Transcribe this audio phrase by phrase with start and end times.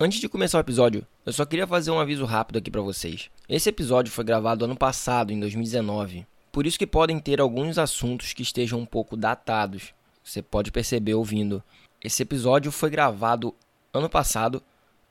[0.00, 3.28] Antes de começar o episódio, eu só queria fazer um aviso rápido aqui para vocês.
[3.48, 6.24] Esse episódio foi gravado ano passado, em 2019.
[6.52, 9.92] Por isso que podem ter alguns assuntos que estejam um pouco datados.
[10.22, 11.60] Você pode perceber ouvindo.
[12.00, 13.52] Esse episódio foi gravado
[13.92, 14.62] ano passado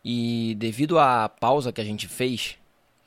[0.05, 2.55] e devido à pausa que a gente fez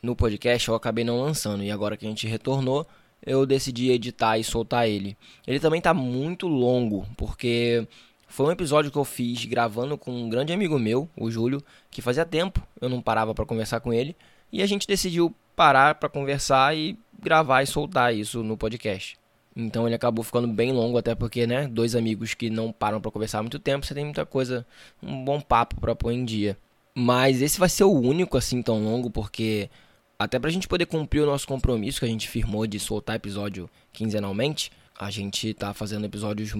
[0.02, 1.64] no podcast, eu acabei não lançando.
[1.64, 2.86] E agora que a gente retornou,
[3.24, 5.16] eu decidi editar e soltar ele.
[5.46, 7.88] Ele também tá muito longo, porque
[8.30, 11.60] foi um episódio que eu fiz gravando com um grande amigo meu, o Júlio,
[11.90, 14.16] que fazia tempo eu não parava para conversar com ele,
[14.52, 19.18] e a gente decidiu parar para conversar e gravar e soltar isso no podcast.
[19.54, 23.10] Então ele acabou ficando bem longo, até porque, né, dois amigos que não param para
[23.10, 24.64] conversar há muito tempo, você tem muita coisa,
[25.02, 26.56] um bom papo para pôr em dia.
[26.94, 29.68] Mas esse vai ser o único assim tão longo, porque
[30.16, 33.68] até pra gente poder cumprir o nosso compromisso que a gente firmou de soltar episódio
[33.92, 36.52] quinzenalmente, a gente tá fazendo episódios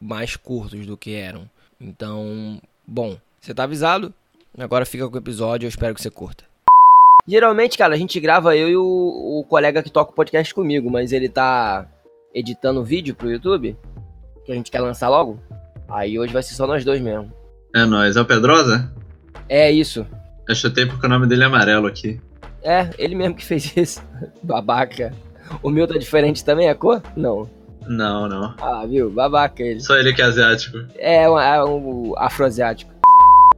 [0.00, 1.48] mais curtos do que eram.
[1.80, 4.12] Então, bom, você tá avisado?
[4.58, 6.44] Agora fica com o episódio, eu espero que você curta.
[7.26, 8.82] Geralmente, cara, a gente grava eu e o,
[9.40, 11.86] o colega que toca o podcast comigo, mas ele tá
[12.34, 13.76] editando vídeo pro YouTube,
[14.44, 15.38] que a gente quer lançar logo.
[15.88, 17.32] Aí hoje vai ser só nós dois mesmo.
[17.74, 18.92] É nóis, é o Pedrosa?
[19.48, 20.06] É isso.
[20.48, 22.20] Eu chutei porque o nome dele é amarelo aqui.
[22.62, 24.02] É, ele mesmo que fez isso.
[24.42, 25.12] Babaca.
[25.62, 27.02] O meu tá diferente também, a cor?
[27.16, 27.48] Não.
[27.90, 28.54] Não, não.
[28.62, 29.10] Ah, viu?
[29.10, 29.80] Babaca ele.
[29.80, 30.78] Só ele que é asiático.
[30.96, 32.88] É, um, é um afroasiático.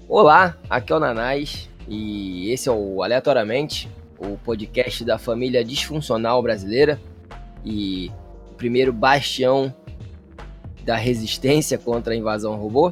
[0.09, 6.43] Olá, aqui é o Nanás e esse é o Aleatoriamente, o podcast da família disfuncional
[6.43, 6.99] brasileira
[7.63, 8.11] e
[8.51, 9.71] o primeiro bastião
[10.83, 12.91] da resistência contra a invasão robô.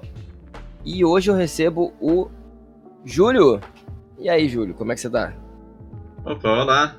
[0.85, 2.29] E hoje eu recebo o
[3.03, 3.63] Júlio.
[4.19, 5.33] E aí, Júlio, como é que você tá?
[6.23, 6.97] Opa, olá.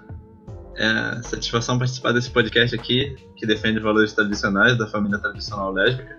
[0.75, 6.15] É satisfação participar desse podcast aqui, que defende valores tradicionais da família tradicional lésbica.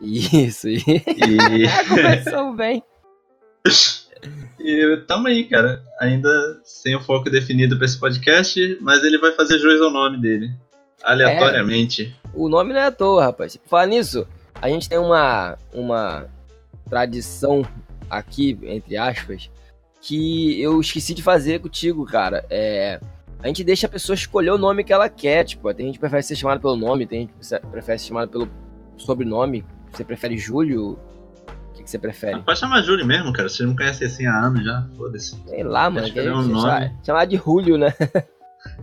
[0.00, 0.78] Isso, e...
[0.78, 2.82] E, começou bem.
[4.58, 5.84] e tamo aí, cara.
[6.00, 6.30] Ainda
[6.64, 10.50] sem o foco definido pra esse podcast, mas ele vai fazer jus ao nome dele.
[11.02, 12.16] Aleatoriamente.
[12.32, 13.58] O nome não é à toa, rapaz.
[13.66, 16.26] Falar nisso, a gente tem uma, uma
[16.88, 17.66] tradição
[18.08, 19.50] aqui, entre aspas,
[20.00, 22.46] que eu esqueci de fazer contigo, cara.
[22.48, 22.98] É,
[23.42, 25.44] a gente deixa a pessoa escolher o nome que ela quer.
[25.44, 28.28] Tipo, tem gente que prefere ser chamada pelo nome, tem gente que prefere ser chamada
[28.28, 28.48] pelo
[28.96, 29.64] sobrenome.
[29.90, 30.92] Você prefere Júlio?
[30.92, 32.40] O que, que você prefere?
[32.42, 33.48] Pode chamar Júlio mesmo, cara.
[33.48, 34.86] Você não conhece assim há anos já.
[34.96, 35.36] Foda-se.
[35.46, 36.06] Sei lá, mano.
[36.06, 36.92] Escolher um nome.
[37.04, 37.92] Chamar de Julio, né?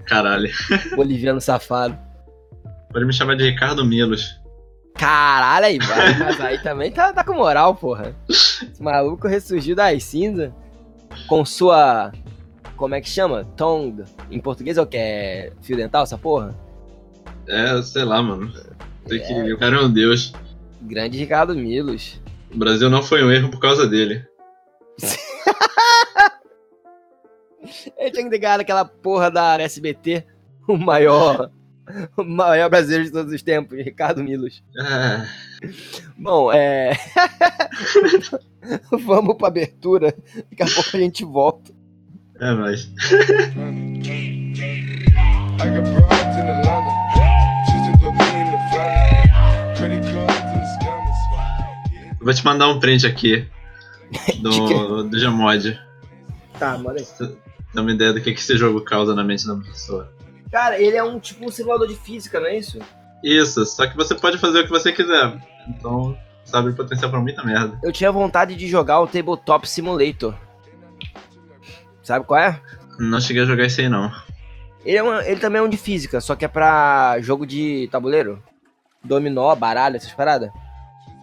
[0.05, 0.49] Caralho.
[0.95, 1.97] Boliviano safado.
[2.91, 4.39] Pode me chamar de Ricardo Milos.
[4.95, 5.79] Caralho, aí,
[6.19, 8.13] mas aí também tá, tá com moral, porra.
[8.27, 10.51] Esse maluco ressurgiu das cinzas
[11.27, 12.11] com sua.
[12.79, 13.43] Como é que chama?
[13.57, 14.05] Tongue.
[14.31, 14.95] Em português é o que?
[14.95, 16.57] É fio dental, essa porra?
[17.45, 18.53] É, sei lá, mano.
[19.05, 19.51] Tem que...
[19.51, 20.31] O cara é um deus.
[20.83, 22.21] Grande Ricardo Milos.
[22.49, 24.25] O Brasil não foi um erro por causa dele.
[27.97, 30.25] Ele tinha que ligar aquela porra da SBT,
[30.65, 31.51] o maior,
[32.15, 34.63] o maior brasileiro de todos os tempos, Ricardo Milos.
[34.79, 35.25] Ah,
[36.17, 36.93] Bom, é.
[39.05, 40.15] Vamos pra abertura,
[40.49, 41.77] daqui a pouco a gente volta.
[42.39, 42.89] É nóis.
[52.21, 53.47] Vou te mandar um print aqui
[54.41, 55.79] do, do Jamod.
[56.57, 57.37] Tá, manda aí.
[57.73, 60.11] Dá uma ideia do que, que esse jogo causa na mente da pessoa.
[60.51, 62.79] Cara, ele é um tipo um simulador de física, não é isso?
[63.23, 65.37] Isso, só que você pode fazer o que você quiser.
[65.67, 67.79] Então, sabe o potencial pra muita merda.
[67.83, 70.33] Eu tinha vontade de jogar o Tabletop Simulator.
[72.09, 72.59] Sabe qual é?
[72.99, 74.11] Não cheguei a jogar isso aí não.
[74.83, 77.87] Ele, é uma- ele também é um de física, só que é pra jogo de
[77.91, 78.41] tabuleiro.
[79.03, 80.49] Dominó, baralho, essas paradas.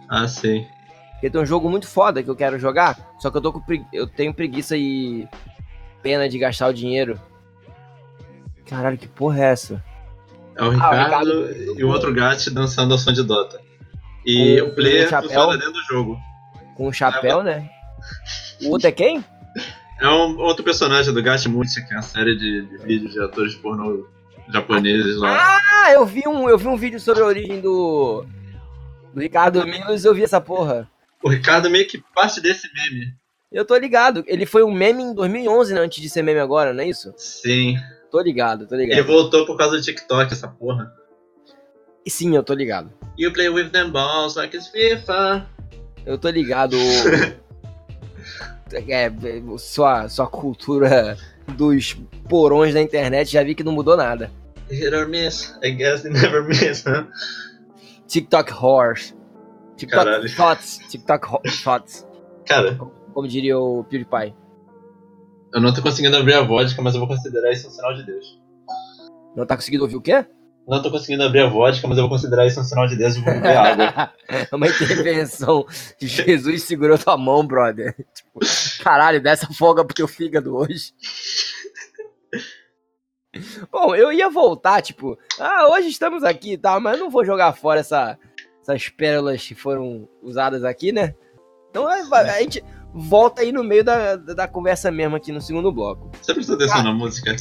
[0.07, 0.65] Ah, sei.
[1.11, 3.59] Porque tem um jogo muito foda que eu quero jogar, só que eu tô com
[3.59, 5.27] pregui- eu tenho preguiça e
[6.01, 7.19] pena de gastar o dinheiro.
[8.65, 9.83] Caralho, que porra é essa?
[10.55, 10.95] É o Ah, o Ricardo
[11.47, 13.59] Ricardo- e o outro gato dançando ao som de Dota.
[14.25, 16.17] E Com o player o funciona dentro do jogo.
[16.75, 17.69] Com um chapéu, né?
[18.63, 19.21] O outro é quem?
[19.99, 23.19] É um outro personagem do Gacha Multi, que é uma série de, de vídeos de
[23.21, 24.07] atores pornô
[24.53, 25.59] japoneses lá.
[25.85, 28.25] Ah, eu vi um, eu vi um vídeo sobre a origem do
[29.13, 30.89] do Ricardo Milos, eu vi essa porra.
[31.23, 33.13] O Ricardo meio que parte desse meme.
[33.51, 34.23] Eu tô ligado.
[34.27, 37.13] Ele foi um meme em 2011, né, antes de ser meme agora, não é isso?
[37.17, 37.75] Sim.
[38.11, 39.05] Tô ligado, tô Ele ligado.
[39.07, 40.93] voltou por causa do TikTok, essa porra.
[42.07, 42.93] Sim, eu tô ligado.
[43.17, 45.45] You play with them balls like it's FIFA.
[46.05, 46.77] Eu tô ligado.
[48.73, 49.11] é,
[49.57, 51.17] sua, sua cultura
[51.55, 51.93] dos
[52.29, 54.31] porões da internet, já vi que não mudou nada.
[54.69, 55.57] Hit or miss.
[55.63, 57.05] I guess they never miss, huh?
[58.07, 59.13] TikTok horse.
[59.77, 60.35] TikTok Caralho.
[60.35, 60.79] thoughts.
[60.89, 62.05] TikTok ho- thoughts.
[62.45, 62.75] Cara,
[63.13, 64.33] Como diria o PewDiePie.
[65.53, 68.03] Eu não tô conseguindo abrir a vodka, mas eu vou considerar isso um sinal de
[68.05, 68.41] Deus.
[69.35, 70.25] Não tá conseguindo ouvir o quê?
[70.67, 73.15] Não tô conseguindo abrir a vodka, mas eu vou considerar isso um sinal de Deus
[73.15, 74.11] e vou beber água.
[74.27, 75.65] É uma intervenção.
[75.97, 77.95] Jesus segurou tua mão, brother.
[78.13, 78.39] Tipo,
[78.83, 80.93] caralho, dessa folga pro teu fígado hoje.
[83.71, 87.53] Bom, eu ia voltar, tipo, ah, hoje estamos aqui e tal, mas não vou jogar
[87.53, 88.17] fora essa,
[88.61, 91.15] essas pérolas que foram usadas aqui, né?
[91.69, 92.61] Então a, a gente
[92.93, 96.11] volta aí no meio da, da conversa mesmo aqui no segundo bloco.
[96.21, 97.35] Você prestou atenção na música?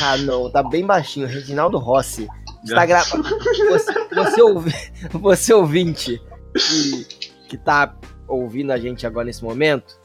[0.00, 1.26] Ah, não, tá bem baixinho.
[1.26, 2.26] Reginaldo Rossi.
[2.64, 3.24] Você tá gravando.
[3.70, 6.22] Você, você, ouvi- você ouvinte
[6.54, 7.04] que,
[7.48, 7.94] que tá
[8.28, 10.00] ouvindo a gente agora nesse momento,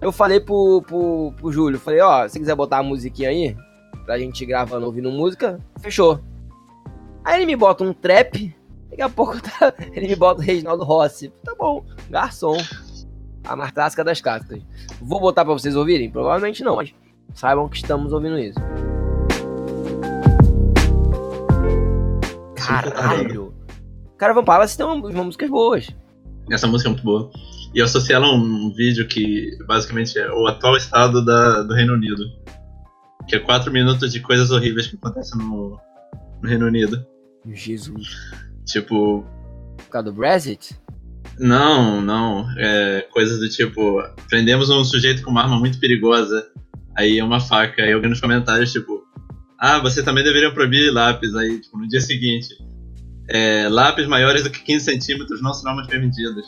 [0.00, 3.56] eu falei pro, pro, pro Júlio, falei, ó, se quiser botar a musiquinha aí,
[4.04, 6.18] pra gente gravando ouvindo música, fechou.
[7.24, 8.54] Aí ele me bota um trap,
[8.90, 11.32] daqui a pouco tá- ele me bota o Reginaldo Rossi.
[11.44, 12.56] Tá bom, garçom.
[13.46, 14.60] A mais clássica das clássicas.
[15.00, 16.10] Vou botar pra vocês ouvirem?
[16.10, 16.92] Provavelmente não, mas
[17.34, 18.58] saibam que estamos ouvindo isso.
[22.66, 23.54] Caralho!
[24.18, 25.88] Caravan Palace tem uma, uma músicas boas.
[26.50, 27.30] Essa música é muito boa.
[27.74, 31.74] E eu associei ela a um vídeo que basicamente é o atual estado da, do
[31.74, 32.24] Reino Unido.
[33.26, 35.80] Que é 4 minutos de coisas horríveis que acontecem no,
[36.42, 37.04] no Reino Unido.
[37.46, 38.08] Jesus.
[38.64, 39.24] Tipo,
[39.76, 40.78] Por causa do Brexit?
[41.38, 42.46] não, não.
[42.58, 46.46] É, coisas do tipo, prendemos um sujeito com uma arma muito perigosa.
[46.96, 47.82] Aí é uma faca.
[47.82, 49.03] Aí alguém nos comentários, tipo,
[49.58, 51.34] ah, você também deveria proibir lápis.
[51.34, 52.48] Aí, tipo, no dia seguinte,
[53.28, 56.44] é, lápis maiores do que 15 centímetros não serão mais permitidos.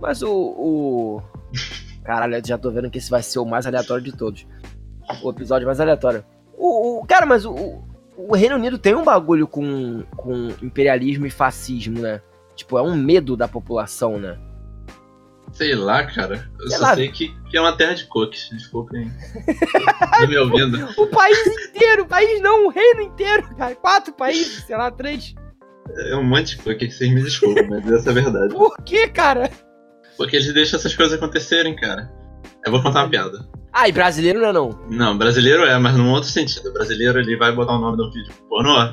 [0.00, 1.22] Mas o, o.
[2.04, 4.46] Caralho, eu já tô vendo que esse vai ser o mais aleatório de todos.
[5.22, 6.24] O episódio mais aleatório.
[6.56, 7.82] O, o- cara, mas o,
[8.16, 12.20] o- Reino Unido tem um bagulho com, com imperialismo e fascismo, né?
[12.54, 14.38] Tipo, é um medo da população, né?
[15.54, 16.48] Sei lá, cara.
[16.60, 16.94] Eu Sei só lá.
[16.94, 18.48] sei que, que é uma terra de cookies.
[18.50, 19.10] Desculpem.
[20.20, 20.88] Não me ouvindo.
[20.96, 23.74] O país inteiro, o país não, o reino inteiro, cara.
[23.76, 25.34] Quatro países, sei lá, três.
[26.08, 28.54] É um monte de cookie que vocês me desculpem, mas essa é a verdade.
[28.54, 29.50] Por que, cara?
[30.16, 32.10] Porque eles deixam essas coisas acontecerem, cara.
[32.66, 33.48] Eu vou contar uma piada.
[33.72, 34.70] Ah, e brasileiro não é não.
[34.88, 36.68] Não, brasileiro é, mas num outro sentido.
[36.70, 38.92] O brasileiro ele vai botar o nome do vídeo pornô.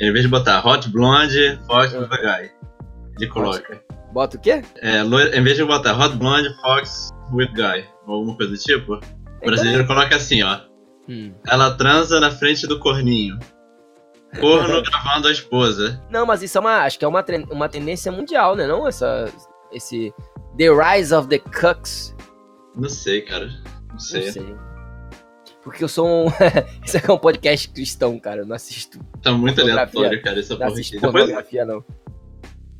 [0.00, 2.50] Em vez de botar Hot Blonde, Fox with a Guy.
[3.18, 3.82] Ele coloca.
[4.12, 4.62] Bota o quê?
[4.80, 7.86] É, loira- em vez de botar Hot Blonde, Fox with Guy.
[8.06, 8.94] Ou alguma coisa do tipo.
[9.42, 10.60] O brasileiro coloca assim, ó.
[11.08, 11.32] Hum.
[11.46, 13.38] Ela transa na frente do corninho.
[14.40, 16.02] Corno gravando a esposa.
[16.10, 16.82] Não, mas isso é uma.
[16.82, 18.66] Acho que é uma, uma tendência mundial, né?
[18.66, 18.86] Não?
[18.86, 19.30] Essa.
[19.72, 20.12] Esse.
[20.58, 22.14] The Rise of the Cucks.
[22.76, 23.50] Não sei, cara.
[23.90, 24.26] Não sei.
[24.26, 24.56] Não sei.
[25.62, 26.26] Porque eu sou um.
[26.84, 28.42] Isso aqui é um podcast cristão, cara.
[28.42, 28.98] Eu não assisto.
[29.22, 30.90] Tá muito aleatório, cara, essa Não porra aqui.
[30.92, 31.84] Depois, pornografia, não.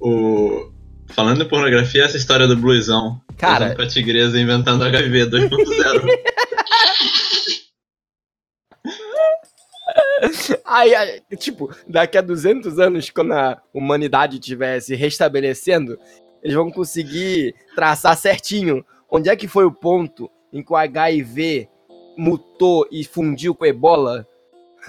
[0.01, 0.72] o...
[1.15, 3.21] Falando em pornografia, essa história do bluesão.
[3.37, 6.07] Cara- Com a tigresa inventando HIV 2.0.
[10.65, 15.99] Aí, aí, tipo, daqui a 200 anos, quando a humanidade estiver se restabelecendo,
[16.43, 21.69] eles vão conseguir traçar certinho onde é que foi o ponto em que o HIV
[22.17, 24.27] mutou e fundiu com ebola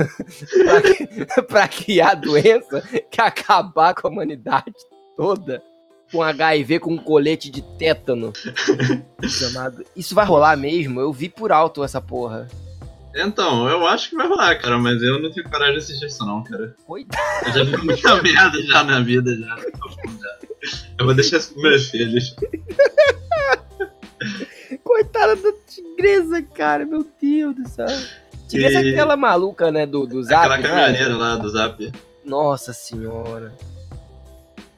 [0.64, 2.82] pra, que- pra criar a doença
[3.12, 4.74] que acabar com a humanidade
[5.18, 5.62] toda
[6.14, 8.32] com HIV com um colete de tétano.
[9.28, 9.84] Chamado.
[9.96, 11.02] Isso vai rolar mesmo?
[11.02, 12.48] Eu vi por alto essa porra.
[13.16, 16.24] então, eu acho que vai rolar, cara, mas eu não tenho coragem de assistir isso
[16.26, 16.76] não, cara.
[16.86, 17.48] Coitado.
[17.48, 19.58] Eu já vi muita merda já na vida, já.
[21.00, 22.36] Eu vou deixar isso pros meus filhos.
[24.84, 27.88] Coitada da tigresa, cara, meu Deus do céu.
[28.48, 30.46] Tigresa é E- aquela maluca, né, do, do Zap.
[30.46, 30.64] Aquela né?
[30.64, 31.92] caminhoneira lá do Zap.
[32.24, 33.54] Nossa senhora.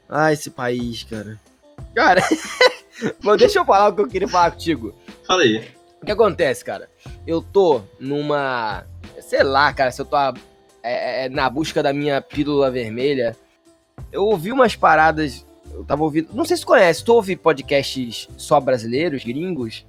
[0.08, 1.40] Ah, esse país, cara.
[1.94, 2.22] Cara,
[3.22, 4.94] mas deixa eu falar o que eu queria falar contigo.
[5.26, 5.68] Fala aí.
[6.00, 6.88] O que acontece, cara?
[7.26, 8.84] Eu tô numa.
[9.20, 10.16] Sei lá, cara, se eu tô
[10.86, 13.36] é, é, na busca da minha pílula vermelha.
[14.12, 15.44] Eu ouvi umas paradas.
[15.72, 16.28] Eu tava ouvindo.
[16.32, 19.84] Não sei se tu conhece, tu ouve podcasts só brasileiros, gringos?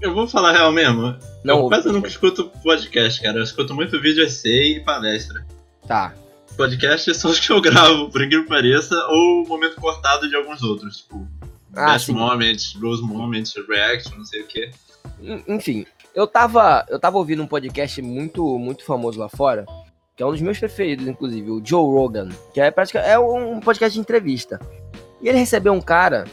[0.00, 1.16] Eu vou falar real mesmo.
[1.44, 3.38] Não eu ouve quase nunca escuto podcast, cara.
[3.38, 5.44] Eu escuto muito vídeo essay e palestra.
[5.86, 6.14] Tá.
[6.56, 10.36] Podcast são os que eu gravo, por incrível que pareça, ou o momento cortado de
[10.36, 11.26] alguns outros, tipo
[11.74, 12.12] Ah, Best sim.
[12.12, 14.46] Moments, Blues Moments, Reaction, não sei o.
[15.20, 15.84] En- Enfim,
[16.14, 19.66] eu tava, eu tava ouvindo um podcast muito, muito famoso lá fora,
[20.16, 23.58] que é um dos meus preferidos, inclusive, o Joe Rogan, que é, pratica, é um
[23.60, 24.60] podcast de entrevista.
[25.20, 26.24] E ele recebeu um cara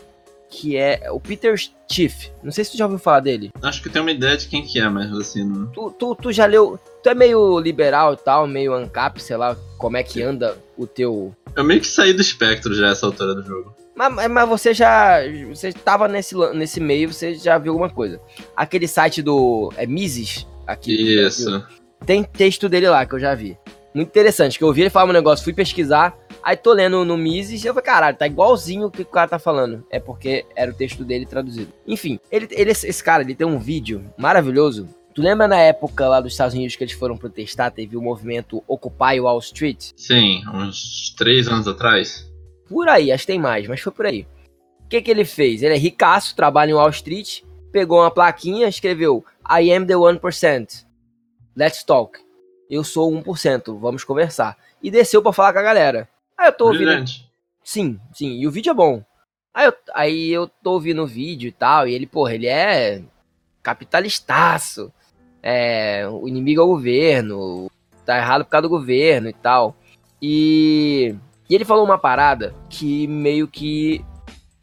[0.51, 1.55] que é o Peter
[1.89, 2.29] Schiff.
[2.43, 3.49] Não sei se tu já ouviu falar dele.
[3.63, 5.67] Acho que tem uma ideia de quem que é, mas assim, não.
[5.67, 6.77] Tu, tu, tu já leu.
[7.01, 10.85] Tu é meio liberal e tal, meio ANCAP, sei lá, como é que anda o
[10.85, 11.33] teu.
[11.55, 13.73] Eu meio que saí do espectro já essa altura do jogo.
[13.95, 15.19] Mas, mas- mas você já.
[15.49, 18.19] Você tava nesse, nesse meio, você já viu alguma coisa.
[18.55, 19.71] Aquele site do.
[19.77, 20.45] É Mises?
[20.67, 21.17] Aqui.
[21.25, 21.65] Isso.
[22.05, 23.57] Tem texto dele lá que eu já vi.
[23.93, 27.17] Muito interessante, que eu ouvi ele falar um negócio, fui pesquisar, aí tô lendo no
[27.17, 29.85] Mises e eu falei, caralho, tá igualzinho o que o cara tá falando.
[29.89, 31.71] É porque era o texto dele traduzido.
[31.87, 34.87] Enfim, ele, ele, esse cara, ele tem um vídeo maravilhoso.
[35.13, 38.63] Tu lembra na época lá dos Estados Unidos que eles foram protestar, teve o movimento
[38.67, 39.91] Occupy Wall Street?
[39.97, 42.31] Sim, uns três anos atrás.
[42.67, 44.25] Por aí, acho que tem mais, mas foi por aí.
[44.85, 45.61] O que que ele fez?
[45.61, 50.85] Ele é ricaço, trabalha em Wall Street, pegou uma plaquinha, escreveu I am the 1%.
[51.55, 52.17] Let's talk.
[52.69, 54.57] Eu sou 1%, vamos conversar.
[54.81, 56.07] E desceu pra falar com a galera.
[56.41, 56.85] Aí eu tô ouvindo.
[56.85, 57.29] Brilhante.
[57.63, 59.03] Sim, sim, e o vídeo é bom.
[59.53, 63.03] Aí eu, aí eu tô ouvindo o vídeo e tal, e ele, porra, ele é
[63.61, 64.91] capitalistaço.
[65.43, 67.69] É, o inimigo é o governo,
[68.03, 69.75] tá errado por causa do governo e tal.
[70.19, 71.15] E,
[71.47, 74.03] e ele falou uma parada que meio que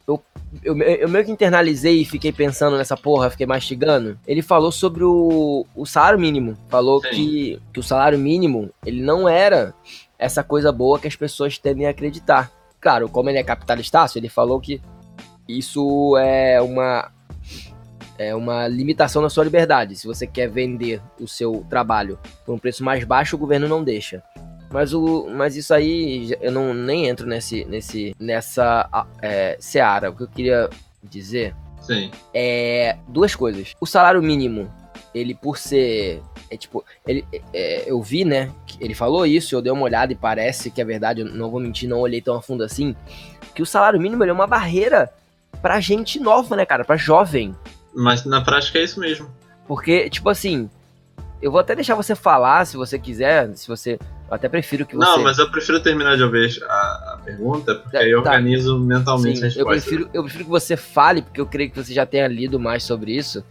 [0.05, 0.21] eu,
[0.61, 4.19] eu, eu meio que internalizei e fiquei pensando nessa porra, fiquei mastigando.
[4.27, 6.57] Ele falou sobre o, o salário mínimo.
[6.67, 7.09] Falou Sim.
[7.09, 9.73] que, que o salário mínimo, ele não era
[10.19, 12.51] essa coisa boa que as pessoas tendem a acreditar.
[12.79, 14.81] Claro, como ele é capitalistaço, ele falou que
[15.47, 17.11] isso é uma
[18.17, 19.95] é uma limitação na sua liberdade.
[19.95, 23.81] Se você quer vender o seu trabalho por um preço mais baixo, o governo não
[23.81, 24.21] deixa.
[24.71, 28.87] Mas, o, mas isso aí eu não nem entro nesse, nesse nessa
[29.21, 30.11] é, seara.
[30.11, 30.69] O que eu queria
[31.01, 32.11] dizer Sim.
[32.33, 33.73] é duas coisas.
[33.79, 34.69] O salário mínimo,
[35.13, 36.21] ele por ser.
[36.49, 38.51] É tipo, ele, é, eu vi, né?
[38.79, 41.59] Ele falou isso, eu dei uma olhada e parece que é verdade, eu não vou
[41.59, 42.95] mentir, não olhei tão a fundo assim.
[43.53, 45.11] Que o salário mínimo é uma barreira
[45.61, 46.85] pra gente nova, né, cara?
[46.85, 47.55] Pra jovem.
[47.93, 49.29] Mas na prática é isso mesmo.
[49.67, 50.69] Porque, tipo assim,
[51.41, 53.99] eu vou até deixar você falar se você quiser, se você.
[54.29, 55.09] Eu até prefiro que você.
[55.09, 58.29] Não, mas eu prefiro terminar de ouvir a, a pergunta, porque Tá, aí eu tá.
[58.29, 59.71] organizo mentalmente Sim, a eu resposta.
[59.81, 62.83] prefiro, eu prefiro que você fale, porque eu creio que você já tenha lido mais
[62.83, 63.43] sobre isso.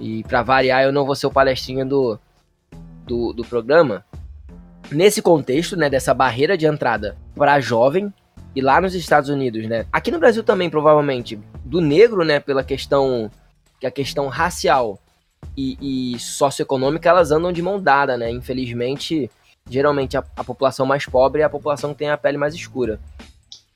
[0.00, 2.18] E pra variar, eu não vou ser o palestrinha do,
[3.06, 4.04] do, do programa.
[4.90, 8.12] Nesse contexto, né, dessa barreira de entrada pra jovem,
[8.54, 9.86] e lá nos Estados Unidos, né?
[9.92, 13.30] Aqui no Brasil também, provavelmente, do negro, né, pela questão.
[13.78, 14.98] Que a questão racial
[15.56, 18.30] e, e socioeconômica, elas andam de mão dada, né?
[18.30, 19.30] Infelizmente,
[19.68, 23.00] geralmente a, a população mais pobre é a população que tem a pele mais escura.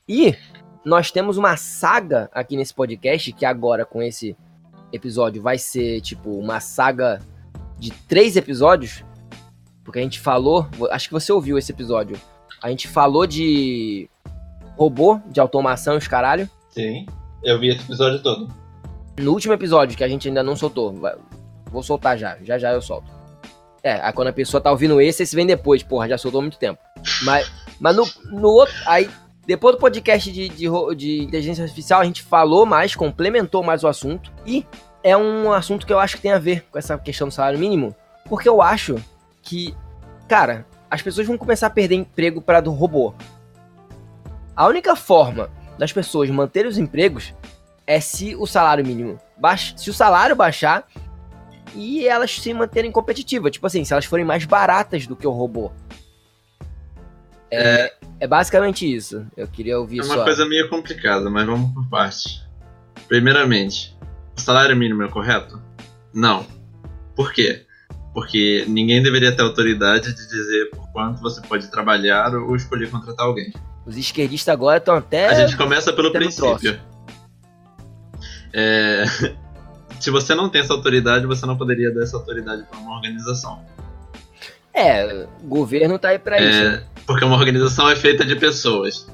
[0.07, 0.37] E
[0.85, 4.37] nós temos uma saga aqui nesse podcast, que agora com esse
[4.95, 7.21] episódio vai ser tipo uma saga
[7.79, 9.05] de três episódios.
[9.85, 12.19] Porque a gente falou, acho que você ouviu esse episódio.
[12.63, 14.09] A gente falou de
[14.77, 16.49] robô, de automação e os caralho.
[16.71, 17.07] Sim,
[17.43, 18.49] eu vi esse episódio todo.
[19.21, 20.95] No último episódio, que a gente ainda não soltou,
[21.71, 23.13] vou soltar já, já já eu solto.
[23.83, 26.43] É, aí quando a pessoa tá ouvindo esse, esse vem depois, porra, já soltou há
[26.43, 26.81] muito tempo.
[27.23, 29.09] Mas, mas no, no outro, aí
[29.47, 33.89] depois do podcast de, de, de inteligência artificial, a gente falou mais, complementou mais o
[33.89, 34.33] assunto.
[34.47, 34.67] E
[35.03, 37.59] é um assunto que eu acho que tem a ver com essa questão do salário
[37.59, 37.95] mínimo.
[38.25, 38.97] Porque eu acho
[39.43, 39.77] que,
[40.27, 43.13] cara, as pessoas vão começar a perder emprego para do robô.
[44.57, 47.35] A única forma das pessoas manterem os empregos
[47.87, 50.87] é se o salário mínimo baixar, se o salário baixar
[51.75, 53.53] e elas se manterem competitivas.
[53.53, 55.71] Tipo assim, se elas forem mais baratas do que o robô.
[57.55, 59.27] É, é basicamente isso.
[59.37, 60.15] Eu queria ouvir É só.
[60.15, 62.43] uma coisa meio complicada, mas vamos por parte.
[63.09, 63.97] Primeiramente,
[64.37, 65.61] o salário mínimo é correto?
[66.13, 66.47] Não.
[67.15, 67.65] Por quê?
[68.13, 73.27] Porque ninguém deveria ter autoridade de dizer por quanto você pode trabalhar ou escolher contratar
[73.27, 73.53] alguém.
[73.87, 75.29] Os esquerdistas agora estão até.
[75.29, 76.79] A gente começa pelo princípio.
[78.53, 79.05] É,
[80.05, 83.65] Se você não tem essa autoridade, você não poderia dar essa autoridade para uma organização.
[84.75, 86.59] É, o governo tá aí pra isso.
[86.69, 89.07] É, porque uma organização é feita de pessoas.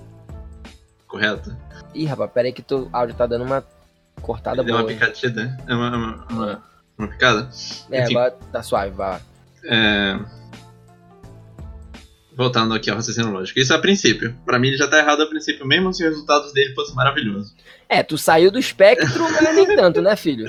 [1.07, 1.55] Correto?
[1.95, 3.65] Ih, rapaz, pera aí que o áudio tá dando uma
[4.23, 4.93] cortada Deu uma boa.
[4.93, 4.99] hein?
[4.99, 5.59] picatida?
[5.67, 6.63] É uma, uma, uma,
[6.97, 7.51] uma picada?
[7.91, 8.17] É, Enfim.
[8.17, 9.11] agora tá suave, vai.
[9.11, 9.21] lá.
[9.65, 10.19] É...
[12.37, 13.59] Voltando aqui ao raciocínio lógico.
[13.59, 14.35] Isso é a princípio.
[14.47, 17.55] Pra mim ele já tá errado a princípio, mesmo se os resultados dele fossem maravilhosos.
[17.89, 20.47] É, tu saiu do espectro, mas nem tanto, né, filho?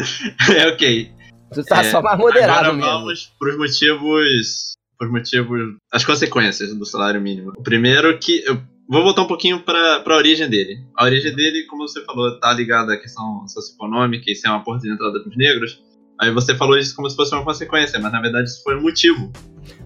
[0.56, 1.12] é ok.
[1.54, 2.90] Tu tá É, só mais moderado Agora mesmo.
[2.92, 4.72] vamos pros motivos.
[5.02, 5.60] Pros motivos.
[5.92, 7.54] As consequências do salário mínimo.
[7.58, 8.44] O primeiro que.
[8.46, 10.78] Eu vou voltar um pouquinho pra, pra origem dele.
[10.96, 14.84] A origem dele, como você falou, tá ligada à questão socioeconômica e ser uma porta
[14.84, 15.82] de entrada pros negros.
[16.22, 18.82] Aí você falou isso como se fosse uma consequência, mas na verdade isso foi um
[18.84, 19.32] motivo.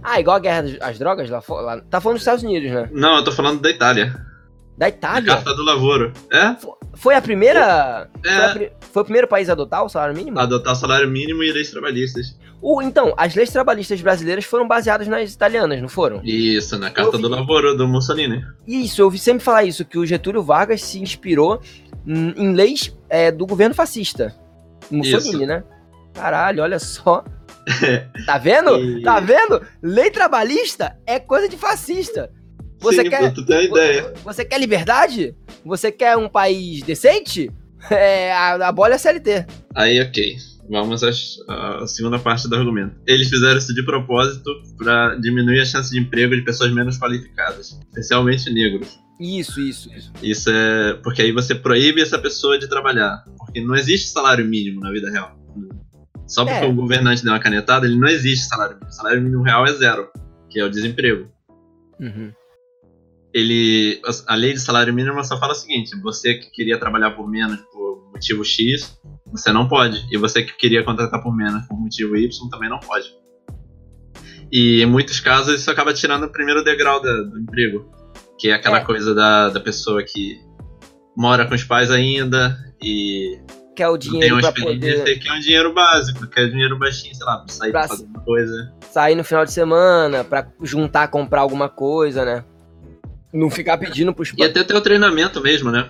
[0.04, 2.90] Ah, igual a guerra das as drogas lá lá- Tá falando dos Estados Unidos, né?
[2.92, 4.14] Não, eu tô falando da Itália.
[4.78, 5.34] Da A Itália?
[5.34, 6.12] Carta do Lavoro.
[6.30, 6.58] É?
[6.96, 8.10] Foi a primeira.
[8.24, 8.30] É.
[8.36, 10.40] Foi, a pri- foi o primeiro país a adotar o salário mínimo?
[10.40, 12.38] Adotar o salário mínimo e leis trabalhistas.
[12.62, 16.22] O, então, as leis trabalhistas brasileiras foram baseadas nas italianas, não foram?
[16.24, 18.44] Isso, na carta Eu do vi- Lavoro do Mussolini.
[18.68, 21.62] Isso, eu ouvi sempre falar isso, que o Getúlio Vargas se inspirou
[22.08, 24.34] em, em leis é, do governo fascista.
[24.90, 25.46] Mussolini, Isso.
[25.46, 25.64] né?
[26.14, 27.24] Caralho, olha só.
[28.26, 28.76] Tá vendo?
[28.78, 29.62] E- Tá vendo?
[29.82, 32.32] Lei trabalhista é coisa de fascista.
[32.86, 33.34] Você Sim, quer.
[33.34, 34.14] tu ter uma ideia.
[34.24, 35.36] Você quer liberdade?
[35.66, 37.52] Você quer um país decente?
[37.92, 39.46] É, a, a bola é CLT.
[39.76, 40.38] Aí, ok.
[40.68, 42.96] Vamos à segunda parte do argumento.
[43.06, 47.80] Eles fizeram isso de propósito para diminuir a chance de emprego de pessoas menos qualificadas,
[47.90, 49.00] especialmente negros.
[49.20, 50.12] Isso, isso, isso.
[50.24, 53.24] Isso é porque aí você proíbe essa pessoa de trabalhar.
[53.38, 55.38] Porque não existe salário mínimo na vida real.
[56.26, 56.68] Só porque É.
[56.68, 58.92] o governante deu uma canetada, ele não existe salário mínimo.
[58.92, 60.10] Salário mínimo real é zero,
[60.50, 61.28] que é o desemprego.
[62.00, 62.32] Uhum.
[63.38, 67.30] Ele, a lei de salário mínimo só fala o seguinte: você que queria trabalhar por
[67.30, 68.98] menos por motivo X,
[69.30, 70.08] você não pode.
[70.10, 73.14] E você que queria contratar por menos por motivo Y também não pode.
[74.50, 77.92] E em muitos casos isso acaba tirando o primeiro degrau da- do emprego,
[78.40, 78.86] que é aquela É.
[78.86, 80.40] coisa da, da pessoa que
[81.18, 83.38] mora com os pais ainda e
[83.76, 87.48] Quer o dinheiro experiência poder quer um dinheiro básico, quer dinheiro baixinho, sei lá, pra
[87.54, 88.74] sair Pra pra fazer uma coisa.
[88.92, 92.46] sair no final de semana, pra juntar, comprar alguma coisa, né?
[93.36, 95.90] Não ficar pedindo pros E até ter o treinamento mesmo, né?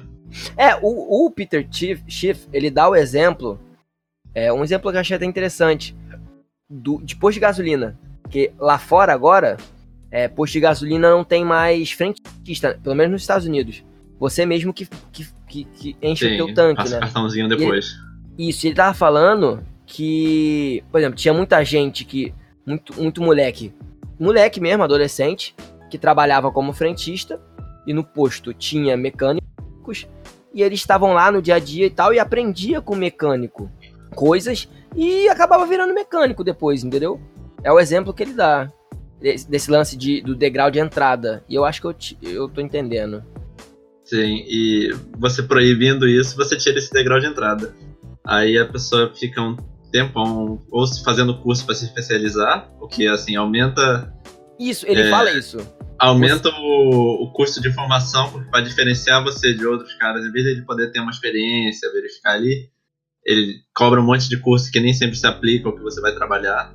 [0.58, 3.60] É, o, o Peter Schiff, Schiff, ele dá o exemplo,
[4.34, 5.96] é um exemplo que eu achei até interessante,
[6.68, 7.98] do, de posto de gasolina.
[8.32, 9.58] Que lá fora agora,
[10.10, 13.84] é, posto de gasolina não tem mais frentista, pelo menos nos Estados Unidos.
[14.20, 16.98] Você mesmo que, que, que, que enche o Tem, teu tanque, passa né?
[16.98, 17.96] o cartãozinho depois.
[18.38, 22.34] Isso, ele tava falando que, por exemplo, tinha muita gente que.
[22.66, 23.72] Muito, muito moleque.
[24.20, 25.54] Moleque mesmo, adolescente,
[25.96, 27.40] que trabalhava como frentista
[27.88, 30.06] e no posto tinha mecânicos
[30.54, 33.72] e eles estavam lá no dia a dia e tal e aprendia com o mecânico
[34.14, 37.20] coisas e acabava virando mecânico depois, entendeu?
[37.64, 38.70] É o exemplo que ele dá
[39.22, 41.44] desse, lance de, do degrau de entrada.
[41.50, 43.24] E eu acho que eu, ti- eu tô entendendo.
[44.04, 47.74] Sim, e você proibindo isso, você tira esse degrau de entrada.
[48.26, 49.56] Aí a pessoa fica um
[49.92, 54.14] tempão ou se fazendo curso para se especializar, o que assim aumenta
[54.60, 55.10] Isso, ele É.
[55.10, 55.58] fala isso.
[56.00, 60.46] Aumenta o, o custo de formação porque para diferenciar você de outros caras, em vez
[60.46, 62.70] de ele poder ter uma experiência, verificar ali,
[63.26, 66.14] ele cobra um monte de curso que nem sempre se aplica ao que você vai
[66.14, 66.74] trabalhar.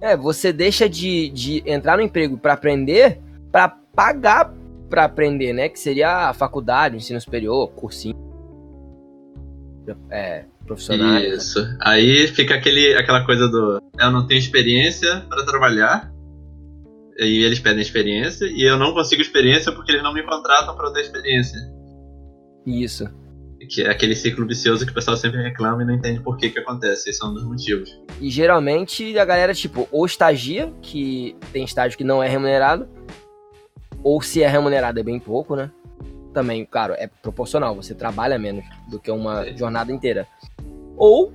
[0.00, 3.20] É, você deixa de, de entrar no emprego pra aprender,
[3.50, 4.52] pra pagar
[4.92, 5.70] pra aprender, né?
[5.70, 8.14] Que seria a faculdade, o ensino superior, cursinho.
[10.10, 11.18] É, profissional.
[11.18, 11.66] Isso.
[11.80, 16.12] Aí fica aquele, aquela coisa do eu não tenho experiência para trabalhar.
[17.24, 20.88] E eles pedem experiência e eu não consigo experiência porque eles não me contratam para
[20.88, 21.58] eu ter experiência.
[22.66, 23.08] Isso.
[23.70, 26.50] Que é aquele ciclo vicioso que o pessoal sempre reclama e não entende por que
[26.50, 27.10] que acontece.
[27.10, 27.96] Esse é um dos motivos.
[28.20, 32.88] E geralmente a galera, tipo, ou estagia, que tem estágio que não é remunerado,
[34.02, 35.70] ou se é remunerado é bem pouco, né?
[36.34, 39.56] Também, claro, é proporcional, você trabalha menos do que uma Sim.
[39.56, 40.26] jornada inteira.
[40.96, 41.32] Ou,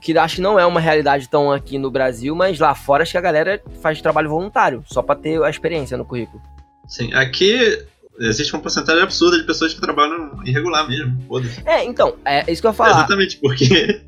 [0.00, 3.12] que acho que não é uma realidade tão aqui no Brasil, mas lá fora acho
[3.12, 6.42] que a galera faz trabalho voluntário, só pra ter a experiência no currículo.
[6.86, 7.84] Sim, aqui
[8.20, 11.20] existe uma porcentagem absurda de pessoas que trabalham irregular mesmo.
[11.28, 11.62] Foda-se.
[11.66, 12.90] É, então, é isso que eu ia falar.
[12.98, 14.00] Exatamente porque.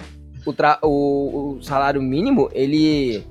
[0.47, 3.25] o, tra- o- o salário mínimo, ele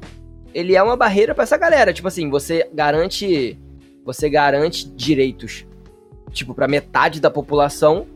[0.54, 1.92] ele é uma barreira pra essa galera.
[1.94, 3.58] Tipo assim, você garante
[4.06, 5.66] você garante direitos
[6.32, 8.08] tipo pra metade da população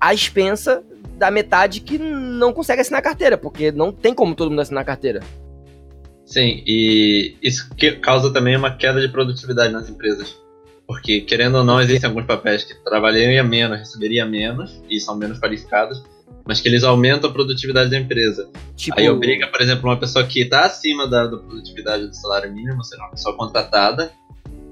[0.00, 0.82] à expensa
[1.18, 5.20] da metade que não consegue assinar carteira, porque não tem como todo mundo assinar carteira.
[6.24, 10.36] Sim, e isso que causa também uma queda de produtividade nas empresas.
[10.86, 15.38] Porque, querendo ou não, existem alguns papéis que trabalharia menos, receberia menos, e são menos
[15.38, 16.02] qualificados,
[16.46, 18.48] mas que eles aumentam a produtividade da empresa.
[18.76, 22.50] Tipo, Aí obriga, por exemplo, uma pessoa que está acima da, da produtividade do salário
[22.52, 24.10] mínimo, ou seja, uma pessoa contratada,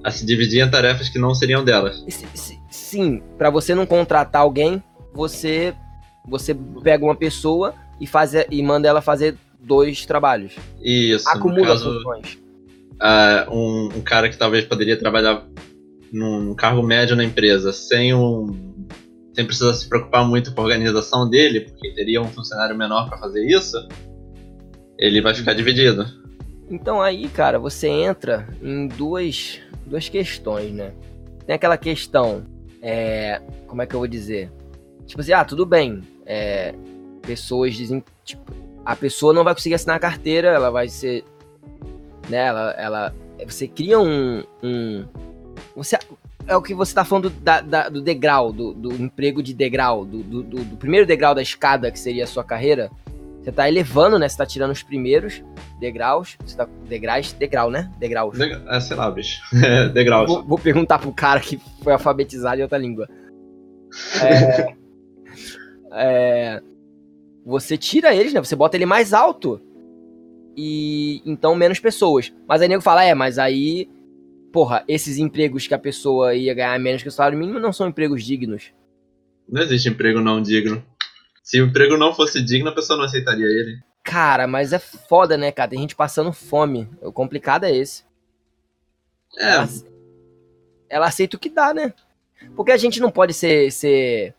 [0.02, 2.02] a se dividir em tarefas que não seriam delas.
[2.08, 4.82] si- si- sim, pra você não contratar alguém,
[5.12, 5.74] você
[6.26, 10.52] você pega uma pessoa e faz e manda ela fazer dois trabalhos.
[10.82, 12.38] Isso, Acumula caso, funções.
[13.00, 15.44] ah, um, um cara que talvez poderia trabalhar
[16.12, 18.74] num cargo médio na empresa sem um
[19.34, 23.18] sem precisar se preocupar muito com a organização dele, porque teria um funcionário menor para
[23.18, 23.76] fazer isso,
[24.98, 26.06] ele vai ficar dividido.
[26.70, 30.92] Então aí, cara, você entra em duas, duas questões, né?
[31.46, 32.44] Tem aquela questão,
[32.80, 34.50] é, como é que eu vou dizer?
[35.06, 36.74] Tipo assim, ah, tudo bem, é,
[37.22, 38.52] pessoas dizem, tipo,
[38.84, 41.24] a pessoa não vai conseguir assinar a carteira, ela vai ser,
[42.28, 43.14] né, ela, ela
[43.46, 45.04] você cria um, um
[45.74, 45.98] você,
[46.46, 50.04] é o que você tá falando da- da- do degrau, do, do emprego de degrau,
[50.04, 52.90] do, do- do- primeiro degrau da escada, que seria a sua carreira.
[53.42, 54.28] Você tá elevando, né?
[54.28, 55.40] Você tá tirando os primeiros
[55.78, 56.36] degraus.
[56.44, 56.66] Você tá.
[56.88, 57.92] Degraus, degrau, né?
[57.96, 58.36] Degraus.
[58.36, 59.40] Deg- É, sei lá, bicho.
[59.64, 60.26] É, degraus.
[60.28, 63.08] Vou, vou perguntar pro cara que foi alfabetizado em outra língua.
[64.20, 64.74] É,
[65.96, 66.62] é,
[67.44, 68.40] você tira eles, né?
[68.40, 69.60] Você bota ele mais alto.
[70.56, 72.32] E então menos pessoas.
[72.48, 73.88] Mas aí nego fala, é, mas aí.
[74.52, 77.88] Porra, esses empregos que a pessoa ia ganhar menos que o salário mínimo não são
[77.88, 78.72] empregos dignos.
[79.46, 80.82] Não existe emprego não digno.
[81.42, 83.78] Se o emprego não fosse digno, a pessoa não aceitaria ele.
[84.02, 85.70] Cara, mas é foda, né, cara?
[85.70, 86.88] Tem gente passando fome.
[87.02, 88.04] O complicado é esse.
[89.36, 89.68] É, Ela,
[90.88, 91.92] ela aceita o que dá, né?
[92.54, 94.34] Porque a gente não pode ser, ser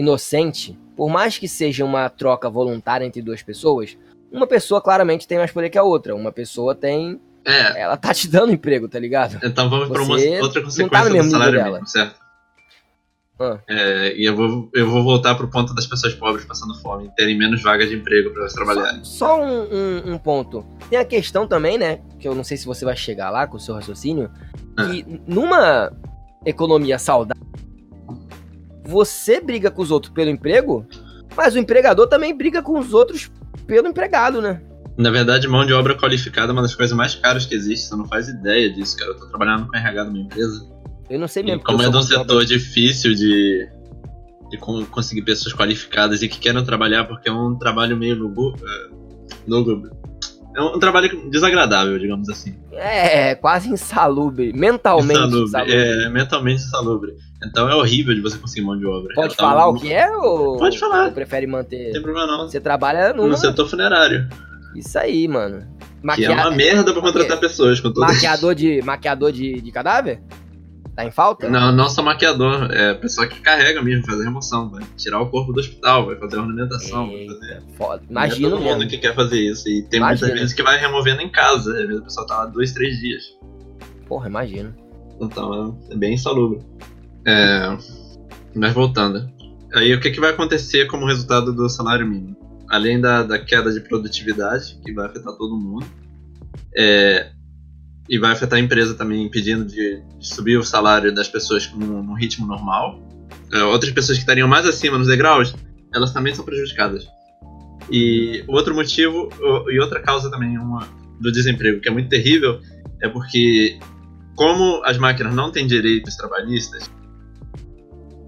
[0.00, 0.78] inocente.
[0.96, 3.96] Por mais que seja uma troca voluntária entre duas pessoas,
[4.32, 6.14] uma pessoa claramente tem mais poder que a outra.
[6.14, 7.20] Uma pessoa tem.
[7.44, 7.80] é.
[7.80, 9.38] Ela tá te dando emprego, tá ligado?
[9.44, 11.86] Então vamos para uma Você outra tá consequência no do salário nível mínimo, dela.
[11.86, 12.20] certo?
[13.42, 13.58] Ah.
[13.66, 17.38] É, e eu vou, eu vou voltar pro ponto das pessoas pobres passando fome, terem
[17.38, 19.02] menos vagas de emprego para elas trabalharem.
[19.02, 20.62] Só, só um, um- um ponto.
[20.90, 22.00] Tem a questão também, né?
[22.18, 24.30] Que eu não sei se você vai chegar lá com o seu raciocínio.
[24.76, 25.90] Que numa
[26.44, 27.42] economia saudável,
[28.90, 30.84] você briga com os outros pelo emprego,
[31.36, 33.30] mas o empregador também briga com os outros
[33.66, 34.60] pelo empregado, né?
[34.98, 37.86] Na verdade, mão de obra qualificada é uma das coisas mais caras que existe.
[37.86, 39.12] Você não faz ideia disso, cara.
[39.12, 40.68] Eu tô trabalhando com RH numa empresa.
[41.08, 41.62] Eu não sei E mesmo.
[41.62, 43.66] como porque é de um setor difícil de,
[44.50, 48.54] de con- conseguir pessoas qualificadas e que querem trabalhar porque é um trabalho meio lugu-
[48.62, 48.90] é,
[49.48, 49.90] lúgubre.
[50.54, 52.58] É um trabalho desagradável, digamos assim.
[52.72, 54.52] É, quase insalubre.
[54.52, 55.74] Mentalmente Insalubre, insalubre.
[55.76, 57.12] É, mentalmente insalubre.
[57.44, 59.14] Então é horrível de você conseguir mão de obra.
[59.14, 61.06] Pode Então, falar o que é ou, Pode falar.
[61.06, 61.92] ou prefere Não manter?
[61.92, 62.46] tem problema não.
[62.48, 63.28] Você trabalha numa...
[63.28, 64.28] No setor funerário.
[64.76, 65.66] Isso aí, mano.
[66.14, 70.20] Que é uma merda pra contratar pessoas com todo Maquiador de, maquiador de, de cadáver?
[70.96, 71.48] Tá em falta?
[71.48, 75.52] Não, não só maquiador, é pessoa que carrega mesmo, fazer remoção, vai tirar o corpo
[75.52, 77.46] do hospital, vai fazer ornamentação, vai fazer.
[77.54, 78.02] Eita, foda.
[78.10, 78.90] Não é Imagina todo mundo mesmo.
[78.90, 79.68] que quer fazer isso.
[79.68, 80.26] E tem Imagina.
[80.26, 82.98] muitas vezes que vai removendo em casa, às vezes o pessoal tá lá dois, três
[82.98, 83.22] dias.
[84.06, 84.76] Porra, imagina.
[85.20, 86.58] Então é bem insalubre.
[87.26, 87.76] É,
[88.54, 89.30] mas voltando.
[89.74, 92.36] Aí o que, que vai acontecer como resultado do salário mínimo?
[92.68, 95.86] Além da, da queda de produtividade, que vai afetar todo mundo,
[96.76, 97.30] é,
[98.08, 102.02] e vai afetar a empresa também, impedindo de, de subir o salário das pessoas num,
[102.02, 103.00] num ritmo normal.
[103.52, 105.54] É, outras pessoas que estariam mais acima nos degraus,
[105.94, 107.06] elas também são prejudicadas.
[107.90, 109.28] E outro motivo,
[109.68, 110.86] e outra causa também uma,
[111.20, 112.60] do desemprego, que é muito terrível,
[113.02, 113.78] é porque
[114.36, 116.90] como as máquinas não têm direitos trabalhistas,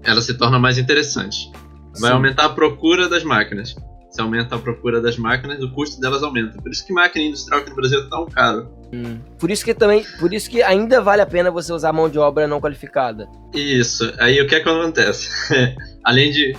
[0.03, 1.51] ela se torna mais interessante.
[1.99, 2.15] Vai Sim.
[2.15, 3.75] aumentar a procura das máquinas.
[4.09, 6.61] Se aumenta a procura das máquinas, o custo delas aumenta.
[6.61, 8.69] Por isso que máquina industrial aqui no Brasil é tão caro.
[9.39, 12.19] Por isso que também, por isso que ainda vale a pena você usar mão de
[12.19, 13.27] obra não qualificada.
[13.53, 14.13] Isso.
[14.19, 15.29] Aí o que é que acontece?
[16.05, 16.55] Além de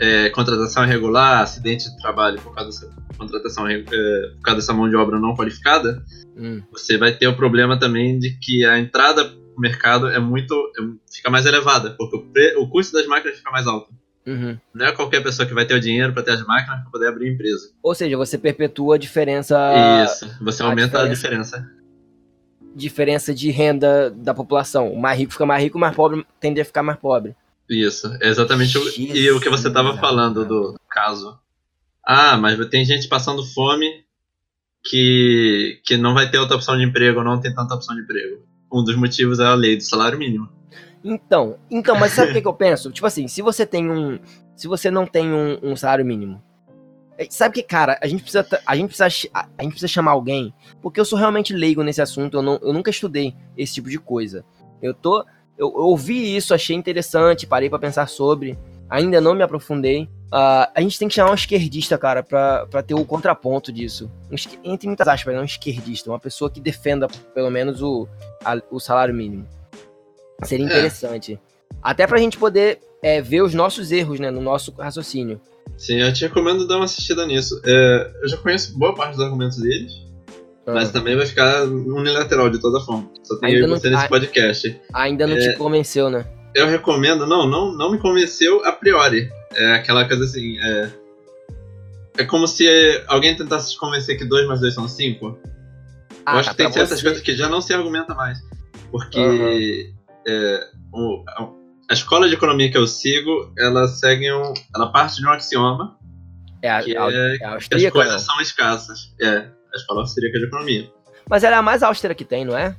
[0.00, 4.88] é, contratação irregular, acidente de trabalho por causa dessa contratação é, por causa dessa mão
[4.88, 6.02] de obra não qualificada,
[6.36, 6.62] Hum.
[6.70, 11.30] você vai ter o problema também de que a entrada mercado é muito é- fica
[11.30, 13.92] mais elevada, porque o, pre- o custo das máquinas fica mais alto.
[14.26, 14.58] Uhum.
[14.74, 17.06] Não é qualquer pessoa que vai ter o dinheiro para ter as máquinas para poder
[17.08, 17.70] abrir empresa.
[17.82, 19.56] Ou seja, você perpetua a diferença,
[20.04, 20.28] Isso.
[20.42, 21.64] Você aumenta a diferença.
[22.74, 24.92] diferença de renda da população.
[24.92, 27.36] O mais rico fica mais rico, o mais pobre tende a ficar mais pobre.
[27.70, 30.48] Isso, é exatamente o, e o que você estava Jesus, falando cara.
[30.48, 31.38] do caso.
[32.04, 34.04] Ah, mas tem gente passando fome
[34.84, 38.42] que, que não vai ter outra opção de emprego, não tem tanta opção de emprego.
[38.72, 40.48] Um dos motivos é a lei do salário mínimo.
[41.02, 42.90] Então, então, mas sabe o que, que eu penso?
[42.90, 44.18] Tipo assim, se você tem um.
[44.56, 46.42] Se você não tem um, um salário mínimo.
[47.16, 48.46] é, Sabe que, cara, a gente precisa.
[48.66, 50.52] A gente precisa, a gente precisa chamar alguém.
[50.82, 52.38] Porque eu sou realmente leigo nesse assunto.
[52.38, 54.44] Eu, não, eu nunca estudei esse tipo de coisa.
[54.82, 55.24] Eu tô.
[55.56, 58.58] Eu, eu ouvi isso, achei interessante, parei pra pensar sobre.
[58.90, 60.08] Ainda não me aprofundei.
[60.32, 64.10] Ah, a gente tem que chamar um esquerdista, cara, pra, pra ter o contraponto disso.
[64.30, 64.36] Um
[64.72, 66.10] entre muitas aspas, não um esquerdista.
[66.10, 68.08] Uma pessoa que defenda, pelo menos, o,
[68.44, 69.46] a- o salário mínimo.
[70.44, 70.68] Seria É.
[70.68, 71.38] interessante.
[71.82, 75.40] Até pra gente poder é, ver os nossos erros, né, no nosso raciocínio.
[75.76, 77.60] Sim, eu te recomendo dar uma assistida nisso.
[77.64, 79.92] É, eu já conheço boa parte dos argumentos deles,
[80.66, 83.08] Ah, mas também vai ficar unilateral de toda forma.
[83.22, 84.08] Só tem eu Ainda e não- você nesse ah.
[84.08, 84.80] podcast.
[84.92, 85.40] Ainda não é.
[85.40, 86.24] te convenceu, né?
[86.54, 89.28] Eu recomendo, não, não, não me convenceu a priori.
[89.56, 90.90] É aquela coisa assim, é.
[92.18, 92.66] É como se
[93.08, 95.26] alguém tentasse te convencer que 2 mais 2 são 5.
[95.26, 95.38] Eu
[96.24, 98.38] Ah, acho que tem certas você- coisas que já não se argumenta mais.
[98.90, 99.92] Porque
[100.26, 101.48] é, o- a,
[101.90, 104.54] a escola de economia que eu sigo, ela segue um.
[104.74, 105.96] Ela parte de um axioma
[106.62, 108.18] É, a, que a- é é que as austríaca, coisas não?
[108.34, 109.14] são escassas.
[109.20, 110.90] É, a escola austríaca de economia.
[111.28, 112.74] Mas ela é a mais austera que tem, não é?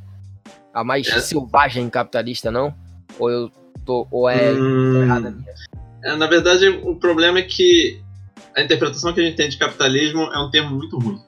[0.73, 1.19] A mais É.
[1.21, 2.73] selvagem capitalista, não?
[3.19, 3.51] Ou eu
[3.85, 4.07] tô.
[4.11, 5.53] Ou é Hum, errada a minha?
[6.07, 7.99] É, na verdade, o problema é que
[8.55, 11.19] a interpretação que a gente tem de capitalismo é um termo muito ruim.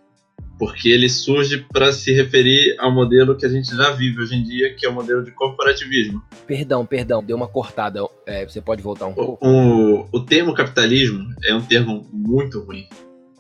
[0.58, 4.44] Porque ele surge para se referir ao modelo que a gente já vive hoje em
[4.44, 6.22] dia, que é o modelo de corporativismo.
[6.46, 8.02] Perdão, perdão, deu uma cortada.
[8.26, 9.48] É, você pode voltar um O, pouco?
[9.48, 12.88] o, o termo capitalismo é um termo muito ruim.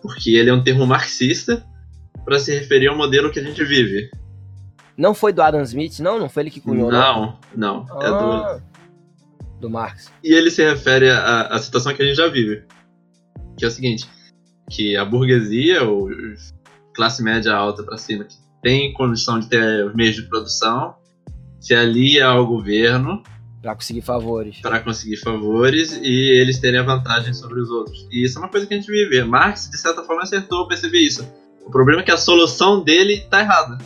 [0.01, 1.61] Porque ele é um termo marxista
[2.23, 4.09] para se referir ao modelo que a gente vive.
[4.95, 6.19] Não foi do Adam Smith, não?
[6.19, 7.85] Não foi ele que cunhou, Não, não.
[8.01, 8.68] É do, Ah, do
[9.67, 10.11] Marx.
[10.23, 12.63] E ele se refere à, à situação que a gente já vive.
[13.57, 14.07] Que é o seguinte,
[14.69, 16.07] que a burguesia, ou
[16.93, 20.95] classe média alta para cima, que tem condição de ter os meios de produção,
[21.59, 23.23] se alia ao governo
[23.61, 24.61] Pra conseguir favores.
[24.61, 28.07] para conseguir favores e eles terem a vantagem sobre os outros.
[28.09, 29.21] E isso é uma coisa que a gente vive.
[29.23, 31.27] Marx, de certa forma, acertou perceber isso.
[31.65, 33.77] O problema é que a solução dele tá errada.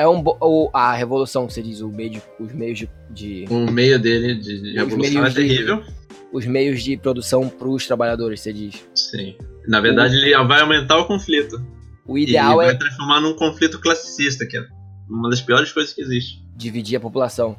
[0.00, 3.70] É um o- a revolução, você diz, o meio de- os meios de, de- O
[3.70, 5.84] meio dele de, de Os revolução é meios de- terrível.
[6.32, 8.84] os meios de produção pros trabalhadores, você diz.
[8.94, 9.36] Sim.
[9.68, 11.60] Na verdade, ele vai aumentar o conflito.
[12.06, 14.64] O ideal e é vai transformar num conflito classicista, que é
[15.08, 16.42] uma das piores coisas que existe.
[16.56, 17.56] dividir a população.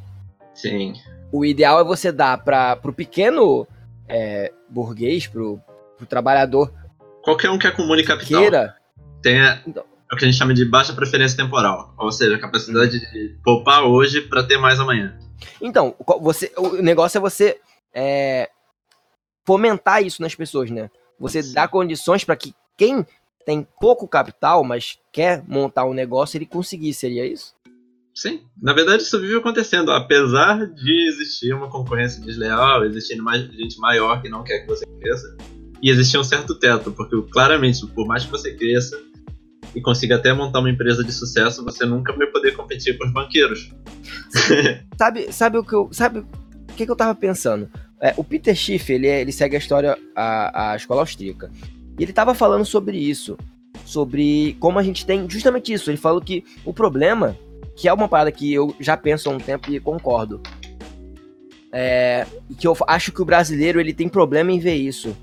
[0.54, 0.94] Sim.
[1.32, 3.66] O ideal é você dar para pro pequeno
[4.08, 5.60] é, burguês, pro,
[5.98, 6.74] pro trabalhador
[7.24, 8.76] Qualquer um que acumule capital queira.
[9.22, 9.84] tem a- Então.
[10.12, 11.96] É o que a gente chama de baixa preferência temporal.
[11.98, 15.18] Ou seja, a capacidade de poupar hoje para ter mais amanhã.
[15.62, 17.60] Então, você, o negócio é você
[17.94, 18.50] é,
[19.46, 20.92] fomentar isso nas pessoas, né?
[21.18, 21.54] Você Sim.
[21.54, 23.06] dar condições para que quem
[23.46, 27.56] tem pouco capital, mas quer montar um negócio, ele conseguir, seria isso?
[28.14, 28.42] Sim.
[28.62, 29.92] Na verdade, isso vive acontecendo.
[29.92, 34.86] Apesar de existir uma concorrência desleal, existindo mais gente maior que não quer que você
[35.00, 35.38] cresça,
[35.82, 39.02] e existir um certo teto, porque claramente, por mais que você cresça
[39.76, 43.14] e consiga até montar uma empresa de sucesso, você nunca vai poder competir com os
[43.14, 43.74] banqueiros.
[44.98, 46.26] Sabe, sabe o que eu, sabe o
[46.76, 47.70] que, eu tava pensando?
[48.00, 51.52] É, o Peter Schiff, ele, é- ele segue a história, a, a escola austríaca.
[52.00, 53.38] E ele tava falando sobre isso,
[53.86, 55.90] sobre como a gente tem justamente isso.
[55.90, 57.38] Ele falou que o problema,
[57.76, 60.42] que é uma parada que eu já penso há um tempo e concordo,
[61.72, 62.26] é
[62.58, 65.16] que eu acho que o brasileiro ele tem problema em ver isso.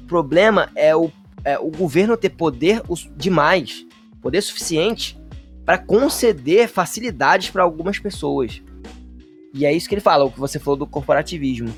[0.00, 1.10] O problema é o,
[1.44, 2.82] é o governo ter poder
[3.16, 3.86] demais,
[4.20, 5.18] poder suficiente
[5.64, 8.62] para conceder facilidades para algumas pessoas.
[9.52, 11.74] E é isso que ele fala, o que você falou do corporativismo.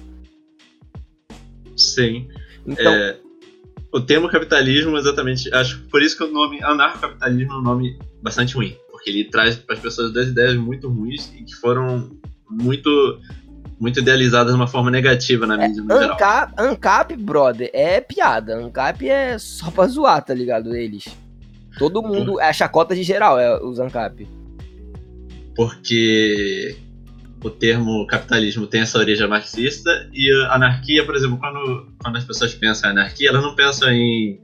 [1.76, 2.28] Sim.
[2.66, 3.18] Então, É,
[3.92, 7.98] o termo capitalismo, exatamente, acho que por isso que o nome anarcocapitalismo é um nome
[8.22, 8.76] bastante ruim.
[8.90, 12.10] Porque ele traz para as pessoas duas ideias muito ruins e que foram
[12.48, 12.88] muito,
[13.80, 16.14] muito idealizadas de uma forma negativa na mídia no geral.
[16.14, 18.56] Ancap, Ancap, brother, é piada.
[18.56, 20.76] Ancap é só pra zoar, tá ligado?
[20.76, 21.04] Eles.
[21.78, 22.38] Todo mundo.
[22.40, 24.28] É a chacota de geral, é os Ancap.
[25.56, 26.76] Porque
[27.42, 32.24] o termo capitalismo tem essa origem marxista e a anarquia, por exemplo, quando, quando as
[32.24, 34.40] pessoas pensam em anarquia, elas não pensam em.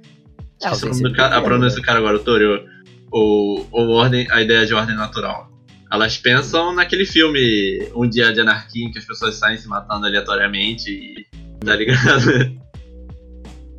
[0.62, 2.64] É, do cara- a pronúncia do cara agora, o Torio.
[3.11, 5.51] Ou, ou ordem, a ideia de ordem natural.
[5.90, 10.07] Elas pensam naquele filme Um Dia de Anarquia em que as pessoas saem se matando
[10.07, 11.27] aleatoriamente e.
[11.64, 12.66] tá ligado?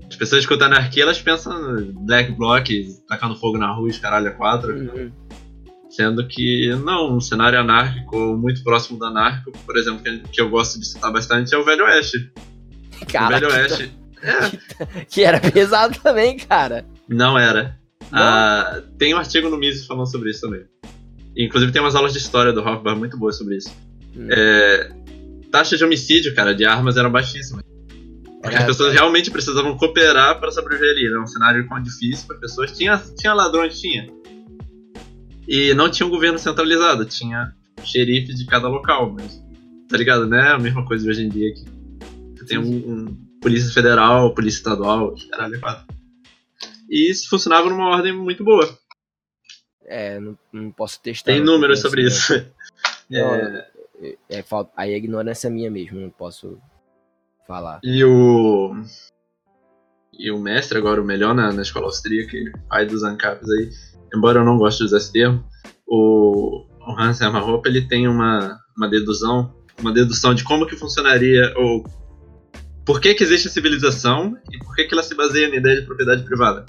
[0.09, 2.67] As pessoas escutam anarquia, elas pensam em Black Bloc,
[3.07, 4.73] tacando fogo na rua, os caralho a quatro.
[4.73, 5.11] Uhum.
[5.91, 10.49] Sendo que, não, um cenário anárquico, muito próximo do anárquico, por exemplo, que, que eu
[10.49, 12.31] gosto de citar bastante, é o Velho Oeste.
[12.99, 13.91] o Cara, Velho que, Oeste
[14.21, 16.85] é, que era pesado também, cara.
[17.07, 17.77] não era.
[18.11, 20.65] Ah, tem um artigo no Mises falando sobre isso também.
[21.37, 23.69] Inclusive tem umas aulas de história do Hofbauer muito boas sobre isso.
[24.15, 24.27] Hum.
[24.29, 24.91] É,
[25.51, 27.63] taxa de homicídio, cara, de armas eram baixíssimas.
[28.41, 31.05] Porque Era- as pessoas realmente precisavam cooperar para sobreviver ali.
[31.07, 32.71] Era um cenário difícil para as pessoas.
[32.71, 34.07] Tinha, tinha ladrões, tinha.
[35.47, 39.41] E não tinha um governo centralizado, tinha xerife de cada local, mas.
[39.89, 40.27] Tá ligado?
[40.27, 44.57] Não é a mesma coisa hoje em dia que tem um, um polícia federal, polícia
[44.59, 45.85] estadual, caralho, é quatro.
[46.89, 48.67] E isso funcionava numa ordem muito boa.
[49.87, 51.31] É, não, não posso testar.
[51.31, 52.07] Tem números sobre né?
[52.07, 52.33] isso.
[53.09, 53.67] Não, É,
[54.01, 56.57] é, é falta, aí a ignorância é minha mesmo, não posso
[57.47, 57.79] falar.
[57.81, 58.75] E o.
[60.19, 63.69] E o mestre, agora o melhor na, na escola austríaca, pai dos ANCAPs aí,
[64.13, 65.45] embora eu não goste de usar esse termo,
[65.87, 71.53] o, o Hans Hoppe, ele tem uma, uma dedução, uma dedução de como que funcionaria,
[71.55, 71.85] ou
[72.85, 75.81] por que que existe a civilização e por que que ela se baseia na ideia
[75.81, 76.65] de propriedade privada.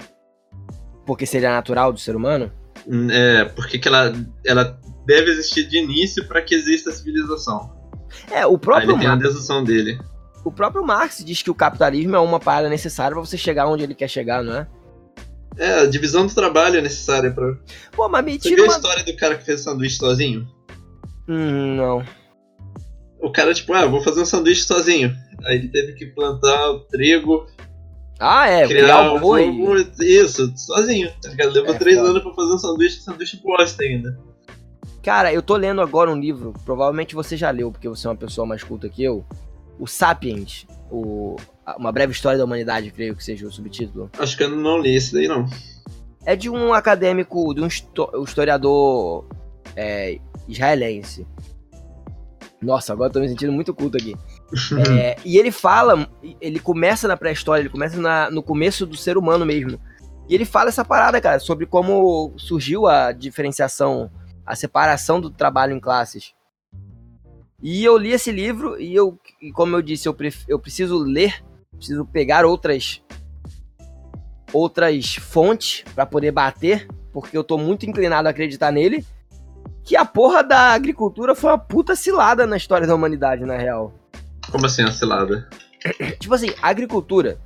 [1.05, 2.51] Porque seria natural do ser humano?
[3.11, 4.13] É, por que ela,
[4.45, 7.75] ela deve existir de início para que exista a civilização.
[8.31, 9.99] É, o Aí próprio, ele tem a dedução dele.
[10.43, 13.83] o próprio Marx diz que o capitalismo é uma parada necessária pra você chegar onde
[13.83, 14.67] ele quer chegar, não é?
[15.57, 17.53] É, a divisão do trabalho é necessária para
[17.91, 18.75] Pô, mas me Você tira viu a uma...
[18.75, 20.47] história do cara que fez sanduíche sozinho?
[21.27, 22.03] Hum, não.
[23.21, 25.13] o cara, tipo, ah, vou fazer um sanduíche sozinho.
[25.45, 27.45] Aí ele teve que plantar o trigo,
[28.19, 29.37] Ah, é, criar o
[30.01, 31.09] isso, sozinho.
[31.21, 31.53] Tá ligado?
[31.53, 32.09] Levou É, três foda.
[32.09, 34.19] anos pra fazer um sanduíche, sanduíche bosta ainda.
[35.01, 38.17] Cara, eu tô lendo agora um livro, provavelmente você já leu, porque você é uma
[38.17, 39.25] pessoa mais culta que eu.
[39.79, 41.37] O Sapiens, o,
[41.77, 44.09] Uma Breve História da Humanidade, creio que seja o subtítulo.
[44.19, 45.45] Acho que eu não li esse daí, não.
[46.25, 47.67] É de um acadêmico, de um
[48.19, 49.25] um historiador
[49.77, 51.25] é, israelense.
[52.61, 54.17] Nossa, agora eu tô me sentindo muito culto aqui.
[54.97, 56.07] É, e ele fala,
[56.41, 59.79] ele começa na pré-história, ele começa na- no começo do ser humano mesmo.
[60.27, 64.09] E ele fala essa parada, cara, sobre como surgiu a diferenciação,
[64.45, 66.33] a separação do trabalho em classes.
[67.61, 70.97] E eu li esse livro e eu, e como eu disse, eu, pref- eu preciso
[70.97, 71.43] ler,
[71.75, 73.01] preciso pegar outras
[74.51, 79.05] outras fontes pra poder bater, porque eu tô muito inclinado a acreditar nele.
[79.83, 83.93] Que a porra da agricultura foi uma puta cilada na história da humanidade, na real.
[84.51, 85.47] Como assim, a cilada?
[86.19, 87.39] Tipo assim, a agricultura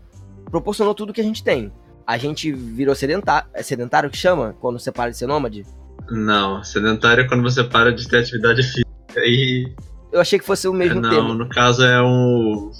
[0.49, 1.71] proporcionou tudo que a gente tem.
[2.05, 4.55] A gente virou sedentário, é sedentário que chama?
[4.59, 5.65] Quando você para de ser nômade?
[6.09, 8.85] Não, sedentário é quando você para de ter atividade física
[9.17, 9.73] e.
[10.11, 11.33] Eu achei que fosse o mesmo não, termo.
[11.33, 12.71] no caso é um.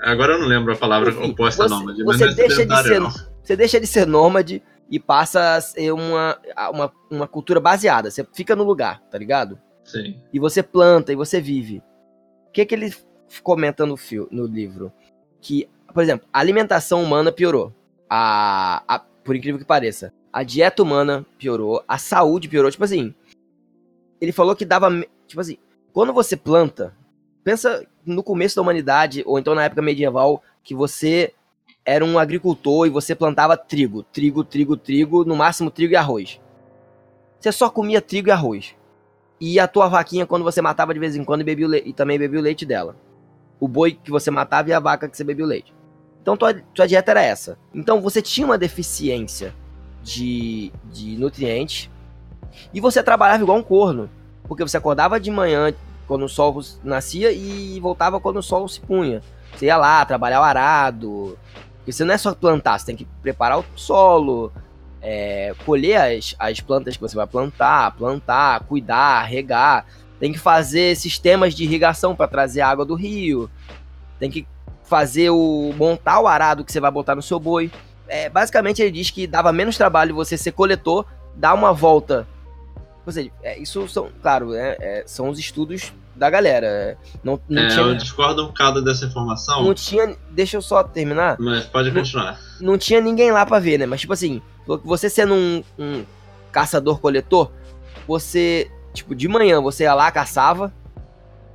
[0.00, 2.34] Agora eu não lembro a palavra Enfim, oposta a você- nômade, mas você não é
[2.34, 3.10] deixa de ser- não.
[3.42, 6.36] Você deixa de ser nômade e passa a ser uma,
[6.72, 8.10] uma, uma cultura baseada.
[8.10, 9.58] Você fica no lugar, tá ligado?
[9.84, 10.16] Sim.
[10.32, 11.80] E você planta e você vive.
[12.56, 12.90] Que que ele
[13.42, 14.90] comenta no, fio, no livro?
[15.42, 17.70] Que, por exemplo, a alimentação humana piorou.
[18.08, 20.10] A, a- por incrível que pareça.
[20.32, 21.84] A dieta humana piorou.
[21.86, 22.70] A saúde piorou.
[22.70, 23.14] Tipo assim,
[24.18, 24.88] ele falou que dava.
[25.26, 25.58] Tipo assim,
[25.92, 26.96] quando você planta,
[27.44, 31.34] pensa no começo da humanidade, ou então na época medieval, que você
[31.84, 34.02] era um agricultor e você plantava trigo.
[34.02, 36.40] Trigo, trigo, trigo, no máximo trigo e arroz.
[37.38, 38.74] Você só comia trigo e arroz.
[39.40, 42.18] E a tua vaquinha, quando você matava de vez em quando, e, bebia e também
[42.18, 42.96] bebia o leite dela.
[43.60, 45.74] O boi que você matava e a vaca que você bebia o leite.
[46.22, 47.58] Então tua, tua dieta era essa.
[47.74, 49.54] Então você tinha uma deficiência
[50.02, 51.90] de, de nutrientes
[52.72, 54.10] e você trabalhava igual um corno.
[54.44, 55.72] Porque você acordava de manhã
[56.06, 59.22] quando o sol nascia e voltava quando o sol se punha.
[59.54, 61.38] Você ia lá trabalhar o arado.
[61.78, 64.52] Porque você não é só plantar, você tem que preparar o solo,
[65.08, 69.86] é, colher as, as plantas que você vai plantar, plantar, cuidar, regar.
[70.18, 73.48] Tem que fazer sistemas de irrigação para trazer água do rio.
[74.18, 74.44] Tem que
[74.82, 77.70] fazer o montar o arado que você vai botar no seu boi.
[78.08, 82.26] É, basicamente ele diz que dava menos trabalho você ser coletor, dar uma volta.
[83.06, 86.96] Ou seja, é, isso são, claro, é, é, são os estudos da galera.
[87.22, 90.16] Não, não É, tinha, eu discordo um bocado dessa informação, não tinha.
[90.30, 92.40] Deixa eu só terminar mas pode continuar.
[92.60, 93.86] não tinha ninguém lá pra ver, né?
[93.86, 94.40] Mas, tipo assim,
[94.84, 96.04] você sendo um, um
[96.50, 97.50] caçador-coletor,
[98.08, 100.72] você, tipo, de manhã você ia lá, caçava,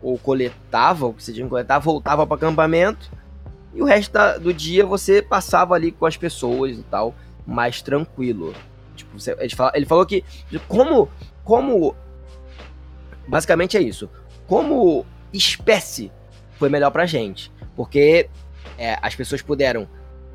[0.01, 3.09] ou coletava, o que você tinha que coletar, voltava pro acampamento,
[3.73, 7.15] e o resto da- do dia você passava ali com as pessoas e tal,
[7.47, 8.53] mais tranquilo.
[8.95, 10.23] Tipo, você- ele, fala- ele falou que,
[10.67, 11.09] como,
[11.43, 11.95] como,
[13.27, 14.09] basicamente é isso,
[14.47, 16.11] como espécie
[16.57, 18.29] foi melhor pra gente, porque
[18.77, 19.87] é, as pessoas puderam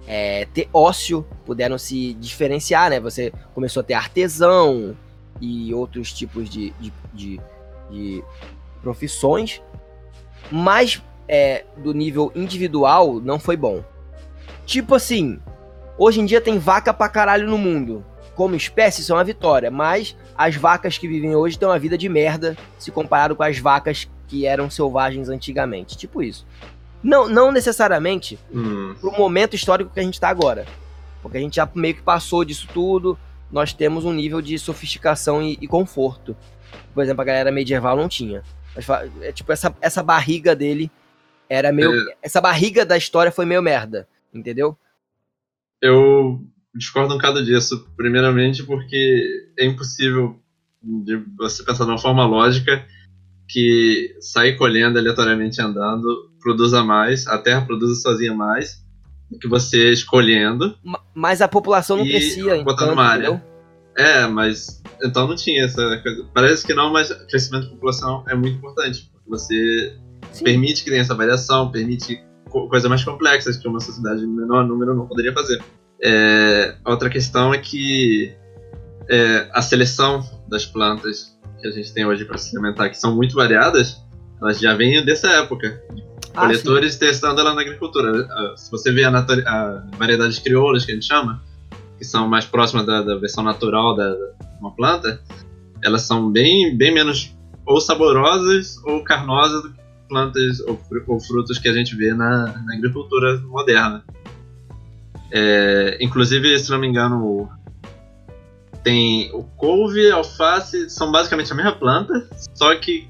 [0.07, 3.01] é, ter ócio, puderam se diferenciar, né?
[3.01, 4.97] Você começou a ter artesão
[5.41, 7.41] e outros tipos de, de, de,
[7.91, 8.25] de
[8.81, 9.61] profissões,
[10.51, 13.85] mas é, do nível individual não foi bom.
[14.65, 15.41] Tipo assim,
[15.99, 18.05] hoje em dia tem vaca pra caralho no mundo.
[18.37, 21.97] Como espécie, isso é uma vitória, mas as vacas que vivem hoje têm uma vida
[21.99, 25.97] de merda se comparado com as vacas que eram selvagens antigamente.
[25.97, 26.47] Tipo isso.
[27.03, 30.67] Não, não necessariamente Hum, pro momento histórico que a gente tá agora.
[31.23, 33.19] Porque a gente já meio que passou disso tudo,
[33.51, 36.37] nós temos um nível de sofisticação e, e conforto.
[36.95, 38.43] Por exemplo, a galera medieval não tinha.
[38.75, 38.87] Mas
[39.23, 40.91] é, tipo, essa, essa barriga dele
[41.49, 41.91] era meio.
[42.23, 44.77] Essa barriga da história foi meio merda, entendeu?
[45.81, 46.43] eu
[46.77, 47.87] discordo um bocado disso.
[47.97, 50.37] Primeiramente porque é impossível
[50.83, 52.85] de você pensar de uma forma lógica
[53.49, 56.07] que sair colhendo aleatoriamente andando
[56.41, 58.85] produza mais, a terra produza sozinha mais
[59.31, 60.77] do que você escolhendo.
[60.85, 63.43] Ma- Mas a população não E crescia, botando então, uma área.
[63.97, 66.25] É, mas então não tinha essa coisa.
[66.35, 69.11] Parece que não, mas crescimento da população é muito importante.
[69.13, 69.97] Porque você
[70.33, 70.45] Sim.
[70.45, 72.21] permite que tenha essa variação, permite
[72.51, 75.63] co coisas mais complexas que uma sociedade de menor número não poderia fazer.
[76.03, 78.35] É, outra questão é que
[79.09, 83.15] é, a seleção das plantas que a gente tem hoje para se alimentar, que são
[83.15, 84.03] muito variadas,
[84.41, 85.81] elas já vêm dessa época.
[86.35, 86.49] Ah, sim.
[86.49, 88.27] Coletores testando ela na agricultura.
[88.31, 91.43] Ah, Se você vê a, a variedades crioulas que a gente chama,
[91.97, 95.21] que são mais próximas da, da versão natural da, da uma planta,
[95.83, 97.35] elas são bem, bem menos
[97.65, 102.47] ou saborosas ou carnosas do que plantas ou, ou frutos que a gente vê na,
[102.65, 104.05] na agricultura moderna.
[105.39, 107.51] É, inclusive, se não me engano,
[108.83, 113.09] tem o couve, alface, são basicamente a mesma planta, só que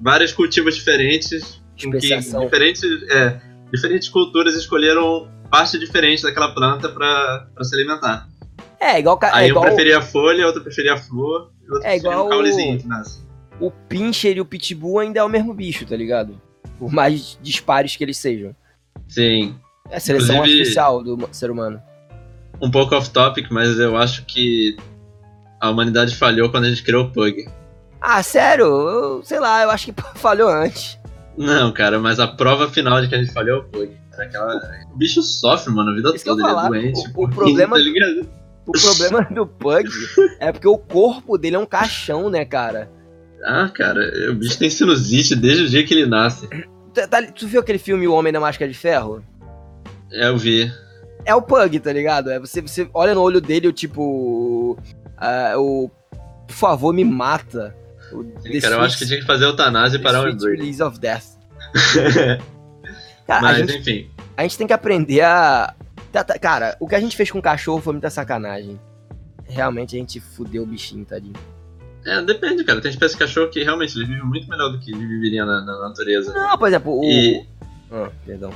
[0.00, 3.40] vários cultivos diferentes, em que diferentes, é,
[3.72, 8.28] diferentes culturas escolheram parte diferente daquela planta para se alimentar.
[8.80, 11.70] É, igual, ca- é Aí um igual preferia a folha, outro preferia a flor, e
[11.70, 13.20] outro É preferia igual o caulezinho que nasce.
[13.60, 16.40] o pincher e o pitbull ainda é o mesmo bicho, tá ligado?
[16.78, 18.54] Por mais dispares que eles sejam.
[19.08, 19.56] Sim,
[19.90, 21.80] É a seleção Inclusive- artificial do ser humano.
[22.60, 24.76] um pouco off topic, mas eu acho que
[25.60, 27.48] a humanidade falhou quando a gente criou o Pug.
[28.00, 28.64] Ah, sério?
[28.66, 30.98] Eu, sei lá, eu acho que falhou antes.
[31.36, 33.96] Não, cara, mas a prova final de que a gente falhou é o Pug.
[34.18, 34.60] Aquela...
[34.92, 37.00] O bicho sofre, mano, a vida Isso toda, ele falar, é doente.
[37.00, 38.28] o- o porrinho, problema- Tá?
[38.66, 39.88] O problema do Pug
[40.40, 42.90] é porque o corpo dele é um caixão, né, cara?
[43.44, 46.48] Ah, cara, o bicho tem sinusite desde o dia que ele nasce.
[46.92, 49.22] Tá- tá- tu viu aquele filme O Homem da Máscara de Ferro?
[50.12, 50.72] É, eu vi.
[51.24, 52.30] É o Pug, tá ligado?
[52.30, 54.78] É você, você olha no olho dele, o tipo.
[55.16, 55.90] ah, o.
[56.46, 57.74] Por favor, me mata.
[58.12, 60.24] O Sim, cara, eu acho que tinha que fazer eutanásia e parar o.
[60.38, 61.24] Release of Death.
[63.26, 64.10] Cara, a Mas, gente, enfim.
[64.36, 65.74] a gente tem que aprender a.
[66.10, 68.80] tá- tá- Cara, o que a gente fez com o cachorro foi muita sacanagem.
[69.46, 71.34] Realmente a gente fudeu o bichinho, tadinho.
[72.06, 72.80] É, depende, cara.
[72.80, 75.60] Tem espécie de cachorro que realmente eles vivem muito melhor do que ele viveria na,
[75.60, 76.32] na natureza.
[76.32, 77.04] Não, por exemplo, o.
[77.04, 77.46] E-
[77.92, 78.50] Ah, perdão.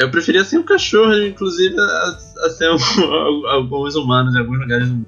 [0.00, 2.76] Eu preferia ser um cachorro, inclusive, a, a ser um,
[3.48, 5.06] alguns humanos em alguns lugares do mundo.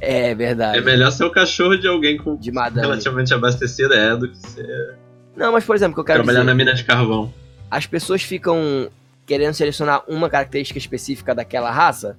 [0.00, 0.78] É verdade.
[0.78, 2.86] É melhor ser o cachorro de alguém com De madame.
[2.86, 4.96] relativamente abastecido, é, do que ser
[5.34, 7.32] Não, mas por exemplo, que eu quero trabalhar dizer, na mina de carvão.
[7.70, 8.90] as pessoas ficam
[9.24, 12.18] querendo selecionar uma característica específica daquela raça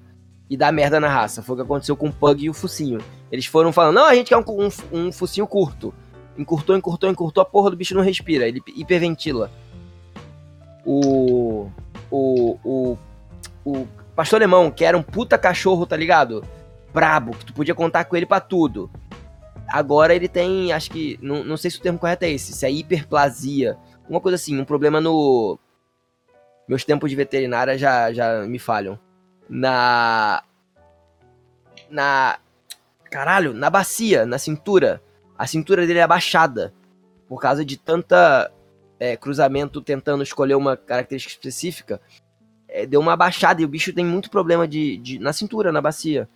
[0.50, 1.44] e dar merda na raça.
[1.44, 3.00] Foi o que aconteceu com o Pug e o Focinho.
[3.32, 5.94] Eles foram falando, não, a gente quer um, um, um focinho curto.
[6.38, 9.52] Encurtou, encurtou, encurtou, a porra do bicho não respira, ele hiperventila.
[10.86, 11.70] O.
[12.12, 12.58] O.
[12.64, 12.98] O.
[13.66, 16.44] O pastor alemão, que era um puta cachorro, tá ligado?
[16.94, 18.90] Brabo, que tu podia contar com ele pra tudo.
[19.68, 21.20] Agora ele tem, acho que.
[21.22, 23.78] Não, não sei se o termo correto é esse, se é hiperplasia.
[24.10, 25.60] Uma coisa assim, um problema no.
[26.68, 28.98] Meus tempos de veterinária já, já me falham.
[29.50, 30.44] Na.
[31.90, 32.40] Na.
[33.12, 35.02] Caralho, na bacia, na cintura.
[35.38, 36.74] A cintura dele é abaixada.
[37.28, 38.52] Por causa de tanta
[39.00, 42.02] é, cruzamento tentando escolher uma característica específica.
[42.68, 45.82] É, deu uma abaixada e o bicho tem muito problema de, de, na cintura, na
[45.82, 46.28] bacia.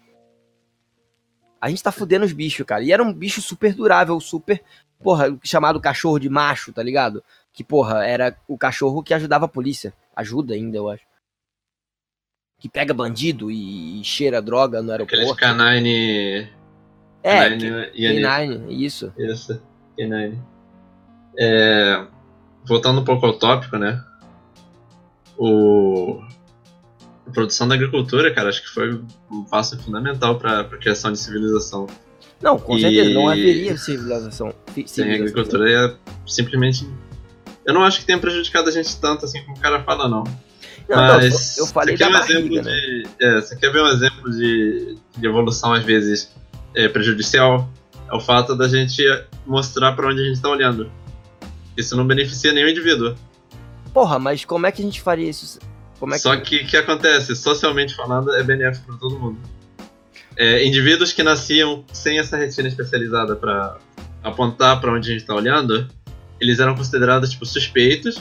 [1.60, 2.84] A gente tá fudendo os bichos, cara.
[2.84, 4.64] E era um bicho super durável, super.
[5.00, 7.24] Porra, chamado cachorro de macho, tá ligado?
[7.54, 9.94] Que, porra, era o cachorro que ajudava a polícia.
[10.16, 11.04] Ajuda ainda, eu acho.
[12.60, 15.40] Que pega bandido e, e cheira droga no Aqueles aeroporto.
[15.42, 16.48] canine.
[17.24, 18.22] É, canine e ani-
[18.58, 19.14] K9, isso.
[19.18, 19.62] Isso,
[19.98, 20.40] canine.
[21.38, 22.06] É,
[22.72, 24.02] voltando um pouco ao tópico, né?
[25.38, 26.22] O.
[27.28, 29.00] A produção da agricultura, cara, acho que foi
[29.30, 31.86] um passo fundamental para a criação de civilização.
[32.42, 34.54] Não, com E- certeza, não haveria civilização.
[34.86, 35.96] Sem a agricultura é
[36.26, 36.90] simplesmente.
[37.66, 40.24] Eu não acho que tenha prejudicado a gente tanto assim como o cara fala, não.
[40.90, 42.72] Não, não, Mas eu, eu falei você da quer um barriga, exemplo né?
[42.74, 46.34] de, é, Você quer ver um exemplo de, de evolução, às vezes,
[46.76, 47.70] é, prejudicial?
[48.12, 49.02] É o fato da gente
[49.46, 50.92] mostrar para onde a gente está olhando.
[51.78, 53.16] Isso não beneficia nenhum indivíduo.
[53.94, 55.60] Porra, mas como é que a gente faria isso?
[56.00, 56.24] Como é que...
[56.24, 57.36] Só que o que acontece?
[57.36, 59.40] Socialmente falando, é benéfico para todo mundo.
[60.38, 63.78] É, indivíduos que nasciam sem essa retina especializada para
[64.24, 65.88] apontar para onde a gente está olhando,
[66.40, 68.18] eles eram considerados tipo suspeitos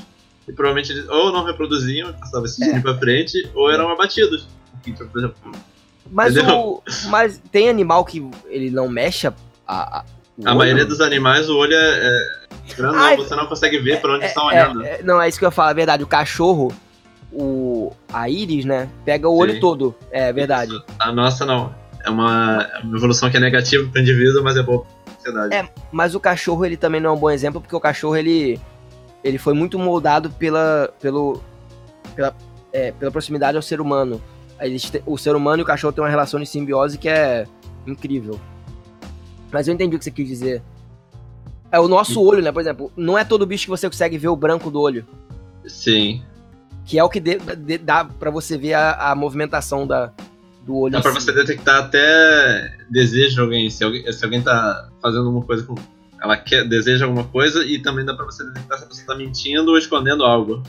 [0.48, 2.80] e provavelmente eles ou não reproduziam, passavam esse É.
[2.80, 4.48] para frente, ou eram abatidos.
[4.82, 5.09] Tipo,
[6.11, 9.34] Mas, o, mas tem animal que ele não mexe a...
[9.66, 10.05] a,
[10.44, 12.39] A maioria dos animais, o olho é, é
[12.76, 14.84] grandão, Ai, você não consegue ver para onde É, estão é, olhando.
[14.84, 16.02] é, não, é isso que eu ia falar, é verdade.
[16.02, 16.72] O cachorro,
[17.32, 19.60] o, a íris, né, pega o olho Sim.
[19.60, 19.94] todo.
[20.10, 20.72] É verdade.
[20.98, 21.74] A nossa não.
[22.04, 25.12] É uma, é uma evolução que é negativa para o indivíduo, mas é boa para
[25.12, 25.54] a sociedade.
[25.54, 25.68] É.
[25.92, 28.58] Mas o cachorro, ele também não é um bom exemplo, porque o cachorro, ele,
[29.22, 31.42] ele foi muito moldado pela, pelo,
[32.16, 32.34] pela,
[32.72, 34.20] é, pela proximidade ao ser humano.
[34.78, 37.46] Te- o ser humano e o cachorro têm uma relação de simbiose que é
[37.86, 38.40] incrível.
[39.52, 40.62] Mas eu entendi o que você quis dizer.
[41.72, 42.50] É o nosso olho, né?
[42.50, 45.06] Por exemplo, não é todo bicho que você consegue ver o branco do olho.
[45.66, 46.22] Sim.
[46.84, 50.12] Que é o que dê- dê- dá pra você ver a, a movimentação da,
[50.66, 50.92] do olho.
[50.92, 53.70] Dá em pra você detectar até desejo de alguém.
[53.70, 55.74] Se alguém, se alguém tá fazendo alguma coisa com.
[56.22, 59.14] Ela quer, deseja alguma coisa e também dá pra você detectar se a pessoa tá
[59.14, 60.62] mentindo ou escondendo algo.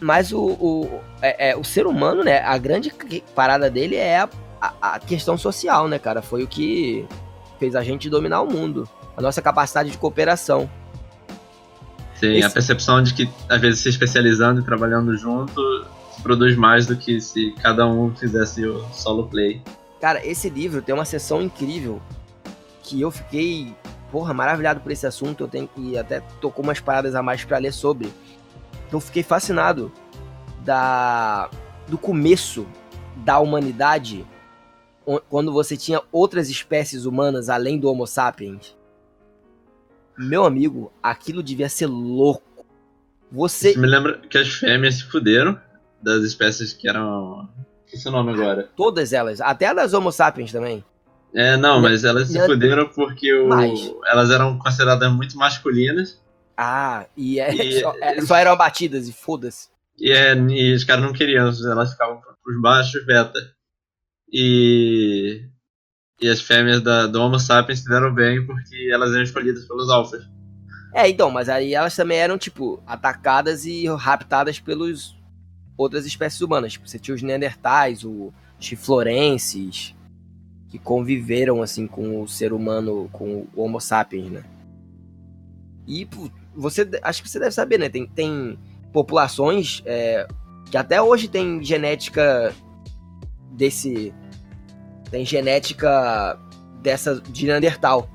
[0.00, 2.40] Mas o, o, é, é, o ser humano, né?
[2.40, 2.92] A grande
[3.34, 4.28] parada dele é a,
[4.60, 6.22] a, a questão social, né, cara?
[6.22, 7.04] Foi o que
[7.58, 8.88] fez a gente dominar o mundo.
[9.18, 10.70] A nossa capacidade de cooperação.
[12.14, 15.60] Sim, Esse- a percepção de que, às vezes, se especializando e trabalhando junto,
[16.14, 19.60] se produz mais do que se cada um fizesse o solo play.
[20.00, 22.00] Cara, esse livro tem uma sessão incrível
[22.84, 23.74] que eu fiquei,
[24.12, 25.42] porra, maravilhado por esse assunto.
[25.44, 28.12] Eu tenho que até tocou umas paradas a mais pra ler sobre.
[28.92, 29.90] Eu fiquei fascinado
[30.64, 31.50] da
[31.88, 32.66] do começo
[33.16, 34.24] da humanidade,
[35.28, 38.76] quando você tinha outras espécies humanas além do Homo sapiens.
[40.18, 42.66] Meu amigo, aquilo devia ser louco.
[43.30, 45.60] Você Isso me lembra que as fêmeas se fuderam
[46.02, 47.48] das espécies que eram.
[47.86, 48.68] Esqueci o nome agora.
[48.76, 50.84] todas elas, até das Homo sapiens também.
[51.34, 53.48] É, não, mas elas se Minha- fuderam porque o...
[53.48, 56.18] Mas- elas eram consideradas muito masculinas
[56.56, 59.68] Ah, e, é, E- só, é, só eram abatidas e foda-se.
[59.98, 63.38] e, é, e os caras não queriam, elas ficavam pros baixos beta.
[64.32, 65.42] E.
[66.20, 69.88] E as fêmeas da, do Homo sapiens se deram bem porque elas eram escolhidas pelos
[69.88, 70.28] alfas.
[70.92, 75.16] É, então, mas aí elas também eram, tipo, atacadas e raptadas pelos
[75.76, 76.72] outras espécies humanas.
[76.72, 79.94] Tipo, você tinha os Neandertais, os Chiflorenses,
[80.68, 84.44] que conviveram, assim, com o ser humano, com o Homo sapiens, né?
[85.86, 87.88] E, pô, você, acho que você deve saber, né?
[87.88, 88.58] Tem, tem
[88.92, 90.26] populações é,
[90.70, 92.52] que até hoje tem genética
[93.52, 94.12] desse...
[95.10, 96.38] Tem genética
[96.82, 98.08] dessa de Neandertal.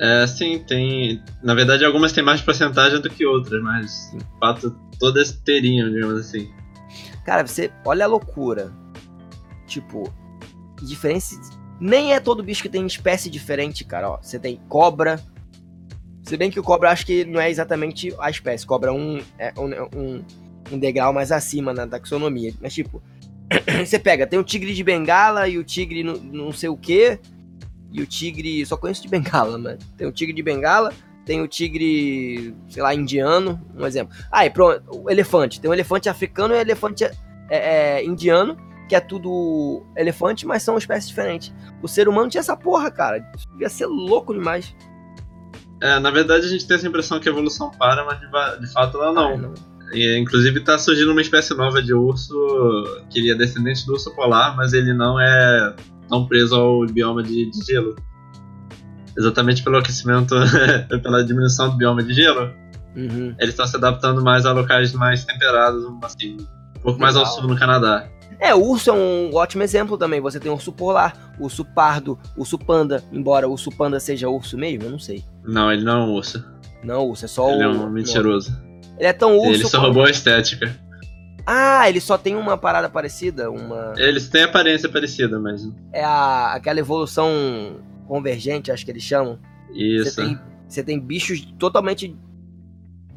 [0.00, 1.22] É, sim, tem.
[1.42, 6.20] Na verdade, algumas têm mais porcentagem do que outras, mas de fato todas teriam, digamos
[6.20, 6.50] assim.
[7.24, 8.72] Cara, você olha a loucura.
[9.66, 10.12] Tipo,
[10.82, 11.40] diferença.
[11.80, 14.10] Nem é todo bicho que tem espécie diferente, cara.
[14.10, 15.20] Ó, você tem cobra.
[16.22, 18.66] Se bem que o cobra acho que não é exatamente a espécie.
[18.66, 20.24] Cobra é um, é um, um,
[20.72, 22.52] um degrau mais acima na taxonomia.
[22.60, 23.02] Mas, tipo,
[23.84, 27.18] você pega, tem o tigre de bengala e o tigre não, não sei o que.
[27.92, 28.64] E o tigre.
[28.66, 30.92] Só conheço de bengala, mas tem o tigre de bengala.
[31.24, 34.14] Tem o tigre, sei lá, indiano, um exemplo.
[34.30, 35.58] Ah, e pronto, o elefante.
[35.58, 37.12] Tem o elefante africano e o elefante é,
[37.50, 41.54] é, indiano, que é tudo elefante, mas são espécies diferentes.
[41.82, 43.26] O ser humano tinha essa porra, cara.
[43.34, 44.74] Isso devia ser louco demais.
[45.80, 48.72] É, na verdade, a gente tem essa impressão que a evolução para, mas de, de
[48.72, 49.34] fato ela não.
[49.34, 49.54] Ah, não.
[49.92, 52.34] E, inclusive, tá surgindo uma espécie nova de urso
[53.10, 55.74] que ele é descendente do urso polar, mas ele não é
[56.08, 57.94] tão preso ao bioma de, de gelo.
[59.16, 60.34] Exatamente pelo aquecimento,
[61.02, 62.50] pela diminuição do bioma de gelo,
[62.96, 63.34] Uhum.
[63.40, 66.36] eles estão se adaptando mais a locais mais temperados, assim,
[66.76, 67.40] um pouco mais ao Legal.
[67.40, 68.08] sul no Canadá.
[68.38, 70.20] É, o urso é um ótimo exemplo também.
[70.20, 73.02] Você tem urso polar, urso pardo, urso panda.
[73.12, 75.24] Embora o urso panda seja urso mesmo, eu não sei.
[75.44, 76.44] Não, ele não é um urso.
[76.84, 77.64] Não, urso é só ele o.
[77.64, 78.56] é um mentiroso.
[78.98, 79.52] Ele é tão urso.
[79.52, 80.74] ele só roubou a estética.
[81.46, 83.92] Ah, ele só tem uma parada parecida, uma.
[83.96, 85.68] Eles têm aparência parecida, mas.
[85.92, 89.38] É a, aquela evolução convergente, acho que eles chamam.
[89.74, 90.10] Isso.
[90.10, 92.16] Você tem, você tem bichos totalmente.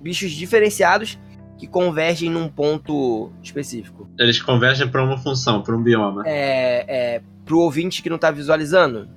[0.01, 1.17] bichos diferenciados
[1.57, 4.09] que convergem num ponto específico.
[4.19, 6.23] Eles convergem pra uma função, pra um bioma.
[6.25, 9.09] É, é, pro ouvinte que não tá visualizando,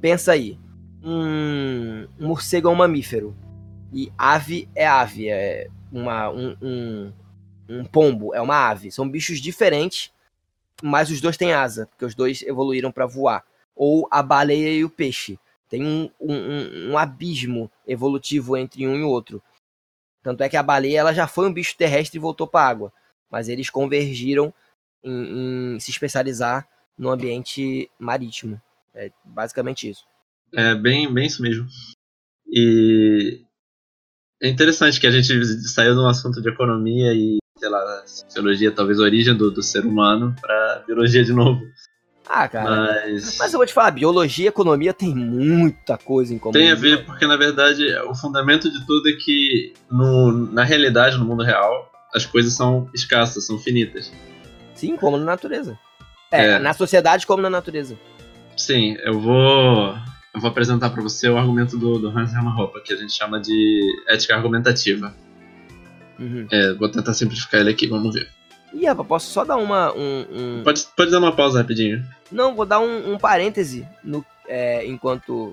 [0.00, 0.58] pensa aí.
[1.02, 3.34] Um, um morcego é um mamífero.
[3.92, 5.28] E ave é ave.
[5.28, 7.12] É uma, um, um,
[7.68, 8.90] um pombo é uma ave.
[8.90, 10.10] São bichos diferentes,
[10.82, 13.44] mas os dois têm asa, porque os dois evoluíram para voar.
[13.74, 15.38] Ou a baleia e o peixe.
[15.68, 19.42] Tem um, um, um- abismo evolutivo entre um e outro.
[20.22, 22.92] Tanto é que a baleia ela já foi um bicho terrestre e voltou para água.
[23.30, 24.52] Mas eles convergiram
[25.02, 26.68] em, em se especializar
[26.98, 28.60] no ambiente marítimo.
[28.94, 30.04] É basicamente isso.
[30.52, 31.66] É bem, bem isso mesmo.
[32.48, 33.44] E
[34.42, 35.28] é interessante que a gente
[35.68, 39.84] saiu de um assunto de economia e, sei lá, sociologia, talvez origem do, do ser
[39.84, 41.60] humano, pra biologia de novo.
[42.32, 42.70] Ah, cara.
[42.70, 46.52] Mas, Mas eu vou te falar, biologia e economia tem muita coisa em comum.
[46.52, 51.18] tem a ver porque, na verdade, o fundamento de tudo é que, no, na realidade,
[51.18, 54.12] no mundo real, as coisas são escassas, são finitas.
[54.74, 55.76] Sim, como na natureza.
[56.30, 56.58] É, É.
[56.60, 57.98] na sociedade como na natureza.
[58.56, 59.94] Sim, eu vou,
[60.34, 62.54] eu vou apresentar para você o argumento do, do Hans Hermann
[62.84, 65.14] que a gente chama de ética argumentativa.
[66.18, 66.46] Uhum.
[66.50, 68.28] É, vou tentar simplificar ele aqui, vamos ver.
[68.72, 69.92] Ih, rapaz, posso só dar uma.
[69.94, 72.04] Um, um- Pode, pode dar uma pausa rapidinho.
[72.30, 75.52] Não, vou dar um, um parêntese no, é, enquanto.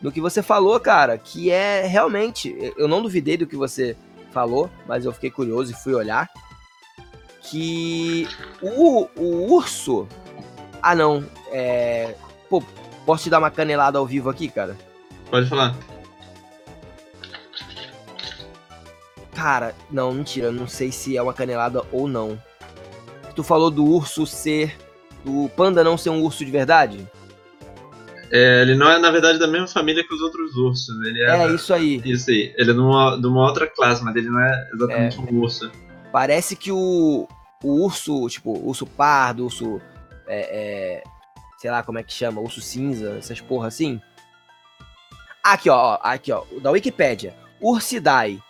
[0.00, 2.56] No que você falou, cara, que é realmente.
[2.76, 3.96] Eu não duvidei do que você
[4.30, 6.30] falou, mas eu fiquei curioso e fui olhar.
[7.42, 8.26] Que
[8.62, 10.08] o, o urso.
[10.80, 11.24] Ah, não.
[11.50, 12.14] É.
[12.48, 12.62] Pô,
[13.08, 14.76] posso te dar uma canelada ao vivo aqui, cara?
[15.30, 15.74] Pode falar.
[19.34, 22.38] Cara, não, mentira, não sei se é uma canelada ou não.
[23.34, 24.76] Tu falou do urso ser.
[25.24, 27.08] Do panda não ser um urso de verdade?
[28.30, 30.94] É, ele não é, na verdade, da mesma família que os outros ursos.
[31.06, 32.02] Ele é, É, isso aí.
[32.04, 32.52] Isso aí.
[32.58, 35.72] Ele é de uma, de uma outra classe, mas ele não é exatamente um urso.
[36.12, 37.26] Parece que o,
[37.64, 39.80] o urso, tipo, urso pardo, urso.
[40.26, 41.02] É, é,
[41.58, 44.00] sei lá como é que chama, urso cinza, essas porra assim.
[45.42, 47.36] Aqui, ó, aqui, ó, da Wikipédia.
[47.60, 48.40] Ursidae.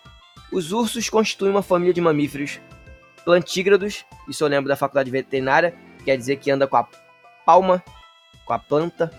[0.52, 2.60] Os ursos constituem uma família de mamíferos
[3.24, 6.88] plantígrados, isso eu lembro da faculdade veterinária, quer dizer que anda com a
[7.44, 7.82] palma,
[8.44, 9.10] com a planta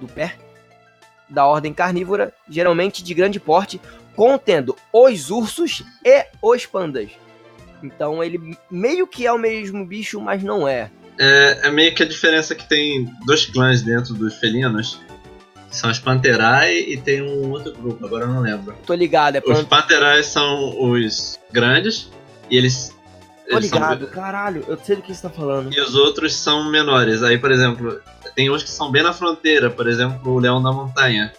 [0.00, 0.36] do pé,
[1.28, 3.80] da ordem carnívora, geralmente de grande porte,
[4.14, 7.10] contendo os ursos e os pandas.
[7.82, 10.90] Então ele meio que é o mesmo bicho, mas não é.
[11.18, 15.00] É, é meio que a diferença que tem dois clãs dentro dos felinos.
[15.70, 18.74] São os Panterae e tem um outro grupo, agora eu não lembro.
[18.86, 19.64] Tô ligado, é Os pan...
[19.64, 22.10] Panterae são os grandes
[22.50, 22.94] e eles.
[23.48, 25.72] Tô eles são- ligado, caralho, eu sei do que você tá falando.
[25.72, 27.22] e os outros são menores.
[27.22, 28.00] Aí, por exemplo,
[28.34, 31.32] tem uns que são bem na fronteira, por exemplo, o Leão da Montanha.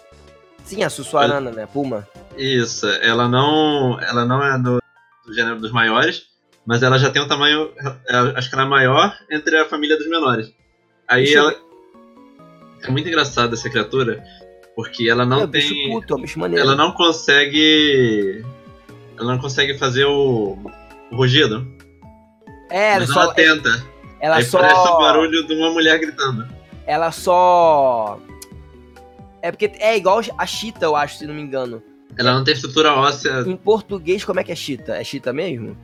[0.64, 1.66] Sim, a Sussuarana, né?
[1.66, 2.06] Puma.
[2.36, 4.80] Isso, ela não, ela não é do,
[5.24, 6.24] do gênero dos maiores,
[6.66, 7.70] mas ela já tem um tamanho,
[8.08, 10.52] é, acho que ela é maior entre a família dos menores.
[11.08, 11.54] Aí Deixa ela
[12.82, 14.22] é muito engraçada essa criatura,
[14.76, 16.64] porque ela não é, bicho tem, puto, é bicho maneiro.
[16.66, 18.44] ela não consegue,
[19.18, 20.56] ela não consegue fazer o,
[21.10, 21.66] o rugido,
[22.70, 23.22] É, ela só.
[23.22, 23.84] ela tenta.
[24.20, 24.58] Ela Aí só.
[24.58, 26.46] parece o barulho de uma mulher gritando.
[26.86, 28.18] Ela só.
[29.42, 31.82] É porque é igual a chita, eu acho, se não me engano.
[32.16, 34.96] Ela não tem estrutura óssea, Em português, como é que é chita?
[34.96, 35.76] É chita mesmo?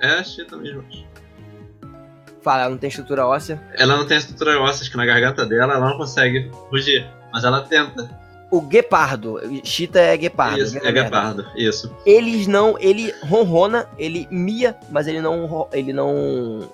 [0.00, 0.84] É chita mesmo.
[2.42, 3.60] Fala, ela não tem estrutura óssea.
[3.74, 7.44] Ela não tem estrutura óssea, acho que na garganta dela ela não consegue rugir, mas
[7.44, 8.18] ela tenta.
[8.50, 9.38] O guepardo.
[9.62, 10.58] Chita é guepardo.
[10.58, 11.94] Isso, né, é guepardo, isso.
[12.04, 12.76] Eles não.
[12.80, 15.68] Ele ronrona, ele mia, mas ele não.
[15.72, 16.68] Ele não.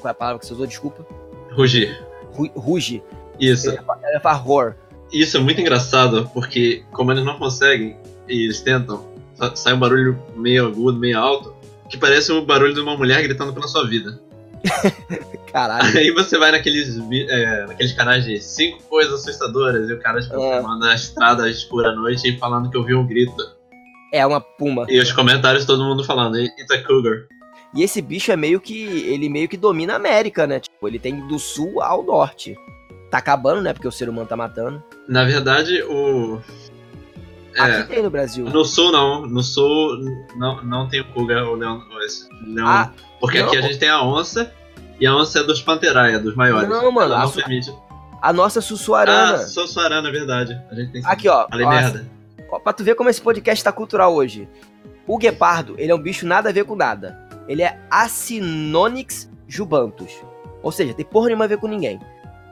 [0.00, 0.66] Qual é a palavra que você usou?
[0.66, 1.06] Desculpa.
[1.52, 2.02] Rugir.
[2.32, 3.02] Ru- Ruge.
[3.38, 3.68] Isso.
[3.70, 4.76] Ele fa- Ela faz roar.
[5.12, 7.96] Isso é muito engraçado, porque como eles não conseguem
[8.28, 11.54] e eles tentam, sa- sai um barulho meio agudo, meio alto,
[11.88, 14.18] que parece o barulho de uma mulher gritando pela sua vida.
[15.52, 15.96] Caralho.
[15.98, 20.34] Aí você vai naqueles, é, naqueles canais de cinco coisas assustadoras e o cara tipo,
[20.40, 20.60] É.
[20.60, 23.34] manda a estrada escura à noite e falando que ouviu um grito.
[24.12, 24.86] É uma puma.
[24.88, 27.26] E os comentários todo mundo falando, it's a cougar.
[27.74, 28.82] E esse bicho é meio que.
[29.12, 30.58] Ele meio que domina a América, né?
[30.58, 32.56] Tipo, ele tem do sul ao norte.
[33.10, 33.74] Tá acabando, né?
[33.74, 34.82] Porque o ser humano tá matando.
[35.06, 36.40] Na verdade, o.
[37.54, 38.44] É, Aqui tem no Brasil.
[38.44, 39.96] no sul não, no sul
[40.36, 41.82] não, não tem o cougar, o leão,
[42.46, 42.90] leão Ah,
[43.20, 43.48] Porque Não.
[43.48, 44.52] aqui a gente tem a onça
[45.00, 46.68] e a onça é dos panteraia, dos maiores.
[46.68, 47.72] Não, mano, Ela a não su- permite.
[48.22, 49.38] a nossa Ah, Sussuarana.
[49.38, 50.60] sou suarana, é verdade.
[50.70, 51.02] A gente tem.
[51.06, 51.46] Aqui, ó.
[51.48, 52.08] Falei merda.
[52.50, 54.48] ó, Pra tu ver como esse podcast tá cultural hoje.
[55.06, 57.18] O guepardo, ele é um bicho nada a ver com nada.
[57.48, 60.12] Ele é Acinonyx jubantus.
[60.62, 61.98] Ou seja, tem porra nenhuma a ver com ninguém.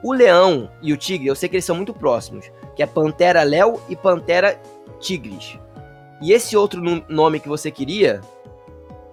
[0.03, 2.51] O leão e o tigre, eu sei que eles são muito próximos.
[2.75, 4.59] Que é Pantera léo e Pantera
[5.01, 5.59] tigris.
[6.21, 8.21] E esse outro nome que você queria,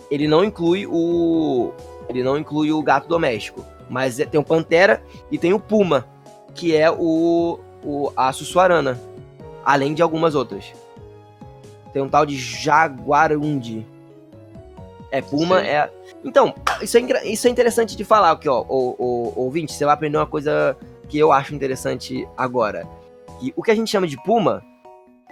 [0.10, 1.72] ele não inclui o...
[2.10, 3.66] Ele não inclui o gato doméstico.
[3.90, 6.08] Mas é- tem o Pantera e tem o Puma,
[6.54, 9.00] que é o, o a Sussuarana.
[9.66, 10.74] Além de algumas outras.
[11.92, 13.86] Tem um tal de Jaguarundi.
[15.12, 15.68] É, Puma Sim.
[15.68, 15.92] é.
[16.26, 18.62] Então, isso é, isso é interessante de falar aqui, ó.
[18.68, 20.76] O, o, ouvinte, você vai aprender uma coisa
[21.08, 22.88] que eu acho interessante agora.
[23.40, 24.64] Que o que a gente chama de Puma,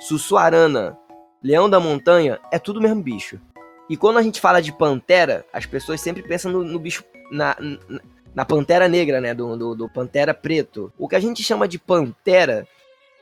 [0.01, 0.97] Sussuarana,
[1.43, 3.39] Leão da Montanha, é tudo o mesmo bicho.
[3.87, 7.03] E quando a gente fala de Pantera, as pessoas sempre pensam no, no bicho.
[7.31, 7.99] Na, na,
[8.33, 9.33] na Pantera Negra, né?
[9.33, 10.91] Do, do, do Pantera Preto.
[10.97, 12.67] O que a gente chama de Pantera,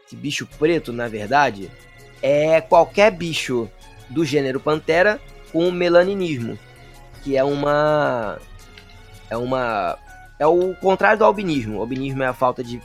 [0.06, 1.70] esse bicho preto, na verdade,
[2.22, 3.70] é qualquer bicho
[4.10, 5.20] do gênero Pantera
[5.52, 6.58] com melaninismo.
[7.24, 8.40] Que é uma.
[9.30, 9.98] É uma.
[10.40, 11.78] É o contrário do albinismo.
[11.78, 12.82] O albinismo é a falta de,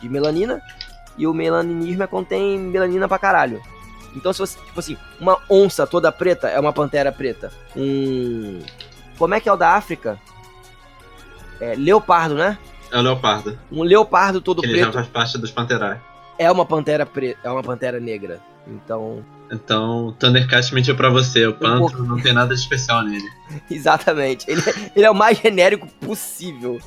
[0.00, 0.60] de melanina.
[1.18, 3.60] E o melaninismo é quando tem melanina pra caralho.
[4.16, 4.58] Então, se você.
[4.64, 7.52] Tipo assim, uma onça toda preta é uma pantera preta.
[7.76, 8.60] Um.
[9.18, 10.18] Como é que é o da África?
[11.60, 12.56] É, leopardo, né?
[12.90, 13.58] É o leopardo.
[13.70, 16.00] Um leopardo todo Que ele já preto faz parte dos panterai.
[16.38, 18.40] é uma pantera preta, é uma pantera negra.
[18.66, 21.46] Então, Então, Thundercat mentiu pra você.
[21.46, 22.02] O panto pouco.
[22.02, 23.28] não tem nada de especial nele.
[23.70, 24.44] exatamente.
[24.48, 24.62] Ele,
[24.94, 26.78] ele é o mais genérico possível.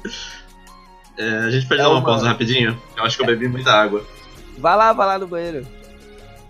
[1.18, 2.80] É, a gente pode É dar uma uma- pausa rapidinho?
[2.96, 4.04] Eu acho que eu bebi muita água.
[4.58, 5.66] Vai lá, vai lá no banheiro.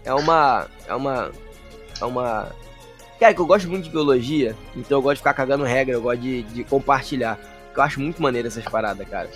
[0.03, 0.67] É uma.
[0.87, 1.31] É uma.
[1.99, 2.49] É uma.
[3.19, 6.01] Cara, que eu gosto muito de biologia, então eu gosto de ficar cagando regra, eu
[6.01, 7.39] gosto de, de compartilhar.
[7.75, 9.29] Eu acho muito maneiro essas paradas, cara.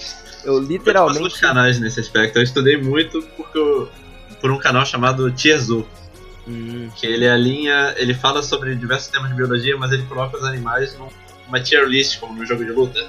[0.43, 1.21] Eu Eu literalmente.
[1.21, 2.37] os canais nesse aspecto.
[2.37, 3.89] Eu estudei muito porque eu-
[4.41, 5.85] por um canal chamado Tierzu.
[6.47, 10.43] Hum, que ele alinha, ele fala sobre diversos temas de biologia, mas ele coloca os
[10.43, 10.95] animais
[11.47, 12.99] numa tier list, como no jogo de luta.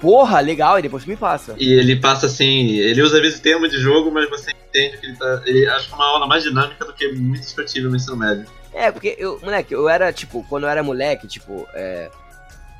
[0.00, 1.54] Porra, legal, e depois me passa.
[1.58, 5.06] E ele passa assim, ele usa às vezes termo de jogo, mas você entende que
[5.06, 5.42] ele tá.
[5.46, 8.46] Ele é uma aula mais dinâmica do que muitos que eu tive no ensino médio.
[8.74, 12.10] É, porque eu, moleque, eu era, tipo, quando eu era moleque, tipo, é,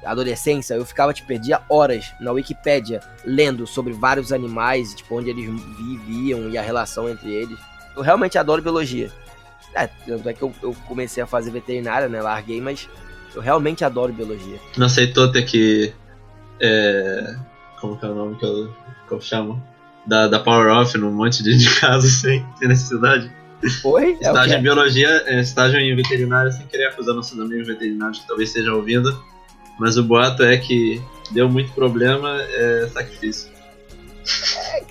[0.05, 5.49] adolescência, eu ficava, tipo, perdia horas na Wikipédia lendo sobre vários animais, tipo, onde eles
[5.79, 7.59] viviam e a relação entre eles.
[7.97, 9.11] Eu realmente adoro biologia.
[9.75, 12.89] É, tanto é que eu, eu comecei a fazer veterinária, né, larguei, mas
[13.35, 14.59] eu realmente adoro biologia.
[14.77, 15.93] Não aceitou ter que.
[16.61, 17.35] É,
[17.81, 18.73] como que é o nome que eu,
[19.09, 19.63] que eu chamo?
[20.07, 23.31] Da, da Power Off num monte de, de casos sem, sem necessidade.
[23.83, 24.13] Foi?
[24.21, 28.27] É Estágio em biologia, é, estágio em veterinária, sem querer acusar nossos amigos veterinários que
[28.27, 29.25] talvez estejam ouvindo,
[29.79, 33.51] mas o boato é que deu muito problema, é sacrifício.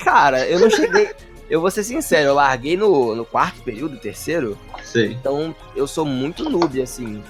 [0.04, 1.12] Cara, eu não cheguei.
[1.50, 5.12] Eu vou ser sincero, eu larguei no, no quarto período, terceiro, Sei.
[5.12, 7.22] então eu sou muito noob, assim.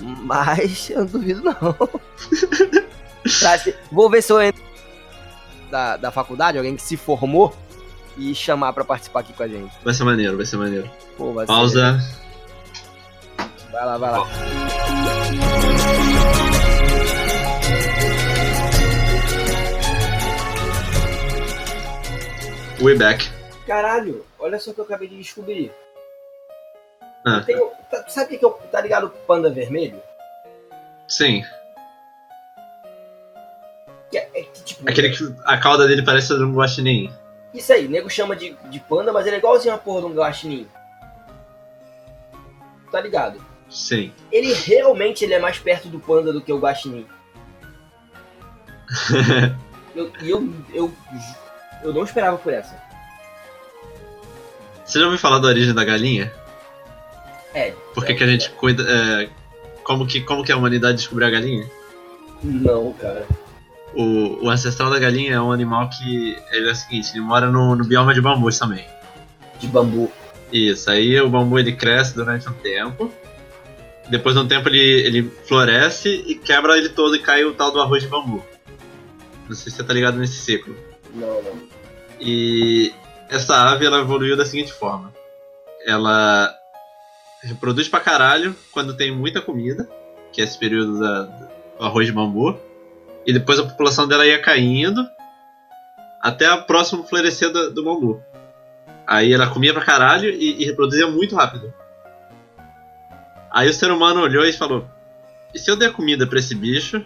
[0.00, 1.54] Mas eu não duvido, não.
[3.90, 4.62] Vou ver se eu entro
[5.70, 7.54] da, da faculdade, alguém que se formou,
[8.18, 9.72] e chamar pra participar aqui com a gente.
[9.82, 10.90] Vai ser maneiro, vai ser maneiro.
[11.16, 11.98] Pô, vai ser- Pausa.
[13.70, 14.28] Vai lá, vai lá.
[22.80, 23.30] We back.
[23.66, 25.72] Caralho, olha só o que eu acabei de descobrir.
[27.24, 28.50] Ah, tenho- tá- sabe o que eu.
[28.50, 30.00] Tá ligado o panda vermelho?
[31.06, 31.44] sim.
[34.12, 37.10] Que é, é que, tipo, Aquele que a cauda dele parece um guaxinim.
[37.52, 40.14] Isso aí, nego chama de, de panda, mas ele é igualzinho a porra de um
[40.14, 40.68] guaxinim.
[42.92, 43.44] Tá ligado?
[43.70, 44.12] Sim.
[44.30, 47.06] Ele realmente ele é mais perto do panda do que o guaxinim.
[49.94, 50.92] Eu- E eu, eu,
[51.82, 52.74] eu não esperava por essa.
[54.84, 56.32] Você já ouviu falar da origem da galinha?
[57.54, 57.72] É.
[57.94, 58.82] Por que, que a gente cuida.
[58.88, 59.28] é,
[59.84, 61.68] como, que, como que a humanidade descobriu a galinha?
[62.42, 63.26] Não, cara.
[63.94, 66.36] O, o ancestral da galinha é um animal que.
[66.50, 68.86] Ele é o seguinte, ele mora no, no bioma de bambus também.
[69.58, 70.10] De bambu.
[70.52, 73.12] Isso, aí o bambu ele cresce durante um tempo.
[74.08, 77.70] Depois de um tempo ele, ele floresce e quebra ele todo e cai o tal
[77.70, 78.44] do arroz de bambu.
[79.48, 80.76] Não sei se você tá ligado nesse ciclo.
[81.14, 81.58] Não, não.
[82.20, 82.92] E
[83.28, 85.12] essa ave ela evoluiu da seguinte forma:
[85.86, 86.54] ela
[87.42, 89.88] reproduz pra caralho quando tem muita comida,
[90.32, 92.58] que é esse período da, do arroz de bambu,
[93.26, 95.06] e depois a população dela ia caindo
[96.20, 98.22] até o próximo florescer do, do bambu.
[99.06, 101.72] Aí ela comia pra caralho e, e reproduzia muito rápido.
[103.50, 104.86] Aí o ser humano olhou e falou:
[105.54, 107.02] e se eu der comida pra esse bicho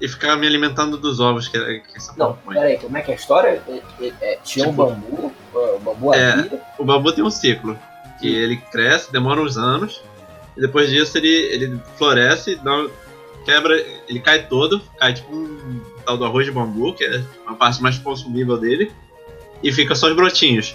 [0.00, 3.00] e ficar me alimentando dos ovos que, que essa Não, porra põe?" peraí, como é
[3.02, 3.62] que é a história?
[3.68, 6.32] É, é, é, tinha um Tipo- bambu, o bambu É.
[6.32, 6.62] havia.
[6.78, 7.78] o bambu tem um ciclo.
[8.20, 10.00] Que ele cresce, demora uns anos,
[10.56, 12.86] e depois disso ele, ele floresce, dá,
[13.44, 13.74] quebra,
[14.08, 17.82] ele cai todo, cai tipo um tal do arroz de bambu, que é a parte
[17.82, 18.90] mais consumível dele,
[19.62, 20.74] e fica só os brotinhos.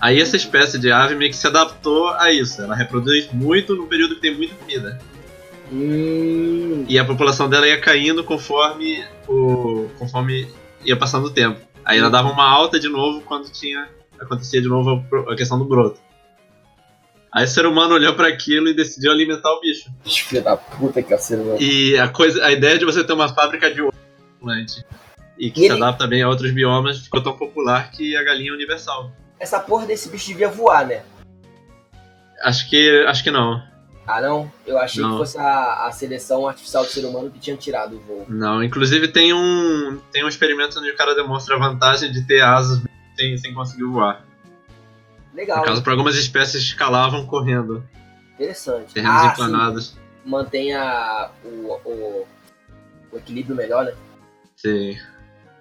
[0.00, 2.62] Aí essa espécie de ave meio que se adaptou a isso.
[2.62, 4.98] Ela reproduz muito no período que tem muita comida.
[5.72, 10.48] Hum, E a população dela ia caindo conforme o conforme
[10.84, 11.60] ia passando o tempo.
[11.84, 13.88] Aí ela dava uma alta de novo quando tinha
[14.20, 16.00] acontecia de novo a questão do broto.
[17.32, 19.90] Aí o ser humano olhou para aquilo e decidiu alimentar o bicho.
[20.04, 21.60] filho da puta que é o ser humano.
[21.60, 23.92] E a coisa, a ideia de você ter uma fábrica de ovo
[25.38, 28.22] e que E se ele- adapta bem a outros biomas ficou tão popular que a
[28.24, 29.12] galinha é universal.
[29.38, 31.02] Essa porra desse bicho devia voar, né?
[32.42, 33.62] Acho que acho que não.
[34.06, 34.50] Ah, não?
[34.66, 35.12] Eu achei Não.
[35.12, 38.24] que fosse a, a seleção artificial do ser humano que tinha tirado o voo.
[38.28, 42.40] Não, inclusive tem um tem um experimento onde o cara demonstra a vantagem de ter
[42.40, 42.80] asas
[43.16, 44.24] sem, sem conseguir voar.
[45.34, 47.84] Legal, No caso, para algumas espécies escalavam correndo,
[48.34, 48.94] interessante.
[48.94, 49.86] terrenos ah, inclinados.
[49.88, 51.48] sim, mantenha o,
[51.84, 52.26] o,
[53.12, 53.94] o equilíbrio melhor, né?
[54.56, 54.96] Sim.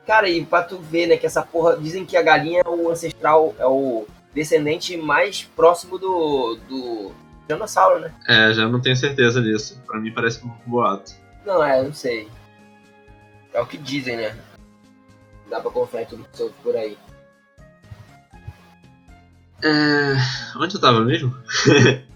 [0.05, 1.78] Cara, e pra tu ver, né, que essa porra.
[1.78, 6.57] Dizem que a galinha é o ancestral, é o descendente mais próximo do.
[6.68, 7.11] do
[7.47, 8.13] dinossauro, né?
[8.28, 9.82] É, já não tenho certeza disso.
[9.86, 11.13] Pra mim parece um boato.
[11.45, 12.28] Não, é, não sei.
[13.53, 14.36] É o que dizem, né?
[15.49, 16.97] Dá pra confiar em tudo que solto por aí.
[19.64, 20.16] É...
[20.60, 21.36] Onde eu tava mesmo?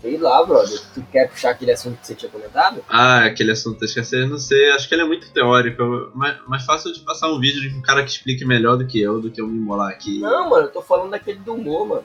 [0.00, 0.78] Sei lá, brother.
[0.92, 2.84] Tu quer puxar aquele assunto que você tinha comentado?
[2.90, 6.10] Ah, aquele assunto eu esqueci, eu não sei, acho que ele é muito teórico.
[6.14, 9.00] Mais, mais fácil de passar um vídeo de um cara que explique melhor do que
[9.00, 10.20] eu, do que eu me embolar aqui.
[10.20, 12.04] Não, mano, eu tô falando daquele do humor, mano.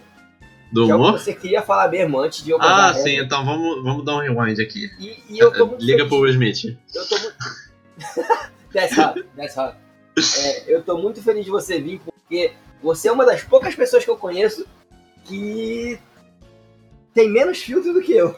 [0.72, 1.20] Do Que é o que humor?
[1.20, 3.26] você queria falar mesmo antes de eu Ah, sim, regra.
[3.26, 4.90] então vamos, vamos dar um rewind aqui.
[4.98, 6.10] E, e eu tô muito Liga feliz.
[6.10, 6.78] pro Will Smith.
[6.96, 7.36] Eu tô muito.
[8.72, 9.76] that's hot, that's hot.
[10.38, 14.06] É, eu tô muito feliz de você vir, porque você é uma das poucas pessoas
[14.06, 14.66] que eu conheço
[15.30, 16.00] que
[17.14, 18.36] tem menos filtro do que eu.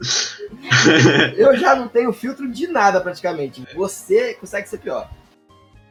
[1.36, 3.66] Eu já não tenho filtro de nada praticamente.
[3.74, 5.10] Você consegue ser pior.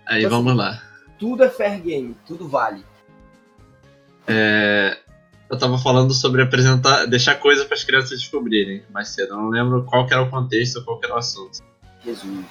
[0.05, 0.81] Aí vamos lá.
[1.17, 2.83] Tudo é fair game, tudo vale.
[4.27, 4.97] É,
[5.49, 9.33] eu tava falando sobre apresentar, deixar coisas para as crianças descobrirem mais cedo.
[9.33, 11.59] Eu não lembro qual que era o contexto, qual que era o assunto.
[12.03, 12.45] Jesus.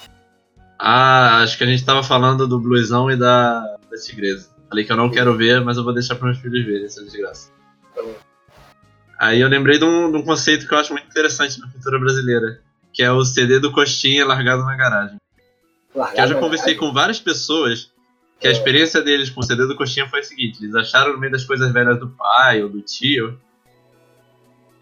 [0.79, 4.54] Ah, acho que a gente tava falando do blusão e da, da tigresa.
[4.69, 7.03] Falei que eu não quero ver, mas eu vou deixar para meus filhos verem essa
[7.05, 7.51] desgraça.
[7.95, 8.15] Tá bom.
[9.19, 11.99] Aí eu lembrei de um, de um conceito que eu acho muito interessante na cultura
[11.99, 12.61] brasileira,
[12.93, 15.17] que é o CD do Coxinha largado na garagem.
[15.93, 17.93] Que eu já conversei com várias pessoas
[18.41, 18.53] que a É.
[18.53, 21.45] experiência deles com o CD do Coxinha foi a seguinte: eles acharam no meio das
[21.45, 23.39] coisas velhas do pai ou do tio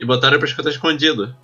[0.00, 1.34] e botaram pra escutar escondido.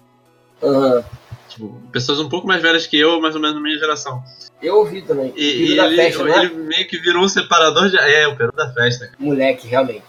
[0.62, 1.04] Aham.
[1.48, 4.22] Tipo, pessoas um pouco mais velhas que eu, mais ou menos da minha geração.
[4.60, 5.32] Eu ouvi também.
[5.36, 6.44] E, e da ele, festa, né?
[6.44, 7.96] ele meio que virou um separador de.
[7.96, 9.06] É, o peru da festa.
[9.06, 9.16] cara.
[9.18, 10.04] Moleque, realmente.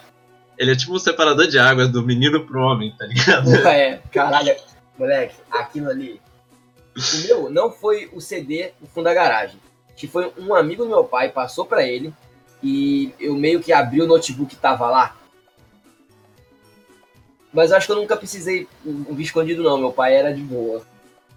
[0.57, 3.49] Ele é tipo um separador de águas do menino pro homem, tá ligado?
[3.65, 4.55] É, caralho.
[4.97, 6.19] Moleque, aquilo ali.
[6.97, 9.59] O meu não foi o CD no fundo da garagem.
[9.95, 12.13] Que foi um amigo do meu pai, passou pra ele.
[12.61, 15.15] E eu meio que abri o notebook que tava lá.
[17.53, 18.67] Mas eu acho que eu nunca precisei
[19.07, 19.77] ouvir escondido, não.
[19.77, 20.81] Meu pai era de boa.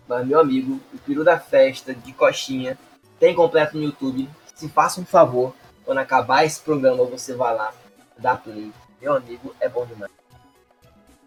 [0.08, 2.76] Mas meu amigo, o peru da festa, de coxinha,
[3.22, 4.28] tem completo no YouTube.
[4.52, 5.54] Se faça um favor,
[5.84, 7.72] quando acabar esse programa, você vai lá,
[8.18, 8.72] dá play.
[9.00, 10.10] Meu amigo, é bom demais.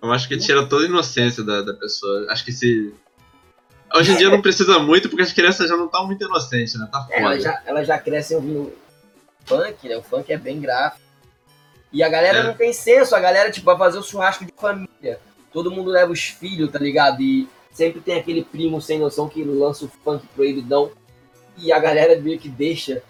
[0.03, 2.27] Eu acho que tira toda a inocência da, da pessoa.
[2.29, 2.93] Acho que se.
[3.95, 6.85] Hoje em dia não precisa muito, porque as crianças já não estão muito inocentes, né?
[6.91, 7.41] Tá É, Ela foda.
[7.41, 8.73] já, ela já cresce ouvindo
[9.45, 9.95] funk, né?
[9.95, 11.01] O funk é bem gráfico.
[11.93, 12.43] E a galera É.
[12.43, 15.17] não tem senso, a galera, tipo, vai fazer o churrasco de família.
[15.53, 17.21] Todo mundo leva os filhos, tá ligado?
[17.21, 20.91] E sempre tem aquele primo sem noção que lança o funk proibidão.
[21.58, 23.01] E a galera meio que deixa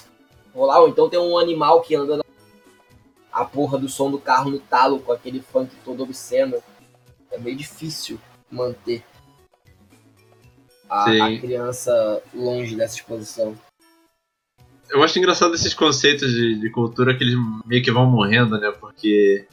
[0.54, 0.80] rolar.
[0.82, 2.24] Ou então tem um animal que anda na...
[3.32, 6.62] a porra do som do carro no talo com aquele funk todo obsceno.
[7.32, 8.20] É meio difícil
[8.50, 9.04] manter
[10.90, 13.58] a, a criança longe dessa exposição.
[14.90, 17.36] Eu acho engraçado esses conceitos de, de cultura que eles
[17.66, 18.72] meio que vão morrendo, né?
[18.72, 19.48] Porque.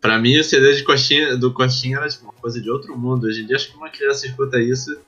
[0.00, 3.26] Pra mim, o CD de coxinha, do Coxinha era tipo, uma coisa de outro mundo.
[3.26, 4.98] Hoje em dia, acho que uma criança escuta isso.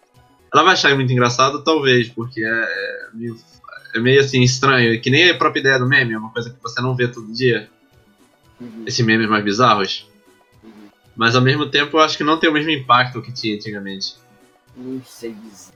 [0.57, 3.37] Ela vai achar muito engraçado, talvez, porque é, é meio,
[3.95, 4.99] é meio assim estranho.
[5.03, 7.31] Que nem a própria ideia do meme, é uma coisa que você não vê todo
[7.31, 7.69] dia.
[8.59, 8.85] Uhum.
[8.87, 10.09] Esses memes mais bizarros.
[11.15, 14.15] Mas ao mesmo tempo, eu acho que não tem o mesmo impacto que tinha antigamente.
[14.75, 15.75] Não sei dizer.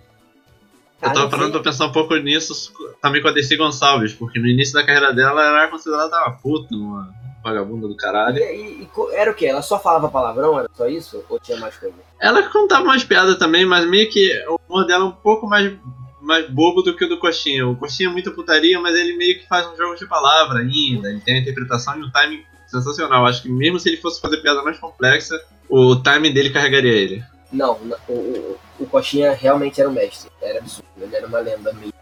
[1.02, 2.72] Eu tava parando pra pensar um pouco nisso
[3.02, 6.32] também com a Dercy Gonçalves, porque no início da carreira dela ela era considerada uma
[6.32, 7.10] puta, uma
[7.42, 8.36] vagabunda do caralho.
[8.38, 9.46] E, e- e era o quê?
[9.46, 10.58] Ela só falava palavrão?
[10.58, 11.24] Era só isso?
[11.30, 11.94] Ou tinha mais coisa?
[12.20, 15.76] Ela contava umas piadas também, mas meio que o humor dela é um pouco mais,
[16.20, 17.66] mais bobo do que o do Coxinha.
[17.66, 21.10] O Coxinha é muita putaria, mas ele meio que faz um jogo de palavra ainda.
[21.10, 23.26] Ele tem a interpretação e um timing sensacional.
[23.26, 27.24] Acho que mesmo se ele fosse fazer piada mais complexa, o timing dele carregaria ele.
[27.52, 27.74] Não,
[28.08, 30.30] o, o, o Coxinha realmente era o mestre.
[30.40, 30.86] Era absurdo.
[30.96, 31.92] Ele era uma lenda meio.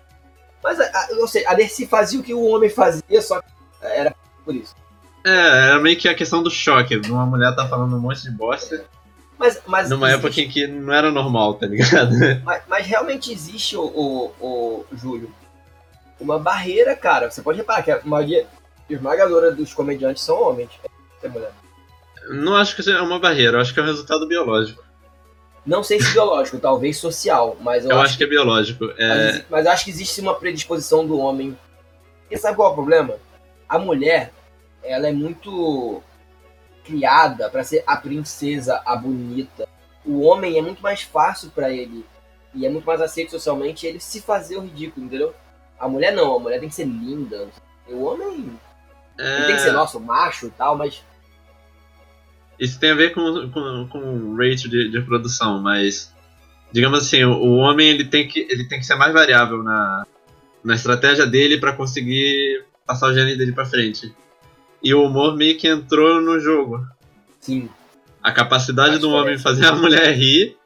[0.62, 3.48] Mas, a, a, eu sei, a Dercy fazia o que o homem fazia, só que
[3.80, 4.14] era
[4.44, 4.74] por isso.
[5.24, 6.96] É, era meio que a questão do choque.
[7.08, 8.84] Uma mulher tá falando um monte de bosta
[9.38, 12.10] Mas, mas, numa existe- época em que não era normal, tá ligado?
[12.44, 14.32] mas, mas realmente existe, o, o,
[14.90, 15.32] o Júlio,
[16.20, 17.30] uma barreira, cara.
[17.30, 18.46] Você pode reparar que a maioria
[18.90, 20.70] esmagadora dos comediantes são homens.
[21.22, 21.52] É mulher.
[22.30, 24.82] Não acho que seja uma barreira, eu acho que é um resultado biológico.
[25.64, 28.86] Não sei se biológico, talvez social, mas eu, Eu, acho acho que é biológico.
[28.86, 31.56] Mas, É, exi- mas acho que existe uma predisposição do homem.
[32.30, 33.14] E sabe qual é o problema?
[33.68, 34.32] A mulher,
[34.82, 36.02] ela é muito
[36.88, 39.68] criada pra ser a princesa, a bonita.
[40.04, 42.04] O homem é muito mais fácil pra ele
[42.54, 45.34] e é muito mais aceito socialmente ele se fazer o ridículo, entendeu?
[45.78, 47.48] A mulher não, a mulher tem que ser linda.
[47.86, 48.58] O homem
[49.18, 51.02] ele tem que ser é, nosso macho e tal, mas
[52.58, 56.12] isso tem a ver com, com, com o rate de, de produção, mas
[56.72, 60.06] digamos assim, o, o homem ele tem, que, ele tem que ser mais variável na,
[60.64, 64.12] na estratégia dele pra conseguir passar o gene dele pra frente.
[64.82, 66.86] E o humor meio que entrou no jogo.
[67.40, 67.68] sim,
[68.22, 69.42] A capacidade Faz do homem diferença.
[69.42, 70.56] fazer a mulher rir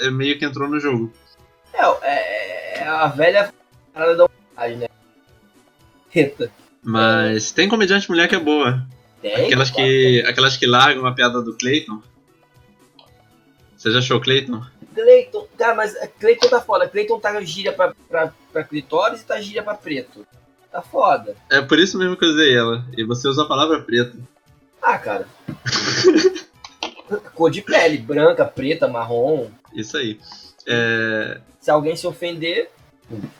[0.00, 1.12] é meio que entrou no jogo.
[1.72, 3.52] é, é, é a velha
[3.92, 4.88] parada da humanidade, né?
[6.10, 6.50] Reta.
[6.82, 8.84] Mas tem comediante mulher que é boa.
[9.22, 12.02] Tem, Aquelas que, aquelas que largam a piada do Clayton.
[13.76, 14.62] Você já achou Clayton?
[14.94, 16.88] Cleiton, cara, mas Cleiton tá foda.
[16.88, 20.26] Cleiton tá gíria pra, pra, pra clitóris e tá gíria pra preto.
[20.70, 21.36] Tá foda.
[21.50, 22.84] É por isso mesmo que eu usei ela.
[22.96, 24.16] E você usa a palavra preta.
[24.80, 25.26] Ah, cara.
[27.34, 29.48] Cor de pele, branca, preta, marrom.
[29.74, 30.20] Isso aí.
[30.66, 32.70] É, Se alguém se ofender,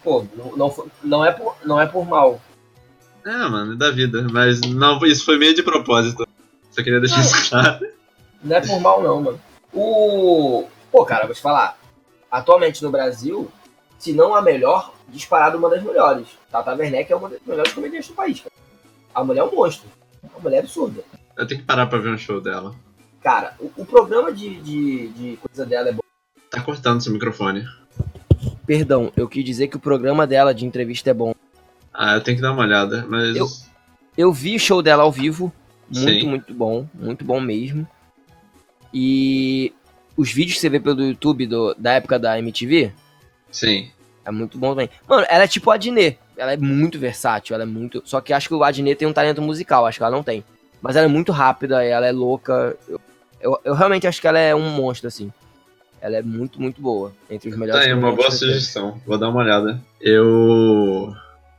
[0.03, 2.41] pô, não, não, não, é, por, não é por mal.
[3.25, 4.27] é, mano, é da vida.
[4.33, 6.27] Mas não, isso foi meio de propósito.
[6.71, 7.87] Só queria deixar isso claro.
[8.43, 9.41] Não é por mal, não, mano.
[9.73, 10.67] O.
[10.91, 11.79] Pô, cara, vou te falar.
[12.31, 13.51] Atualmente no Brasil,
[13.99, 16.27] se não a melhor, disparado uma das melhores.
[16.51, 18.53] Tata Werneck é uma das melhores comediantes do país, cara.
[19.15, 19.89] A mulher é um monstro.
[20.37, 21.03] A mulher é absurda.
[21.37, 22.75] Eu tenho que parar pra ver um show dela.
[23.23, 26.01] Cara, o, o programa de, de, de coisa dela é bom.
[26.51, 27.65] Tá cortando seu microfone.
[28.67, 31.35] Perdão, eu quis dizer que o programa dela de entrevista é bom.
[31.93, 33.37] Ah, eu tenho que dar uma olhada, mas.
[33.37, 33.49] Eu-
[34.17, 35.53] Eu vi o show dela ao vivo.
[35.89, 36.29] Muito, Sim.
[36.29, 36.87] muito bom.
[36.95, 37.87] Muito bom mesmo.
[38.93, 39.73] E
[40.17, 42.93] os vídeos que você vê pelo YouTube do- da época da MTV
[43.51, 43.91] Sim.
[44.31, 44.89] É muito bom também.
[45.09, 46.19] Mano, ela é tipo a Adnet.
[46.37, 48.03] Ela é muito versátil, ela é muito.
[48.05, 50.43] Só que acho que o Adnet tem um talento musical, acho que ela não tem.
[50.81, 52.75] Mas ela é muito rápida, ela é louca.
[52.89, 53.01] Eu,
[53.41, 55.31] eu, eu realmente acho que ela é um monstro, assim.
[56.01, 57.13] Ela é muito, muito boa.
[57.31, 57.83] Entre os melhores.
[57.85, 58.99] Tá aí, uma boa sugestão.
[59.07, 59.79] Vou dar uma olhada.
[60.01, 61.13] Eu.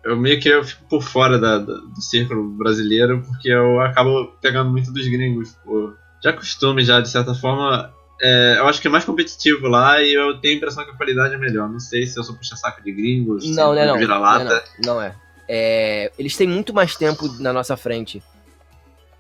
[0.04, 4.32] Eu meio que eu fico por fora da- da- do círculo brasileiro, porque eu acabo
[4.42, 5.56] pegando muito dos gringos.
[5.64, 5.94] Pô.
[6.24, 7.94] Já costume, já, de certa forma.
[8.22, 10.96] É, eu acho que é mais competitivo lá e eu tenho a impressão que a
[10.96, 11.68] qualidade é melhor.
[11.70, 14.00] Não sei se eu sou puxa-saco de gringos, se Não, eu não, não.
[14.00, 14.64] vira Não, lata.
[14.86, 15.16] não, não é.
[15.50, 18.22] É, Eles têm muito mais tempo na nossa frente.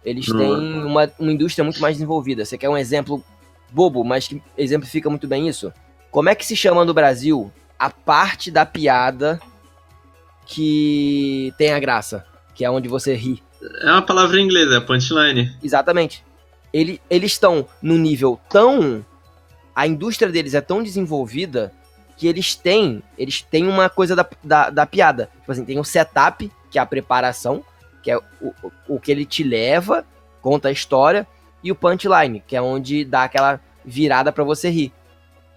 [0.03, 0.37] Eles Não.
[0.37, 2.45] têm uma, uma indústria muito mais desenvolvida.
[2.45, 3.23] Você quer um exemplo
[3.71, 5.71] bobo, mas que exemplifica muito bem isso?
[6.09, 9.39] Como é que se chama no Brasil a parte da piada
[10.45, 12.25] que tem a graça?
[12.55, 13.41] Que é onde você ri.
[13.81, 15.55] É uma palavra em inglês, é punchline.
[15.63, 16.23] Exatamente.
[16.73, 19.05] Ele, eles estão num nível tão.
[19.75, 21.71] A indústria deles é tão desenvolvida
[22.17, 23.01] que eles têm.
[23.17, 25.29] Eles têm uma coisa da, da, da piada.
[25.39, 27.63] Tipo assim, tem o setup, que é a preparação,
[28.01, 30.05] que é o, o, o que ele te leva,
[30.41, 31.27] conta a história,
[31.63, 34.91] e o punchline, que é onde dá aquela virada pra você rir.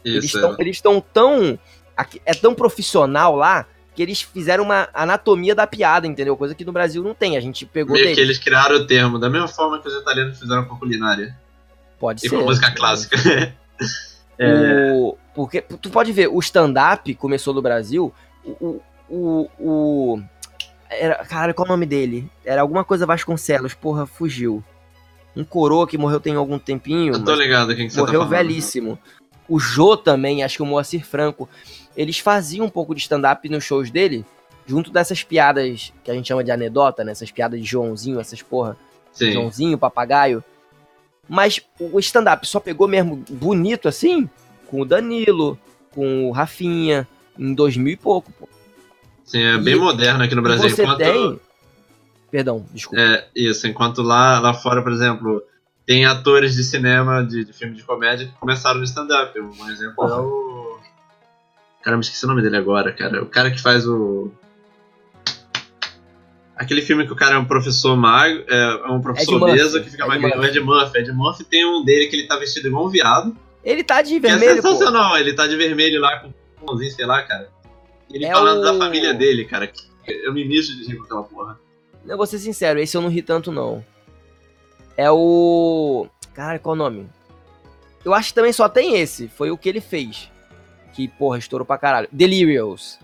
[0.04, 0.36] Eles Isso.
[0.36, 1.58] estão eles tão tão.
[1.96, 6.36] aqui- É tão profissional lá que eles fizeram uma anatomia da piada, entendeu?
[6.36, 7.36] Coisa que no Brasil não tem.
[7.36, 8.16] A gente pegou Meio deles.
[8.18, 11.36] que eles criaram o termo, da mesma forma que os italianos fizeram com a culinária
[11.98, 12.36] Pode e ser.
[12.36, 13.16] com a música clássica.
[14.38, 18.12] É, O, porque tu pode ver, o stand-up começou no Brasil.
[18.44, 18.50] O.
[18.50, 20.22] o, o, o-
[20.90, 22.28] era, caralho, qual é o nome dele?
[22.44, 24.62] Era alguma coisa Vasconcelos, porra, fugiu.
[25.36, 27.14] Um coroa que morreu tem algum tempinho.
[27.14, 28.98] eu tô ligado quem que você morreu tá velhíssimo.
[29.48, 31.48] O Jô também, acho que o Moacir Franco.
[31.96, 34.24] Eles faziam um pouco de stand-up nos shows dele,
[34.66, 37.12] junto dessas piadas que a gente chama de anedota, né?
[37.12, 38.76] Essas piadas de Joãozinho, essas porra.
[39.12, 39.32] Sim.
[39.32, 40.42] Joãozinho, papagaio.
[41.28, 44.28] Mas o stand-up só pegou mesmo bonito assim
[44.66, 45.58] com o Danilo,
[45.92, 47.06] com o Rafinha,
[47.38, 48.32] em 2000 e pouco.
[48.32, 48.48] Pô.
[49.24, 50.68] Sim, é bem E- moderno aqui no Brasil.
[50.68, 51.40] você enquanto, tem.
[52.30, 53.00] Perdão, desculpa.
[53.00, 55.42] é, isso, enquanto lá, lá fora, por exemplo,
[55.86, 59.38] tem atores de cinema, de, de filme de comédia, que começaram no stand-up.
[59.38, 60.16] Um exemplo Porra.
[60.16, 60.73] é o.
[61.84, 63.22] Cara, me esqueci o nome dele agora, cara.
[63.22, 64.30] O cara que faz o.
[66.56, 69.52] Aquele filme que o cara é um professor mago, é um professor Ed Murphy.
[69.60, 70.38] obeso que fica magrinho.
[70.40, 70.44] O.
[70.44, 70.98] Ed Murphy.
[70.98, 73.36] Ed Murphy tem um dele que ele tá vestido igual um viado.
[73.62, 74.68] Ele tá de é vermelho, pô.
[74.68, 76.32] sensacional, ele tá de vermelho lá com um
[76.66, 77.50] pãozinho, sei lá, cara.
[78.12, 79.70] Ele É falando o- da família dele, cara.
[80.06, 81.58] Eu me mijo de rir com aquela porra.
[82.06, 83.84] Eu vou ser sincero, esse eu não ri tanto, não.
[84.96, 86.06] É o.
[86.34, 87.08] Caralho, qual o nome?
[88.04, 89.28] Eu acho que também só tem esse.
[89.28, 90.30] Foi o que ele fez.
[90.94, 92.08] Que, porra, estourou pra caralho.
[92.10, 92.98] Delirious.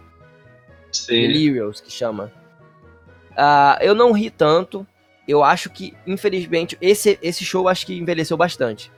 [0.92, 1.22] Sim.
[1.22, 2.32] Delirious, que chama.
[3.36, 4.86] Ah, eu não ri tanto.
[5.26, 8.90] Eu acho que, infelizmente, esse, esse show acho que envelheceu bastante.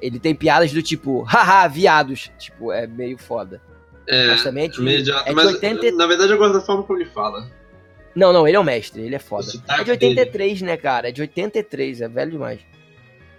[0.00, 2.30] Ele tem piadas do tipo, haha, viados.
[2.38, 3.60] Tipo, é meio foda.
[4.06, 5.90] É, Mas também é de, idiota, é de mas 80...
[5.92, 7.50] na verdade eu gosto da forma como ele fala.
[8.14, 9.46] Não, não, ele é o mestre, ele é foda.
[9.68, 11.08] É de 83, né, cara?
[11.08, 12.60] É de 83, é velho demais.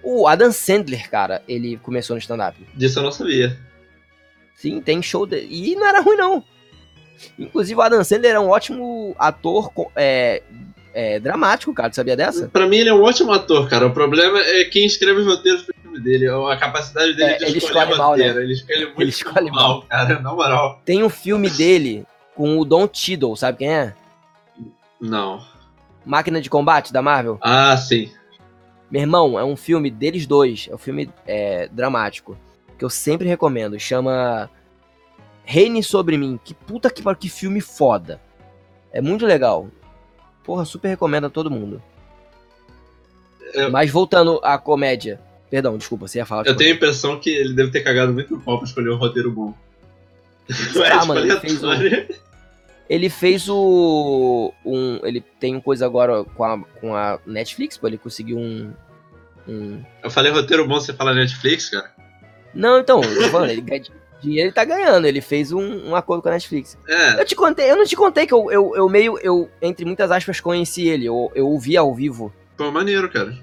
[0.03, 2.57] O Adam Sandler, cara, ele começou no stand-up.
[2.75, 3.57] Disso eu não sabia.
[4.57, 5.47] Sim, tem show dele.
[5.51, 6.43] E não era ruim, não.
[7.37, 10.41] Inclusive, o Adam Sandler é um ótimo ator é,
[10.95, 11.91] é, dramático, cara.
[11.91, 12.47] Tu sabia dessa?
[12.47, 13.85] Pra mim ele é um ótimo ator, cara.
[13.85, 16.27] O problema é quem escreve os roteiros pro filme dele.
[16.27, 18.27] A capacidade dele É, de ele escolher escolhe mal, né?
[18.27, 20.19] Ele escolhe muito Ele escolhe mal, cara.
[20.19, 20.81] Na moral.
[20.83, 22.03] Tem um filme dele
[22.35, 23.93] com o Don Cheadle, sabe quem é?
[24.99, 25.45] Não.
[26.03, 27.37] Máquina de Combate da Marvel.
[27.41, 28.09] Ah, sim.
[28.89, 30.67] Meu irmão, é um filme deles dois.
[30.71, 32.35] É um filme é, dramático.
[32.77, 33.79] Que eu sempre recomendo.
[33.79, 34.49] Chama
[35.43, 36.39] Reine Sobre Mim.
[36.43, 38.21] Que puta que pariu, que filme foda.
[38.91, 39.67] É muito legal.
[40.43, 41.81] Porra, super recomendo a todo mundo.
[43.53, 45.19] Eu- Mas voltando à comédia.
[45.49, 46.45] Perdão, desculpa, você ia falar.
[46.45, 49.31] Eu tenho a impressão que ele deve ter cagado muito pau pra escolher um roteiro
[49.31, 49.53] bom.
[50.91, 51.69] Ah, mano, ele fez um-.
[52.89, 54.53] Ele fez o.
[54.65, 57.87] Um, ele tem uma coisa agora com a, com a Netflix, pô.
[57.87, 58.71] Ele conseguiu um.
[59.47, 59.83] um...
[60.03, 61.93] Eu falei roteiro bom, você fala Netflix, cara?
[62.53, 63.83] Não, então, falando, ele ganha
[64.21, 65.05] dinheiro, ele tá ganhando.
[65.05, 66.77] Ele fez um, um acordo com a Netflix.
[66.87, 69.85] É, Eu te contei, eu não te contei que eu, eu, eu meio, eu, entre
[69.85, 71.05] muitas aspas, conheci ele.
[71.05, 72.33] Eu, eu o vi ao vivo.
[72.57, 73.37] pô, maneiro, cara.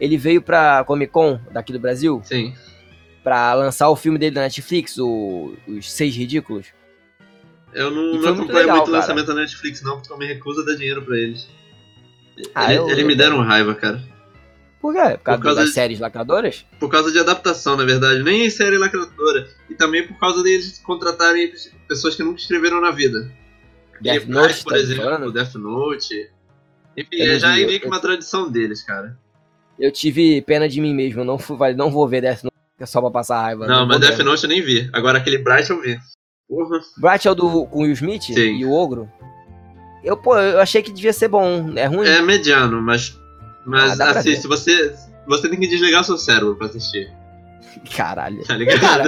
[0.00, 2.20] Ele veio pra Comic Con daqui do Brasil.
[2.24, 2.54] Sim.
[3.22, 6.66] pra lançar o filme dele da Netflix, o, Os Seis Ridículos.
[7.72, 10.26] Eu não, não foi muito acompanho legal, muito lançamento da Netflix, não, porque eu me
[10.26, 11.46] recuso a dar dinheiro pra eles.
[12.54, 14.02] Ah, Ele- eu- Eles me deram raiva, cara.
[14.80, 15.00] Por quê?
[15.00, 16.64] Por causa, Por causa das de- séries lacradoras?
[16.78, 18.22] Por causa de adaptação, na verdade.
[18.22, 19.46] Nem em série lacradora.
[19.68, 21.52] E também por causa deles contratarem
[21.86, 23.30] pessoas que nunca escreveram na vida.
[24.00, 25.30] Death Note, por tá exemplo, falando?
[25.32, 26.30] Death Note.
[26.96, 29.16] Enfim, não já é meio que uma tradição deles, cara.
[29.78, 33.00] Eu tive pena de mim mesmo, não, fui, não vou ver Death Note é só
[33.02, 33.66] pra passar raiva.
[33.66, 34.30] Não, mas vou Death mesmo.
[34.30, 34.88] Note eu nem vi.
[34.94, 35.98] Agora aquele Bright eu vi.
[36.48, 36.80] Porra.
[36.96, 38.56] Bright é o do, com o Will Smith Sim.
[38.56, 39.08] e o Ogro?
[40.02, 41.72] Eu, pô, eu achei que devia ser bom.
[41.76, 42.06] É ruim?
[42.08, 43.14] É mediano, mas.
[43.64, 44.94] Mas Ah, se você.
[45.26, 47.12] Você tem que desligar seu cérebro pra assistir,
[47.94, 48.42] Caralho.
[48.44, 48.80] tá ligado?
[48.80, 49.04] Cara,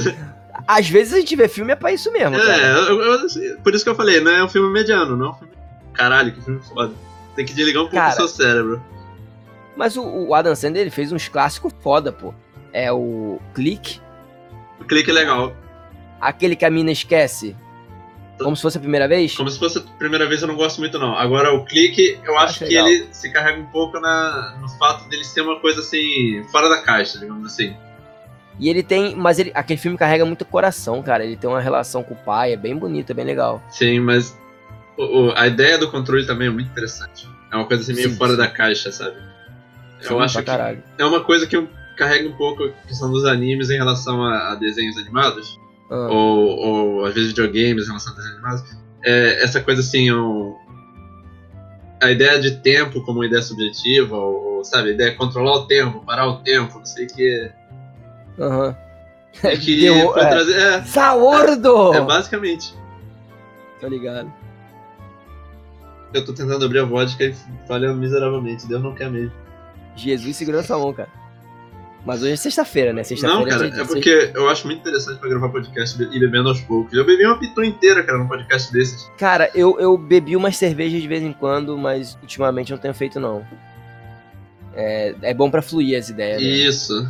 [0.69, 3.83] Às vezes a gente vê filme é pra isso mesmo, é, eu- eu- por isso
[3.83, 5.53] que eu falei, não é um filme mediano, não é um filme.
[5.95, 6.93] Caralho, que filme foda.
[7.35, 8.83] Tem que desligar um pouco Cara, o seu cérebro.
[9.77, 12.35] Mas o, o Adam Sandler ele fez uns clássicos foda, pô.
[12.73, 14.01] É o Clique,
[14.81, 15.57] O clique é legal.
[16.21, 17.57] aquele que a mina esquece.
[18.43, 19.35] Como se fosse a primeira vez.
[19.37, 21.15] Como se fosse a primeira vez, eu não gosto muito, não.
[21.17, 22.89] Agora, o clique, eu acho, Acho que legal.
[22.89, 26.83] ele se carrega um pouco na, no fato dele ser uma coisa assim, fora da
[26.83, 27.75] caixa, digamos assim.
[28.59, 29.17] E ele tem.
[29.17, 31.25] Mas ele, aquele filme carrega muito coração, cara.
[31.25, 33.63] Ele tem uma relação com o pai, é bem bonito, é bem legal.
[33.71, 34.37] Sim, mas
[34.97, 37.27] o- o- a ideia do controle também é muito interessante.
[37.51, 38.37] É uma coisa assim meio Sim, fora sim.
[38.39, 39.17] da caixa, sabe?
[40.01, 40.83] Sim, eu acho que caralho.
[40.99, 44.53] é uma coisa que eu carrego um pouco a questão dos animes em relação a,
[44.53, 45.59] a desenhos animados,
[45.95, 48.65] Ah, ou, ou às vezes videogames relação a animados.
[49.05, 50.57] É, essa coisa assim, um-
[52.03, 55.53] a ideia de tempo como uma ideia subjetiva, ou, ou, sabe, a ideia de controlar
[55.57, 57.51] o tempo, parar o tempo, não sei o que.
[58.41, 58.77] Aham.
[59.43, 60.27] É que Deu- é.
[60.29, 60.59] trazer.
[60.59, 61.95] É, Saordo!
[61.95, 62.75] é basicamente.
[63.81, 64.33] Tô ligado.
[66.15, 67.35] Eu tô tentando abrir a vodka e
[67.67, 68.67] falhando miseravelmente.
[68.67, 69.33] Deus não quer mesmo.
[69.97, 71.09] Jesus segurando sua mão, cara.
[72.05, 73.05] Mas hoje é sexta-feira, né?
[73.05, 76.19] Sexta-feira Não, cara, dia é de- porque eu acho muito interessante pra gravar podcast e
[76.19, 76.93] bebendo aos poucos.
[76.93, 79.09] Eu bebi uma pitu inteira, cara, num podcast desses.
[79.17, 83.21] Cara, eu, eu bebi umas cervejas de vez em quando, mas ultimamente não tenho feito,
[83.21, 83.47] não.
[84.75, 86.43] É, é bom pra fluir as ideias.
[86.43, 86.49] né?
[86.49, 87.09] Isso.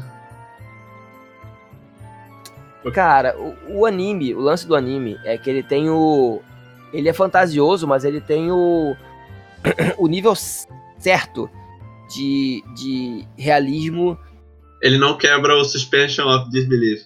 [2.93, 6.41] Cara, o, o anime, o lance do anime é que ele tem o.
[6.93, 8.97] Ele é fantasioso, mas ele tem o.
[9.97, 10.35] o nível
[10.99, 11.49] certo
[12.13, 14.19] de, de realismo.
[14.83, 17.05] Ele não quebra o suspension of disbelief.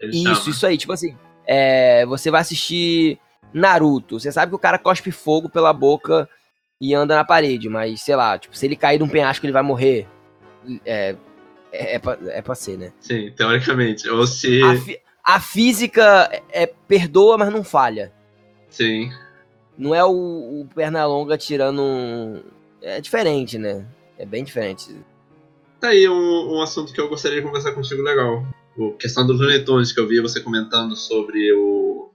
[0.00, 0.50] Isso, chama.
[0.50, 0.76] isso aí.
[0.76, 1.16] Tipo assim,
[1.46, 3.18] é, você vai assistir
[3.52, 4.20] Naruto.
[4.20, 6.28] Você sabe que o cara cospe fogo pela boca
[6.80, 9.62] e anda na parede, mas sei lá, tipo, se ele cair num penhasco, ele vai
[9.62, 10.06] morrer.
[10.84, 11.16] É,
[11.72, 12.92] é, é, pra, é pra ser, né?
[13.00, 14.08] Sim, teoricamente.
[14.08, 14.62] Ou se.
[14.62, 18.12] A, fi- a física é, perdoa, mas não falha.
[18.68, 19.10] Sim.
[19.78, 20.10] Não é o,
[20.60, 22.42] o Pernalonga tirando um.
[22.82, 23.84] É diferente, né?
[24.18, 24.94] É bem diferente.
[25.80, 28.46] Tá aí um, um assunto que eu gostaria de conversar contigo legal.
[28.78, 32.10] A questão dos Looney Tunes, que eu vi você comentando sobre o.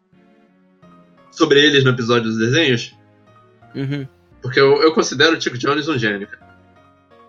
[1.32, 2.96] Sobre eles no episódio dos desenhos.
[3.76, 4.08] Uhum.
[4.42, 6.28] Porque eu, eu considero o Chico Jones um gênio.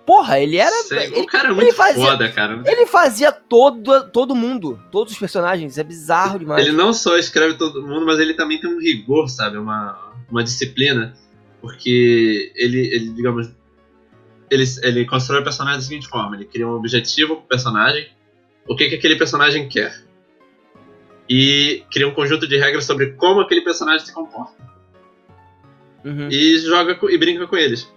[0.07, 0.75] Porra, ele era.
[0.91, 2.63] Ele, o cara é muito fazia- foda, cara.
[2.67, 5.79] ele fazia todo, todo mundo, todos os personagens.
[5.79, 6.67] É bizarro demais.
[6.67, 9.59] Ele não só escreve todo mundo, mas ele também tem um rigor, sabe?
[9.59, 11.15] Uma, uma disciplina.
[11.61, 13.51] Porque ele, ele digamos.
[14.51, 18.09] Ele, ele constrói o personagem da seguinte forma: ele cria um objetivo pro personagem,
[18.67, 20.03] o que, que aquele personagem quer.
[21.29, 24.55] E cria um conjunto de regras sobre como aquele personagem se comporta.
[26.05, 26.29] Uhum.
[26.31, 27.89] E joga e brinca com eles.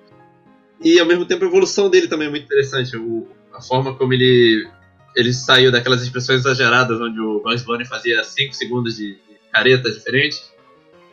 [0.84, 2.96] E ao mesmo tempo a evolução dele também é muito interessante.
[2.96, 4.68] O- a forma como ele,
[5.16, 9.20] ele saiu daquelas expressões exageradas onde o Bugs Bunny fazia 5 segundos de, de
[9.52, 10.52] caretas diferentes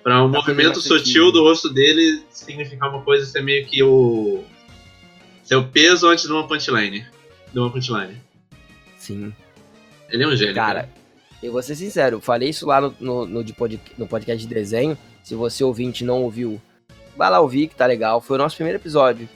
[0.03, 4.43] para um movimento sutil do rosto dele significar uma coisa ser meio que o
[5.51, 7.05] seu peso antes de uma punchline.
[7.53, 8.17] De uma punchline.
[8.97, 9.35] Sim.
[10.09, 10.55] Ele é um gênio.
[10.55, 10.89] Cara,
[11.43, 14.55] eu vou ser sincero, falei isso lá no, no, no, de pod- no podcast de
[14.55, 14.97] desenho.
[15.25, 16.63] Se você ouvinte não ouviu,
[17.17, 18.21] vai lá ouvir que tá legal.
[18.21, 19.29] Foi o nosso primeiro episódio.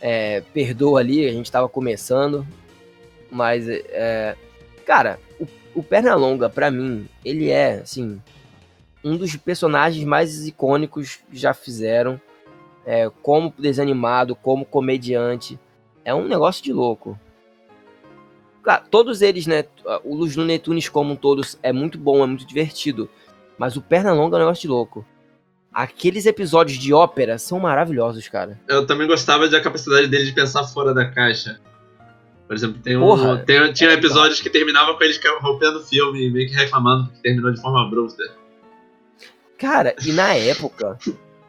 [0.00, 2.46] É, perdoa ali, a gente tava começando.
[3.30, 4.34] Mas, é,
[4.86, 8.22] cara, o, o Pernalonga, pra mim, ele é, assim,
[9.04, 12.18] um dos personagens mais icônicos que já fizeram.
[12.86, 15.58] É, como desanimado, como comediante.
[16.04, 17.18] É um negócio de louco.
[18.62, 19.64] Claro, todos eles, né?
[20.04, 23.10] O Luz no Netunes como um todos é muito bom, é muito divertido.
[23.58, 25.04] Mas o Pernalonga é um negócio de louco.
[25.72, 28.58] Aqueles episódios de ópera são maravilhosos, cara.
[28.68, 31.60] Eu também gostava da capacidade dele de pensar fora da caixa.
[32.46, 35.82] Por exemplo, tem um, Porra, tem- tinha é episódios que terminavam com eles rompendo o
[35.82, 38.22] filme e meio que reclamando porque terminou de forma abrupta.
[39.58, 40.96] Cara, e na época,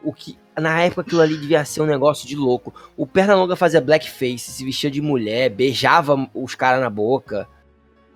[0.08, 0.38] o que.
[0.58, 2.74] Na época aquilo ali devia ser um negócio de louco.
[2.96, 7.48] O Pernalonga fazia blackface, se vestia de mulher, beijava os caras na boca.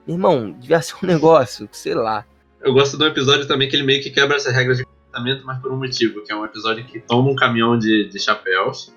[0.07, 2.25] Irmão, devia ser um negócio, sei lá.
[2.61, 5.45] Eu gosto de um episódio também que ele meio que quebra essa regra de comportamento,
[5.45, 8.93] mas por um motivo, que é um episódio que toma um caminhão de, de chapéus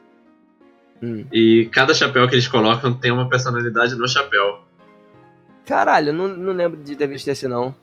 [1.04, 1.26] Hum.
[1.32, 4.64] e cada chapéu que eles colocam tem uma personalidade no chapéu.
[5.66, 7.76] Caralho, não, não lembro de ter visto esse não.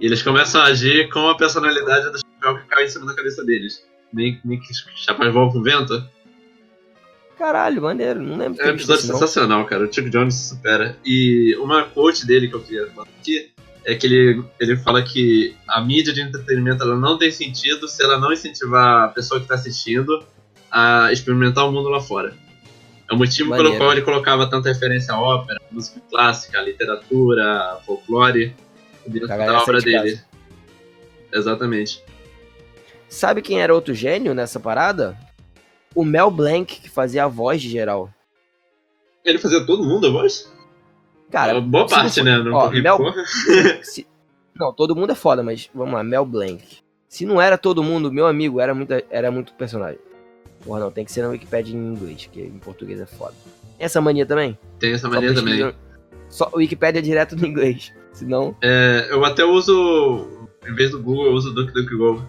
[0.00, 3.14] E eles começam a agir com a personalidade do chapéu que cai em cima da
[3.14, 3.86] cabeça deles.
[4.14, 6.08] Meio, meio que os chapéus voam com vento.
[7.36, 9.18] Caralho, maneiro, não lembro É um episódio esse não.
[9.18, 9.84] sensacional, cara.
[9.84, 10.96] O Chuck Jones se supera.
[11.04, 13.50] E uma quote dele que eu queria falar aqui
[13.84, 18.02] é que ele, ele fala que a mídia de entretenimento ela não tem sentido se
[18.02, 20.24] ela não incentivar a pessoa que está assistindo
[20.70, 22.34] a experimentar o mundo lá fora.
[23.10, 23.78] É o motivo pelo Maneiro.
[23.78, 28.54] qual ele colocava tanta referência à ópera, música clássica, literatura, folclore
[29.06, 30.20] dentro da galera obra dele.
[31.32, 32.02] Exatamente.
[33.08, 35.16] Sabe quem era outro gênio nessa parada?
[35.94, 38.10] O Mel Blanc, que fazia a voz de geral.
[39.24, 40.52] Ele fazia todo mundo a voz?
[41.30, 42.38] Cara, Boa se não parte, for- né?
[42.38, 43.14] Não, ó, Mel-
[43.82, 44.06] se-
[44.54, 46.62] Não, todo mundo é foda, mas vamos lá, Mel Blanc.
[47.08, 50.00] Se não era todo mundo, meu amigo, era muito, era muito personagem.
[50.64, 53.34] Porra, não, tem que ser na Wikipedia em inglês, que em português é foda.
[53.78, 54.58] Tem essa mania também?
[54.78, 55.54] tem essa Só mania também.
[55.58, 55.76] pesquisa-
[56.28, 57.92] Só Wikipedia direto no inglês.
[58.12, 58.56] Senão.
[58.62, 62.24] É, eu até uso, em vez do Google, eu uso o DuckDuckGo.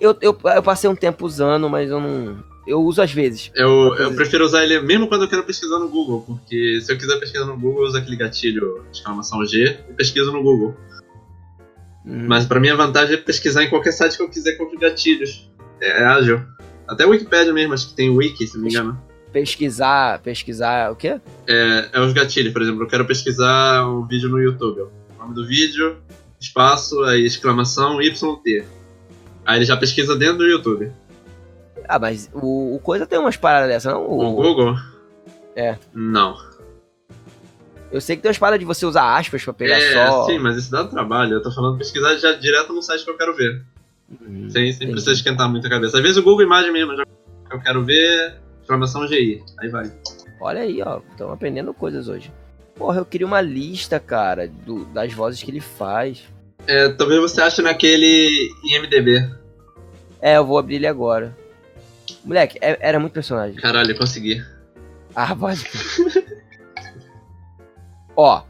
[0.00, 2.42] Eu, eu, eu passei um tempo usando, mas eu não.
[2.66, 3.50] Eu uso às vezes.
[3.54, 6.98] Eu, eu prefiro usar ele mesmo quando eu quero pesquisar no Google, porque se eu
[6.98, 10.76] quiser pesquisar no Google, eu uso aquele gatilho, exclamação G, e pesquiso no Google.
[12.04, 12.26] Hum.
[12.28, 14.78] Mas pra mim a vantagem é pesquisar em qualquer site que eu quiser com os
[14.78, 15.50] gatilhos.
[15.80, 16.42] É, é ágil.
[16.86, 19.02] Até o Wikipedia mesmo, acho que tem Wiki, se não me engano.
[19.32, 20.20] Pesquisar.
[20.20, 20.90] Pesquisar.
[20.90, 21.20] O quê?
[21.46, 24.80] É, é os gatilhos, por exemplo, eu quero pesquisar um vídeo no YouTube.
[24.80, 25.98] O nome do vídeo,
[26.40, 28.64] espaço, aí exclamação YT.
[29.48, 30.92] Aí ele já pesquisa dentro do YouTube.
[31.88, 34.02] Ah, mas o, o coisa tem umas paradas dessa, não?
[34.06, 34.76] O O, Google?
[35.56, 35.78] É.
[35.94, 36.36] Não.
[37.90, 40.26] eu sei que tem umas paradas de você usar aspas pra pegar é, só.
[40.26, 41.32] sim, mas isso dá trabalho.
[41.32, 43.62] Eu tô falando pesquisar já direto no site que eu quero ver.
[44.20, 45.96] Hum, Sem, sem esquentar muito a cabeça.
[45.96, 47.04] Às vezes o Google Imagem mesmo, já
[47.50, 49.42] eu quero ver, exclamação GI.
[49.60, 49.90] Aí vai.
[50.42, 51.00] Olha aí, ó.
[51.10, 52.30] Estão aprendendo coisas hoje.
[52.76, 56.22] Porra, eu queria uma lista, cara, do- das vozes que ele faz.
[56.66, 59.26] É, talvez você ache naquele IMDB.
[60.20, 61.36] É, eu vou abrir ele agora.
[62.24, 63.56] Moleque, é- era muito personagem.
[63.60, 64.42] Caralho, eu consegui.
[65.14, 65.64] Ah, pode.
[68.16, 68.42] Ó,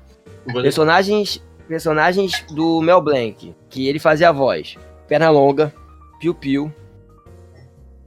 [0.47, 4.77] Vou- personagens, personagens do Mel Blanc, que ele fazia a voz.
[5.07, 5.73] Pernalonga,
[6.21, 6.73] Piu Piu,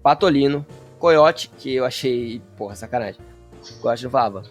[0.02, 0.66] Patolino,
[1.00, 3.22] Coyote, que eu achei, porra, sacanagem.
[3.82, 4.44] Coyote não falava.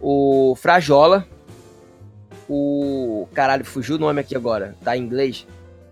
[0.00, 1.26] O Frajola,
[2.48, 3.28] o...
[3.34, 5.46] Caralho, fugiu o nome aqui agora, tá em inglês.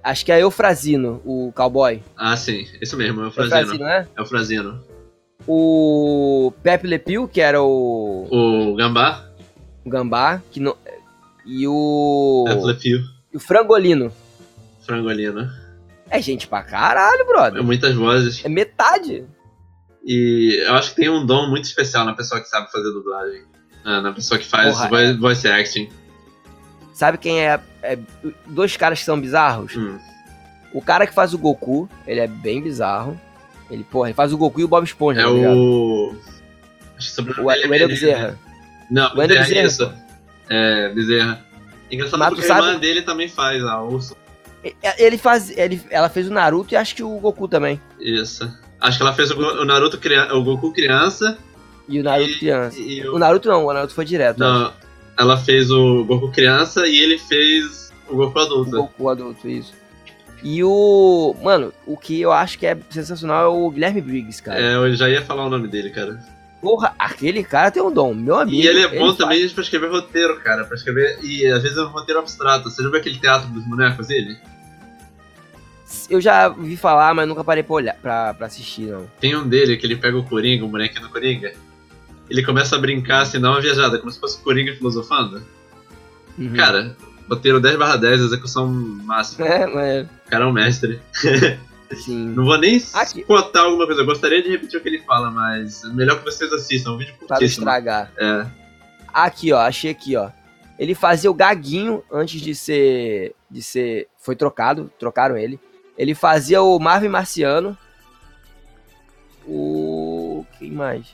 [0.08, 2.02] Acho que é Eufrazino, o cowboy.
[2.16, 3.56] Ah, sim, isso mesmo, é o Frazino.
[3.58, 4.06] Eufrazino, né?
[4.16, 4.22] É
[5.46, 9.28] o Pepe Le Pew, que era o, O Gambá
[9.84, 10.74] o Gambá, que não...
[11.44, 12.46] E o...
[12.48, 13.00] é Flepio.
[13.32, 14.10] e o Frangolino.
[14.80, 15.50] Frangolino.
[16.08, 17.62] É gente pra caralho, É brother.
[17.62, 18.42] muitas vozes.
[18.42, 19.26] É metade.
[20.06, 23.42] E eu acho que tem um dom muito especial na pessoa que sabe fazer dublagem.
[23.84, 25.90] Ah, na pessoa que faz Porra, voice, voice acting.
[26.98, 27.96] Sabe quem é, é-
[28.44, 29.76] Dois caras que são bizarros?
[29.76, 29.98] Hum.
[30.74, 33.18] O cara que faz o Goku, ele é bem bizarro.
[33.70, 36.16] Ele, porra, ele faz o Goku e o Bob Esponja, É tá o.
[36.96, 38.36] Acho que sobre O, o Wendel Bezerra.
[38.90, 39.92] Não, O Wendel Bezerra, Bezerra, isso.
[40.50, 41.44] É, Bezerra.
[41.88, 44.16] Engraçado Mas porque tu a irmã sabe- dele também faz a urso.
[44.64, 45.56] E- Ele faz.
[45.56, 47.80] Ele, ela fez o Naruto e acho que o Goku também.
[48.00, 48.52] Isso.
[48.80, 51.38] Acho que ela fez o, o Naruto criança, o Goku criança
[51.88, 52.76] E o Naruto e, criança.
[52.80, 54.38] e O o, Naruto não, o Naruto foi direto.
[54.40, 54.87] acho.
[55.18, 58.70] Ela fez o Goku criança e ele fez o Goku O adulto.
[58.70, 59.74] Goku adulto, isso.
[60.42, 61.34] E o.
[61.42, 64.60] Mano, o que eu acho que é sensacional é o Guilherme Briggs, cara.
[64.60, 66.18] É, eu já ia falar o nome dele, cara.
[66.62, 68.56] Porra, aquele cara tem um dom, meu amigo.
[68.56, 70.64] E ele é bom também pra escrever roteiro, cara.
[70.64, 71.18] Pra escrever.
[71.22, 72.70] E às vezes é um roteiro abstrato.
[72.70, 74.38] Você já viu aquele teatro dos bonecos dele?
[76.08, 79.06] Eu já vi falar, mas nunca parei pra olhar, pra, pra assistir, não.
[79.20, 81.52] Tem um dele que ele pega o Coringa, o bonequinho do Coringa.
[82.30, 85.42] Ele começa a brincar assim, dá uma viajada, como se fosse Coringa filosofando.
[86.38, 86.54] Uhum.
[86.54, 86.96] Cara,
[87.28, 89.46] roteiro 10 barra 10, execução máxima.
[89.46, 90.06] É, mas.
[90.26, 91.00] O cara é um mestre.
[91.12, 92.28] Sim.
[92.36, 93.24] Não vou nem Aqui.
[93.24, 96.52] botar alguma coisa, eu gostaria de repetir o que ele fala, mas melhor que vocês
[96.52, 97.62] assistam, é um vídeo Pra não curtíssimo.
[97.62, 98.12] estragar.
[98.18, 98.46] É,
[99.10, 100.28] Aqui, ó, achei aqui, ó.
[100.78, 103.34] Ele fazia o Gaguinho antes de ser.
[103.50, 104.06] de ser.
[104.18, 105.58] Foi trocado, trocaram ele.
[105.96, 107.76] Ele fazia o Marvin Marciano.
[109.46, 110.44] O.
[110.58, 111.06] Quem mais?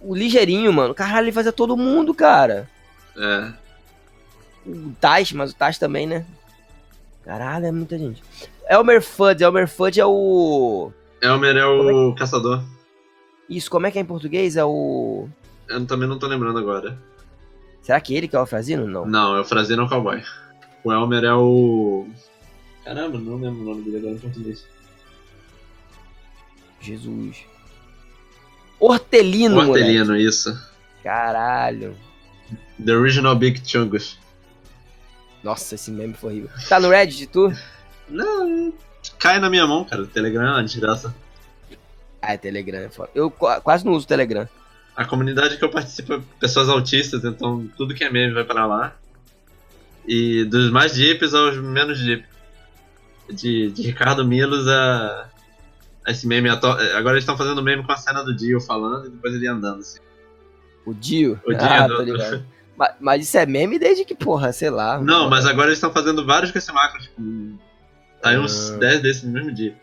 [0.00, 0.94] O Ligeirinho, mano.
[0.94, 2.68] Caralho, ele fazia todo mundo, cara.
[3.16, 3.52] é.
[4.66, 6.26] O Tais, mas o Tais também, né?
[7.24, 8.22] Caralho, é muita gente.
[8.68, 10.92] Elmer Fudd, Elmer Fudd é o.
[11.22, 12.62] Elmer é o caçador.
[13.48, 14.56] Isso, como é que é em português?
[14.56, 15.26] É o.
[15.68, 16.98] Eu também não tô lembrando agora.
[17.80, 18.86] Será que ele que é o Frazino?
[18.86, 19.06] Não.
[19.06, 20.22] Não, é o Frazino o cowboy.
[20.84, 22.06] O Elmer é o.
[22.84, 24.66] Caramba, não lembro o nome dele agora em português.
[26.80, 27.44] Jesus.
[28.80, 29.84] Hortelino, O moleque.
[29.84, 30.56] Hortelino, isso.
[31.02, 31.96] Caralho.
[32.84, 34.18] The Original Big Chungus.
[35.42, 36.50] Nossa, esse meme foi horrível.
[36.68, 37.52] Tá no Reddit, tu?
[38.08, 38.72] Não,
[39.18, 40.02] cai na minha mão, cara.
[40.02, 41.14] O Telegram é uma desgraça.
[42.20, 43.10] Ah, é Telegram, é foda.
[43.14, 44.48] Eu qua- quase não uso Telegram.
[44.96, 48.66] A comunidade que eu participo é pessoas autistas, então tudo que é meme vai pra
[48.66, 48.96] lá.
[50.06, 52.24] E dos mais deeps aos menos deep.
[53.30, 55.28] De, de Ricardo Milos a
[56.10, 56.48] esse meme.
[56.48, 59.46] ato- Agora eles estão fazendo meme com a cena do Dio falando e depois ele
[59.46, 59.98] andando assim.
[60.86, 61.40] O Dio?
[61.46, 62.44] O Dio ah, do- tô ligado.
[62.76, 64.98] Mas, mas isso é meme desde que, porra, sei lá.
[65.00, 67.00] Não, mas agora eles estão fazendo vários com esse macro.
[67.02, 67.20] Tipo,
[68.22, 68.76] tá aí uns Ah.
[68.78, 69.74] 10 desses no mesmo dia.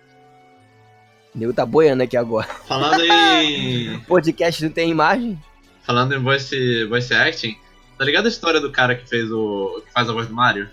[1.33, 2.47] O nego tá boiando aqui agora.
[2.65, 3.99] Falando em.
[4.07, 5.39] Podcast não tem imagem?
[5.83, 7.55] falando em voice, voice acting,
[7.95, 9.83] tá ligado a história do cara que fez o.
[9.85, 10.67] que faz a voz do Mario?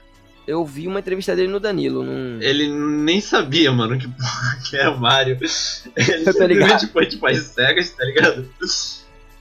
[0.52, 2.02] Eu vi uma entrevista dele no Danilo.
[2.04, 2.38] Num...
[2.42, 5.36] Ele nem sabia, mano, que porra que é o Mario.
[5.36, 5.48] Ele
[6.24, 8.48] simplesmente foi tipo as cegas, tá ligado?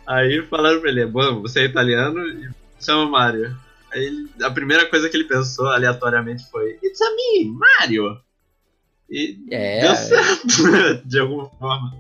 [0.07, 3.55] Aí falaram pra ele, bom, você é italiano e chama Mario.
[3.93, 8.17] Aí ele- a primeira coisa que ele pensou aleatoriamente foi, It's a me, Mario!
[9.09, 10.47] E É, deu certo,
[11.05, 11.93] de alguma forma.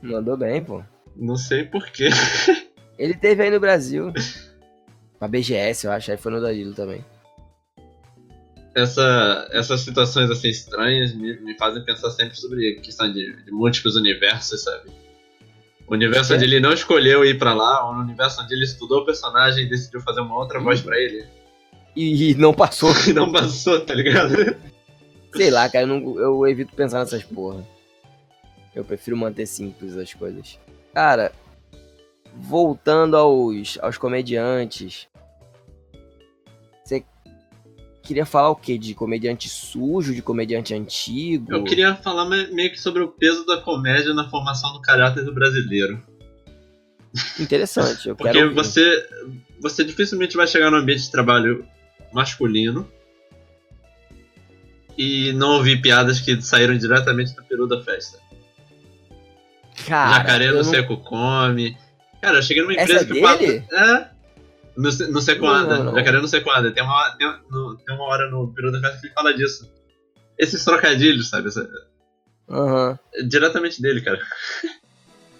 [0.00, 0.82] mandou bem, pô.
[1.16, 2.08] Não sei porquê.
[2.96, 4.12] Ele teve aí no Brasil.
[5.18, 6.10] Pra BGS, eu acho.
[6.12, 7.04] Aí foi no Danilo também.
[8.74, 13.52] Essa, essas situações assim estranhas me, me fazem pensar sempre sobre a questão de, de
[13.52, 14.90] múltiplos universos, sabe?
[15.86, 16.36] O universo É.
[16.36, 19.68] onde ele não escolheu ir pra lá, no universo onde ele estudou o personagem e
[19.68, 21.24] decidiu fazer uma outra voz pra ele.
[21.94, 22.90] E, e não passou.
[23.08, 24.56] E não passou, tá ligado?
[25.36, 25.84] Sei lá, cara.
[25.84, 27.64] Eu, não- eu evito pensar nessas porra.
[28.74, 30.58] Eu prefiro manter simples as coisas.
[30.92, 31.30] Cara,
[32.36, 35.06] voltando aos, aos comediantes.
[38.04, 38.76] Queria falar o quê?
[38.76, 41.52] De comediante sujo, de comediante antigo?
[41.52, 45.24] Eu queria falar me- meio que sobre o peso da comédia na formação do caráter
[45.24, 46.02] do brasileiro.
[47.40, 48.54] Interessante, eu Porque quero ouvir.
[48.56, 49.08] você,
[49.60, 51.66] você dificilmente vai chegar no ambiente de trabalho
[52.12, 52.86] masculino
[54.98, 58.18] e não ouvir piadas que saíram diretamente do peru da festa.
[59.86, 61.76] Cara, Jacaré no não- seco come.
[62.20, 63.06] Cara, eu cheguei numa Essa empresa é
[63.38, 63.64] que dele?
[63.72, 64.13] É.
[64.76, 65.94] No, no seco Não, não, não.
[65.94, 66.70] Jacaré no seco anda.
[66.72, 69.70] Tem uma, tem, no- tem uma hora no peru da festa que ele fala disso.
[70.38, 71.48] Esses trocadilhos, sabe?
[71.48, 71.68] Essa-
[72.50, 72.98] Aham.
[73.14, 74.20] é diretamente dele, cara.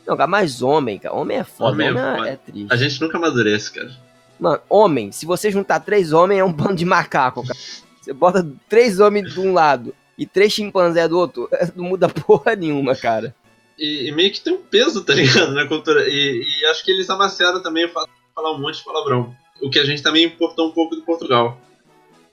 [0.06, 1.15] Não, cara, mas homem, cara.
[1.15, 1.73] Homem é foda.
[1.73, 2.28] Homem Homem, é é, foda.
[2.31, 2.73] é triste.
[2.73, 3.90] A gente nunca amadurece, cara.
[4.39, 7.59] Mano, homem, se você juntar três homens, é um bando de macaco, cara.
[8.01, 12.55] Você bota três homens de um lado e três chimpanzés do outro, não muda porra
[12.55, 13.35] nenhuma, cara.
[13.78, 16.06] E, e meio que tem um peso, tá ligado, na cultura.
[16.09, 19.35] E, e acho que eles amaciaram também o fato falar um monte de palavrão.
[19.62, 21.59] O que a gente também importou um pouco do Portugal.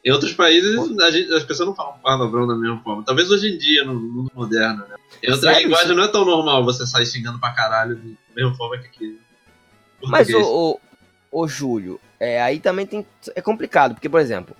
[0.03, 3.03] Em outros países, a gente- as pessoas não falam palavrão da mesma forma.
[3.03, 4.95] Talvez hoje em dia, no mundo moderno, né?
[5.21, 5.67] Em outra Sério?
[5.67, 8.01] linguagem não é tão normal você sair xingando pra caralho da
[8.35, 9.19] mesma forma que aqui.
[10.01, 10.79] no Mas, ô,
[11.31, 13.05] ô, ô Júlio, é, aí também tem.
[13.35, 14.55] É complicado, porque, por exemplo,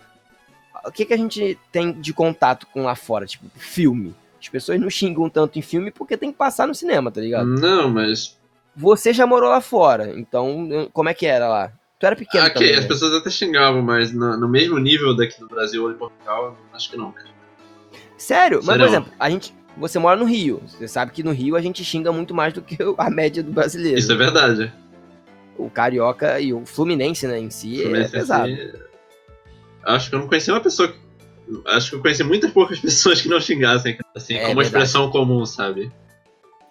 [0.85, 3.25] o que, que a gente tem de contato com lá fora?
[3.25, 4.15] Tipo, filme.
[4.39, 7.47] As pessoas não xingam tanto em filme porque tem que passar no cinema, tá ligado?
[7.47, 8.37] Não, mas.
[8.75, 11.71] Você já morou lá fora, então como é que era lá?
[11.99, 12.87] Tu era pequeno Aqui, também, as né?
[12.87, 16.89] pessoas até xingavam, mas no, no mesmo nível daqui do Brasil ou de Portugal, acho
[16.89, 17.29] que não, cara.
[18.17, 18.57] Sério?
[18.57, 18.81] Mas, Sério.
[18.81, 19.53] por exemplo, a gente.
[19.77, 20.61] Você mora no Rio.
[20.67, 23.51] Você sabe que no Rio a gente xinga muito mais do que a média do
[23.51, 23.97] brasileiro.
[23.97, 24.71] Isso é verdade.
[25.57, 28.51] O carioca e o Fluminense, né, em si, é Fluminense, pesado.
[28.51, 28.71] assim,
[29.83, 30.89] Acho que eu não conheci uma pessoa.
[30.91, 30.99] que-
[31.67, 34.83] Acho que eu conheci muitas poucas pessoas que não xingassem, assim, É como uma verdade.
[34.85, 35.91] expressão comum, sabe?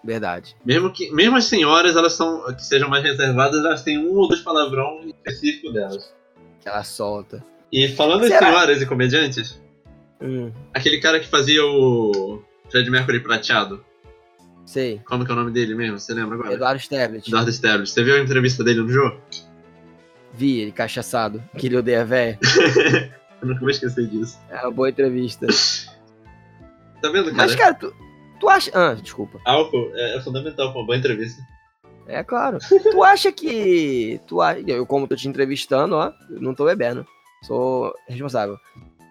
[0.03, 0.55] Verdade.
[0.65, 4.27] Mesmo que, mesmo as senhoras, elas são que sejam mais reservadas, elas têm um ou
[4.27, 6.11] dois palavrão específico delas.
[6.65, 7.43] Ela solta.
[7.71, 8.47] E falando em Será?
[8.47, 9.61] senhoras e comediantes,
[10.23, 13.83] Hum, aquele cara que fazia o Fred Mercury prateado,
[14.65, 15.01] sei.
[15.03, 15.97] como que é o nome dele mesmo?
[15.99, 16.53] Você lembra agora?
[16.53, 17.27] Eduardo Sterblitch.
[17.27, 17.89] Eduardo Sterblitch.
[17.89, 19.19] Você viu a entrevista dele no jogo?
[20.33, 21.43] Vi ele cachaçado.
[21.57, 22.37] Que ele odeia véia.
[23.41, 24.39] Eu nunca vou esquecer disso.
[24.51, 25.47] É uma boa entrevista.
[27.01, 27.35] Tá vendo, cara?
[27.37, 27.91] Mas, cara, tu,
[28.41, 28.69] tu acha.
[28.73, 29.39] Ah, desculpa.
[29.45, 31.41] Álcool é, é fundamental pra uma boa entrevista.
[32.07, 32.57] É claro.
[32.91, 34.19] tu acha que.
[34.27, 34.59] Tu acha.
[34.67, 37.05] Eu, como tô te entrevistando, ó, não tô bebendo.
[37.43, 38.57] Sou responsável.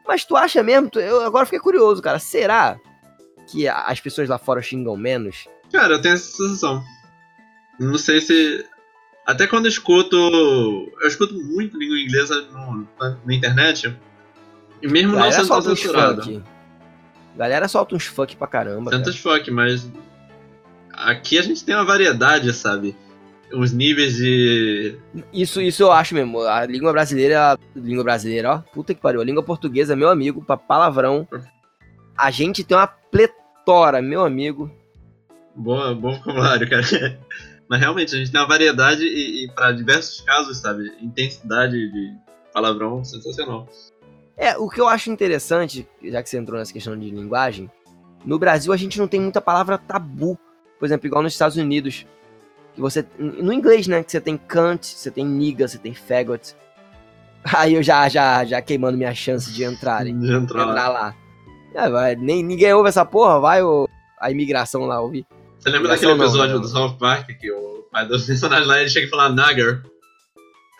[0.07, 0.90] Mas tu acha mesmo?
[0.97, 2.19] Eu agora fiquei curioso, cara.
[2.19, 2.78] Será
[3.51, 5.48] que as pessoas lá fora xingam menos?
[5.73, 6.82] Cara, eu tenho essa sensação.
[7.78, 8.66] Não sei se.
[9.27, 10.16] Até quando eu escuto.
[11.01, 13.97] Eu escuto muito língua inglesa no- na, na internet.
[14.82, 16.44] E mesmo não Galera sendo tão censurado.
[17.40, 17.48] Funk.
[17.48, 18.90] Galera solta uns funk pra caramba.
[18.90, 19.90] Tantos fuck, mas.
[20.92, 22.94] Aqui a gente tem uma variedade, sabe?
[23.52, 24.96] uns níveis de.
[25.32, 26.40] Isso, isso eu acho mesmo.
[26.40, 29.20] A língua brasileira, a língua brasileira, ó, puta que pariu.
[29.20, 31.26] A língua portuguesa, meu amigo, pra palavrão.
[32.16, 34.70] A gente tem uma pletora, meu amigo.
[35.56, 36.82] Boa, bom vocabulário, cara.
[37.68, 40.92] Mas realmente, a gente tem uma variedade e, e para diversos casos, sabe?
[41.00, 42.14] Intensidade de
[42.52, 43.68] palavrão sensacional.
[44.40, 47.70] É, o que eu acho interessante, já que você entrou nessa questão de linguagem,
[48.24, 50.38] no Brasil a gente não tem muita palavra tabu.
[50.78, 52.06] Por exemplo, igual nos Estados Unidos.
[52.74, 53.04] Que você.
[53.18, 54.02] No inglês, né?
[54.02, 56.56] Que você tem cunt, você tem nigga, você tem faggot.
[57.54, 60.18] Aí eu já, já, já queimando minha chance de entrar, hein?
[60.18, 60.72] De entrar lá.
[60.72, 61.14] entrar lá.
[61.74, 63.86] É, vai, nem, ninguém ouve essa porra, vai o,
[64.18, 65.26] a imigração lá ouvir.
[65.58, 66.62] Você lembra Ligação daquele episódio não.
[66.62, 69.82] do South Park que o pai do personagem lá ele chega e fala Nugger?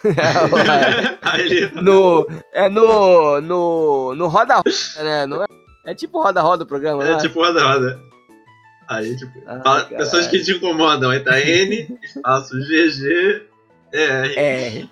[1.39, 1.67] Ele.
[1.83, 4.71] no, é no, no, no Roda Roda,
[5.03, 5.27] né?
[5.27, 5.47] Não é,
[5.87, 7.19] é tipo Roda Roda o programa, É né?
[7.21, 8.01] tipo roda roda.
[8.89, 11.11] Aí, tipo, Ah, fala- pessoas que te incomodam.
[11.11, 13.47] Aí tá N, espaço GG,
[13.93, 14.35] R.
[14.37, 14.89] É.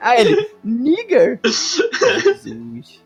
[0.00, 1.38] Aí ele, nigger?
[1.44, 3.00] Jesus.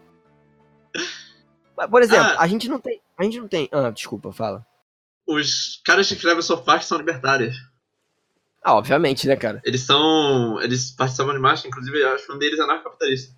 [1.91, 2.43] Por exemplo, Ah.
[2.43, 3.01] a gente não tem.
[3.19, 3.69] A gente não tem.
[3.73, 4.65] Ah, desculpa, fala.
[5.27, 7.57] Os caras que escrevem South Park são libertários.
[8.65, 9.61] Ah, obviamente, né, cara?
[9.65, 10.61] Eles são.
[10.63, 13.35] Eles participavam de marcha, inclusive eu acho que um deles é anarcocapitalista.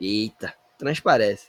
[0.00, 1.46] Eita, transparece.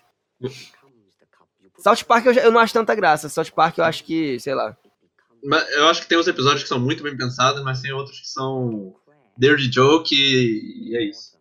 [1.78, 3.28] South Park eu, já- eu não acho tanta graça.
[3.30, 4.76] South Park eu acho que, sei lá.
[5.44, 8.19] Mas eu acho que tem uns episódios que são muito bem pensados, mas tem outros
[8.19, 8.94] que são
[9.38, 11.36] dirty joke e, e é isso.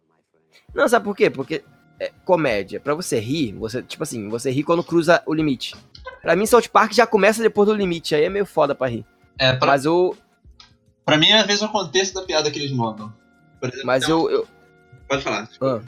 [0.74, 1.28] Não, sabe por quê?
[1.28, 1.62] Porque
[1.98, 5.76] é, comédia, pra você rir, você, tipo assim, você ri quando cruza o limite.
[6.22, 9.04] Pra mim, South Park já começa depois do limite, aí é meio foda pra rir.
[9.38, 10.16] É, pra, Mas eu.
[11.04, 13.12] Pra mim, é o contexto da piada que eles montam.
[13.62, 14.30] Exemplo, Mas eu.
[14.30, 14.48] eu
[15.08, 15.48] Pode falar.
[15.60, 15.80] ah,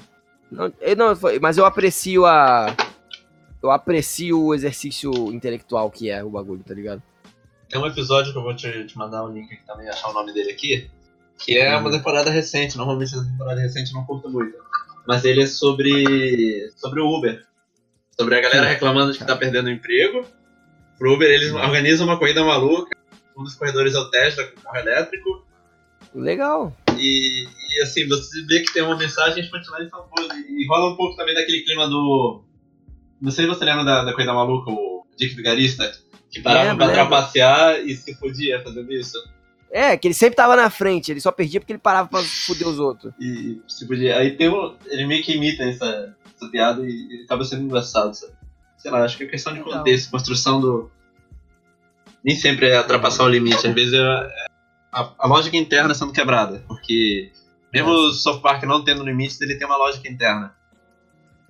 [0.51, 2.74] não, eu não, mas eu aprecio a.
[3.62, 7.01] Eu aprecio o exercício intelectual que é o bagulho, tá ligado?
[7.68, 10.12] Tem um episódio que eu vou te, te mandar um link aqui também, achar o
[10.12, 10.90] nome dele aqui.
[11.39, 11.97] Que é uma Uhum.
[11.97, 14.56] temporada recente, normalmente essa temporada recente não curto muito.
[15.06, 16.70] Mas ele é sobre.
[16.76, 17.44] sobre o Uber.
[18.18, 20.26] Sobre a galera reclamando de que tá perdendo o emprego.
[20.98, 22.91] Pro Uber, eles organizam uma corrida maluca.
[23.36, 25.46] Um dos corredores é o Tesla com carro elétrico.
[26.14, 26.76] Legal.
[26.98, 30.28] E, e, assim, você vê que tem uma mensagem punchline são boas.
[30.48, 32.44] E rola um pouco também daquele clima do.
[33.20, 35.90] Não sei se você lembra da, da corrida maluca, o Dick Vigarista,
[36.30, 37.09] que parava Lembro, pra lembro.
[37.09, 39.16] trapacear e se podia fazendo isso.
[39.70, 42.68] É, que ele sempre tava na frente, ele só perdia porque ele parava pra fuder
[42.68, 43.14] os outros.
[43.18, 44.18] E se podia.
[44.18, 44.76] Aí tem um.
[44.86, 48.34] Ele meio que imita essa, essa piada e, e acaba sendo engraçado, sabe?
[48.76, 50.90] Sei lá, acho que é questão de contexto, construção do.
[52.24, 54.47] Nem sempre é ultrapassar o limite, às vezes é é
[54.93, 57.32] a, a lógica interna sendo quebrada, porque
[57.73, 60.55] mesmo o South Park não tendo limites, ele tem uma lógica interna.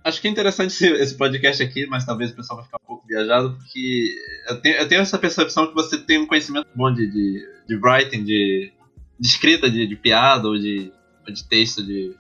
[0.05, 2.86] Acho que é interessante esse, esse podcast aqui, mas talvez o pessoal vai ficar um
[2.86, 4.15] pouco viajado, porque
[4.49, 7.77] eu tenho, eu tenho essa percepção que você tem um conhecimento bom de, de, de
[7.77, 8.73] writing, de,
[9.19, 10.93] de escrita, de, de piada ou de,
[11.28, 12.16] de texto, de,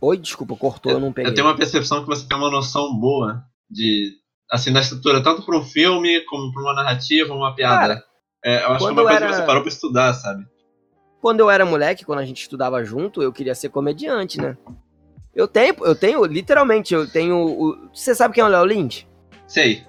[0.00, 1.30] Oi, desculpa, cortou, eu não peguei.
[1.30, 4.12] eu tenho uma percepção que você tem uma noção boa de
[4.50, 7.78] assim na estrutura tanto para um filme como para uma narrativa, uma piada.
[7.80, 8.04] Cara,
[8.44, 10.44] é, eu acho que é uma coisa era- que você parou para estudar, sabe?
[11.20, 14.56] Quando eu era moleque, quando a gente estudava junto, eu queria ser comediante, né?
[15.34, 17.36] Eu tenho, eu tenho, literalmente, eu tenho.
[17.36, 19.06] o- Você sabe quem é o Léo Lynch?
[19.46, 19.82] Sei.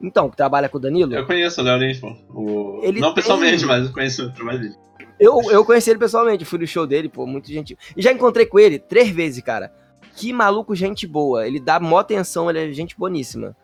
[0.00, 1.12] Então, que trabalha com o Danilo?
[1.14, 2.14] Eu conheço o Léo Lins, pô.
[2.30, 2.80] O...
[2.84, 4.74] Ele Não tem- pessoalmente, mas eu conheço o trabalho dele.
[5.18, 7.76] Eu, eu conheci ele pessoalmente, fui no show dele, pô, muito gentil.
[7.96, 9.72] E já encontrei com ele três vezes, cara.
[10.14, 11.44] Que maluco, gente boa.
[11.46, 13.56] Ele dá mó atenção, ele é gente boníssima.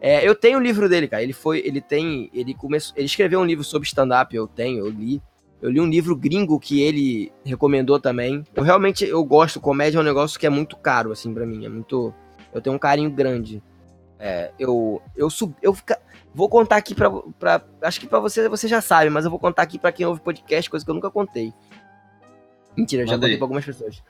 [0.00, 1.22] É, eu tenho o livro dele, cara.
[1.22, 4.90] Ele foi, ele tem, ele começou, ele escreveu um livro sobre stand-up, eu tenho, eu
[4.90, 5.22] li.
[5.60, 8.44] Eu li um livro gringo que ele recomendou também.
[8.54, 11.64] Eu realmente, eu gosto, comédia é um negócio que é muito caro, assim, pra mim.
[11.64, 12.14] É muito,
[12.54, 13.60] eu tenho um carinho grande.
[14.20, 15.98] É, eu, eu sub, eu fica,
[16.34, 19.38] vou contar aqui pra, pra acho que pra você, você já sabe, mas eu vou
[19.38, 21.52] contar aqui pra quem ouve podcast, coisa que eu nunca contei.
[22.78, 24.02] Mentira, eu já contei pra algumas pessoas.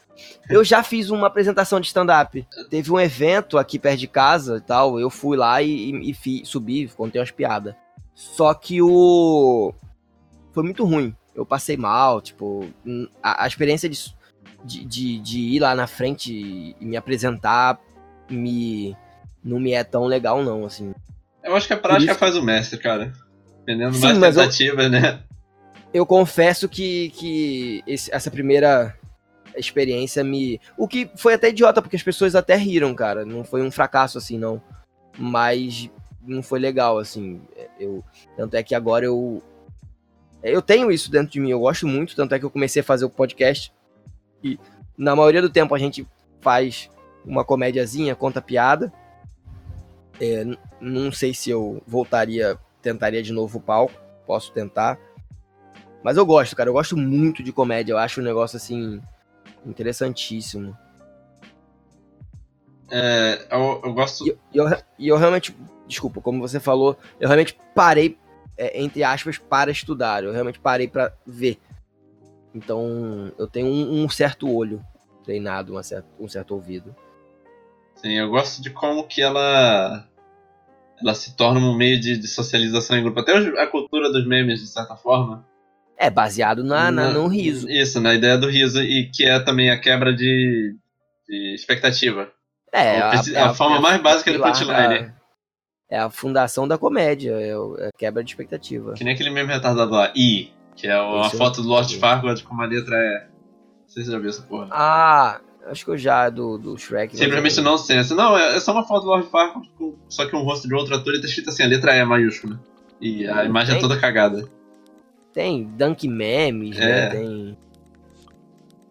[0.49, 2.47] Eu já fiz uma apresentação de stand-up.
[2.69, 5.01] Teve um evento aqui perto de casa e tal.
[5.01, 7.75] Eu fui lá e, e, e fi- subi, contei umas piadas.
[8.15, 9.73] Só que o.
[10.53, 11.15] Foi muito ruim.
[11.35, 12.69] Eu passei mal, tipo.
[13.23, 13.99] A, a experiência de,
[14.65, 16.33] de, de, de ir lá na frente
[16.79, 17.79] e me apresentar
[18.29, 18.97] me.
[19.43, 20.93] Não me é tão legal, não, assim.
[21.45, 23.13] Eu acho que a prática isso- faz o mestre, cara.
[23.61, 25.21] Dependendo Sim, mais mas eu- tentativas, né?
[25.93, 28.97] Eu confesso que, que esse- essa primeira
[29.57, 30.61] experiência me.
[30.77, 33.25] O que foi até idiota, porque as pessoas até riram, cara.
[33.25, 34.61] Não foi um fracasso assim, não.
[35.19, 35.91] Mas
[36.23, 37.41] não foi legal, assim.
[37.79, 38.05] Eu,
[38.37, 39.43] tanto é que agora eu.
[40.43, 42.85] Eu tenho isso dentro de mim, eu gosto muito, tanto é que eu comecei a
[42.85, 43.73] fazer o podcast.
[44.45, 44.57] E
[44.97, 46.07] na maioria do tempo a gente
[46.41, 46.89] faz
[47.25, 48.93] uma comédiazinha, conta piada.
[50.21, 50.45] É,
[50.81, 53.95] não sei se eu voltaria, tentaria de novo o palco,
[54.27, 54.97] posso tentar.
[56.03, 56.69] Mas eu gosto, cara.
[56.69, 57.93] Eu gosto muito de comédia.
[57.93, 59.01] Eu acho um negócio assim.
[59.67, 60.77] interessantíssimo.
[62.91, 64.27] É, eu, eu gosto.
[64.27, 64.67] E, eu,
[64.99, 65.55] e eu realmente.
[65.87, 68.19] Desculpa, como você falou, eu realmente parei,
[68.57, 70.23] é, entre aspas, para estudar.
[70.23, 71.59] Eu realmente parei para ver.
[72.55, 74.85] Então, eu tenho um, um certo olho
[75.25, 76.95] treinado, uma certa, um certo ouvido.
[77.97, 80.07] Sim, eu gosto de como que ela
[81.01, 83.21] ela se torna um meio de, de socialização em grupo.
[83.21, 85.47] Até a cultura dos memes, de certa forma.
[86.01, 87.69] É baseado na, na- no riso.
[87.69, 88.81] Isso, na ideia do riso.
[88.81, 90.77] E que é também a quebra de,
[91.29, 92.31] de expectativa.
[92.73, 94.71] É, A- a forma mais básica do punchline.
[94.71, 95.13] da-
[95.91, 97.49] É a fundação da comédia, é,
[97.85, 98.93] é a quebra de expectativa.
[98.95, 102.45] Que nem aquele meme retardado lá, I, que é uma eu- foto do Lord Farquaad
[102.45, 103.23] com uma letra E.
[103.83, 104.69] Não sei se você já viu essa porra.
[104.71, 107.17] Ah, acho que eu já, do, do Shrek.
[107.17, 108.15] Simplesmente não senso.
[108.15, 109.67] Não, é, é só uma foto do Lord Farquaad,
[110.11, 112.61] só que um rosto de outro ator e tá escrito assim, a letra E maiúscula.
[113.01, 114.47] E a imagem é toda cagada.
[115.39, 116.85] Tem Dunk Memes, É.
[116.85, 117.11] né?
[117.11, 117.59] Tem.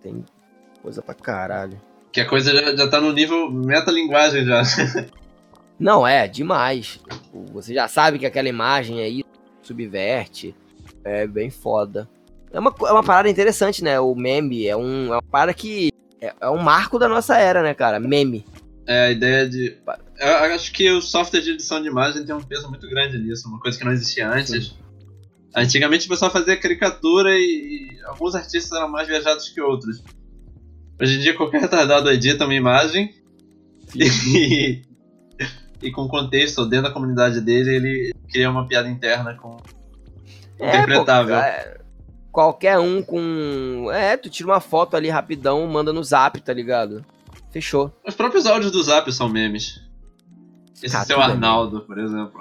[0.02, 0.26] Tem
[0.82, 1.78] coisa pra caralho.
[2.10, 4.62] Que a coisa já, já tá no nível metalinguagem já.
[5.78, 7.02] Não, é, demais.
[7.04, 9.26] Tipo, Você já sabe que aquela imagem aí
[9.62, 10.56] subverte.
[11.04, 12.08] É bem foda.
[12.54, 14.00] É uma, é uma parada interessante, né?
[14.00, 15.92] O meme é, um, é uma parada que.
[16.22, 18.00] É, é um marco da nossa era, né, cara?
[18.00, 18.46] Meme.
[18.88, 19.76] É a ideia de.
[20.18, 23.50] Eu acho que o software de edição de imagem tem um peso muito grande nisso,
[23.50, 24.74] uma coisa que não existia antes.
[25.56, 30.04] Antigamente o pessoal fazia caricatura e, e alguns artistas eram mais viajados que outros.
[31.02, 33.14] Hoje em dia qualquer retardado edita uma imagem
[33.96, 34.82] e,
[35.82, 39.58] e com contexto dentro da comunidade dele ele cria uma piada interna com.
[40.60, 41.36] Interpretável.
[41.36, 41.78] pô, é,
[42.32, 43.90] qualquer um com.
[43.92, 47.06] É, tu tira uma foto ali rapidão, manda no zap, tá ligado?
[47.52, 47.92] Fechou.
[48.06, 49.82] Os próprios áudios do Zap são memes.
[50.82, 52.40] Esse Ah, seu é Arnaldo, por exemplo.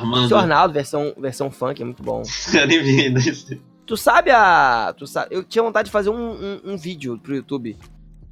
[0.00, 0.28] Armando.
[0.28, 2.22] Seu Arnaldo, versão, versão funk, é muito bom.
[2.68, 3.56] Nem vi ainda isso.
[3.86, 4.94] Tu sabe a.
[4.96, 7.76] Tu sabe, eu tinha vontade de fazer um, um, um vídeo pro YouTube,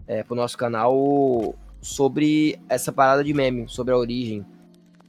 [0.07, 4.45] é, pro nosso canal, sobre essa parada de meme, sobre a origem.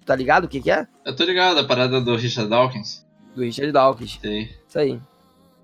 [0.06, 0.88] Tá ligado o que, que é?
[1.06, 3.06] Eu tô ligado, a parada do Richard Dawkins.
[3.36, 4.18] Do Richard Dawkins.
[4.20, 4.50] Sim.
[4.68, 5.00] Isso aí.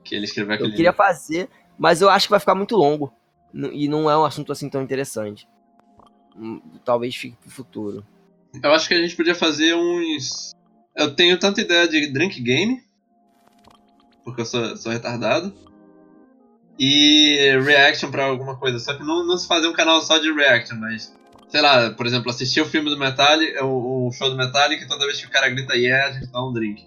[0.03, 0.71] Que ele escreveu Eu aquele.
[0.75, 1.49] queria fazer,
[1.79, 3.11] mas eu acho que vai ficar muito longo.
[3.73, 5.47] E não é um assunto assim tão interessante.
[6.37, 8.05] Hum, Talvez fique pro futuro.
[8.61, 10.51] Eu acho que a gente podia fazer uns.
[10.95, 12.83] Eu tenho tanta ideia de drink game.
[14.23, 15.53] Porque eu sou, sou retardado.
[16.79, 18.79] E reaction pra alguma coisa.
[18.79, 21.13] Só que não, não se fazer um canal só de reaction, mas.
[21.47, 24.87] Sei lá, por exemplo, assistir o filme do Metallica, o, o show do Metallica, e
[24.87, 26.83] toda vez que o cara grita yeah, a gente dá um drink.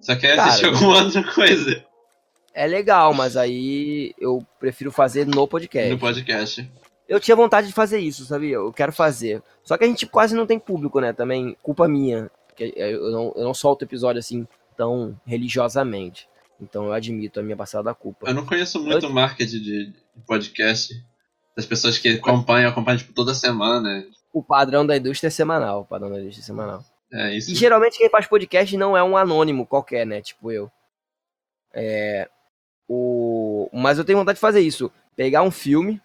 [0.00, 1.84] Só que aí Cara, assistir alguma outra coisa
[2.52, 5.90] É legal, mas aí eu prefiro fazer no podcast.
[5.90, 6.72] no podcast.
[7.08, 8.56] Eu tinha vontade de fazer isso, sabia?
[8.56, 9.42] Eu quero fazer.
[9.62, 11.12] Só que a gente quase não tem público, né?
[11.12, 12.30] Também, culpa minha.
[12.54, 16.28] Porque eu não, eu não solto episódio assim tão religiosamente.
[16.60, 18.28] Então eu admito a minha passada da culpa.
[18.28, 20.94] Eu não conheço muito o marketing de, de podcast.
[21.56, 24.04] Das pessoas que acompanham, acompanham tipo, toda semana.
[24.32, 25.82] O padrão da indústria é semanal.
[25.82, 26.84] O padrão da indústria é semanal.
[27.12, 27.50] É isso.
[27.50, 30.20] E geralmente quem faz podcast não é um anônimo qualquer, né?
[30.20, 30.70] Tipo eu.
[31.72, 32.28] É.
[32.88, 33.68] O...
[33.72, 34.90] Mas eu tenho vontade de fazer isso.
[35.16, 36.00] Pegar um filme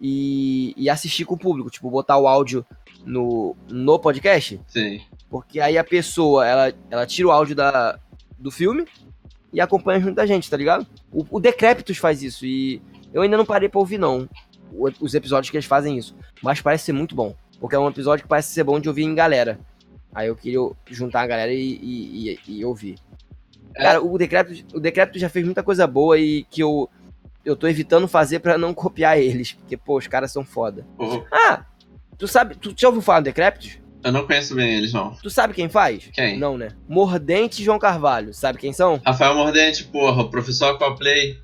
[0.00, 1.70] e, e assistir com o público.
[1.70, 2.66] Tipo, botar o áudio
[3.04, 4.60] no, no podcast.
[4.66, 5.00] Sim.
[5.32, 7.98] Porque aí a pessoa, ela, ela tira o áudio da,
[8.38, 8.84] do filme
[9.50, 10.86] e acompanha junto da gente, tá ligado?
[11.10, 12.82] O, o Decrépitos faz isso e
[13.14, 14.28] eu ainda não parei pra ouvir, não,
[15.00, 16.14] os episódios que eles fazem isso.
[16.42, 19.04] Mas parece ser muito bom, porque é um episódio que parece ser bom de ouvir
[19.04, 19.58] em galera.
[20.14, 20.58] Aí eu queria
[20.90, 22.96] juntar a galera e, e, e- e ouvir.
[23.74, 23.84] É.
[23.84, 26.90] Cara, o Decrépitos, o Decrépitos já fez muita coisa boa e que eu,
[27.42, 30.86] eu tô evitando fazer pra não copiar eles, porque, pô, os caras são foda.
[30.98, 31.64] Pô, Ah,
[32.18, 33.78] tu sabe, tu já ouviu falar do Decrépitos?
[34.04, 35.10] Eu não conheço bem eles, não.
[35.22, 36.08] Tu sabe quem faz?
[36.12, 36.38] Quem?
[36.38, 36.70] Não, né?
[36.88, 38.34] Mordente e João Carvalho.
[38.34, 39.00] Sabe quem são?
[39.04, 41.38] Rafael Mordente, porra, o professor Aquaplay.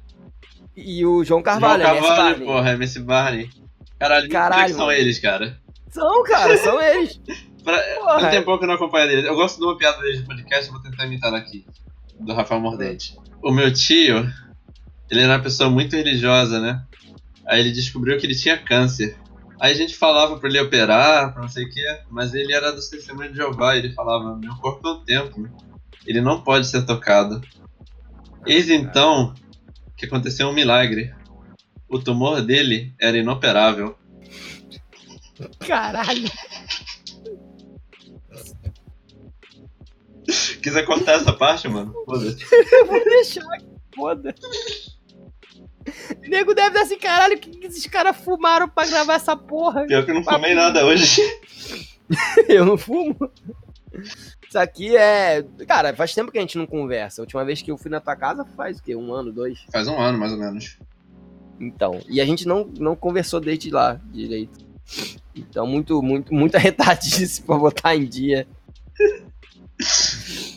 [0.76, 2.46] E o João Carvalho, João MS Carvalho, Barney.
[2.46, 3.50] porra, MC Barney.
[3.98, 4.98] Caralho, Caralho, que são mano.
[4.98, 5.60] eles, cara.
[5.90, 7.20] São, cara, são eles.
[7.64, 7.76] Pra...
[7.96, 8.20] Porra.
[8.20, 9.24] Tem tempo que eu não acompanho eles.
[9.24, 11.66] Eu gosto de uma piada deles no podcast, eu vou tentar imitar aqui.
[12.20, 13.14] Do Rafael Mordente.
[13.42, 14.28] O meu tio,
[15.10, 16.82] ele era uma pessoa muito religiosa, né?
[17.46, 19.16] Aí ele descobriu que ele tinha câncer.
[19.60, 22.70] Aí a gente falava pra ele operar, pra não sei o que, mas ele era
[22.70, 25.50] do testemunho de Jeová, e ele falava, meu corpo é um templo.
[26.06, 27.42] Ele não pode ser tocado.
[28.46, 29.34] Eis então
[29.96, 31.12] que aconteceu um milagre.
[31.88, 33.98] O tumor dele era inoperável.
[35.66, 36.30] Caralho.
[40.62, 41.92] Quiser cortar essa parte, mano?
[42.04, 42.44] Foda-se.
[42.86, 43.44] Vou deixar.
[45.90, 46.20] Foda.
[46.28, 49.86] Nego deve dar assim, caralho, o que, que esses caras fumaram pra gravar essa porra?
[49.86, 51.20] Pior que eu não fumei nada hoje.
[52.48, 53.14] Eu não fumo.
[54.48, 55.44] Isso aqui é.
[55.66, 57.20] Cara, faz tempo que a gente não conversa.
[57.20, 58.96] A última vez que eu fui na tua casa faz o quê?
[58.96, 59.58] Um ano, dois?
[59.70, 60.78] Faz um ano, mais ou menos.
[61.60, 62.00] Então.
[62.08, 64.58] E a gente não, não conversou desde lá direito.
[65.36, 68.46] Então, muito, muito, muita retardíssimo pra botar em dia.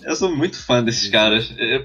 [0.04, 1.54] Eu sou muito fã desses caras.
[1.58, 1.84] Eu-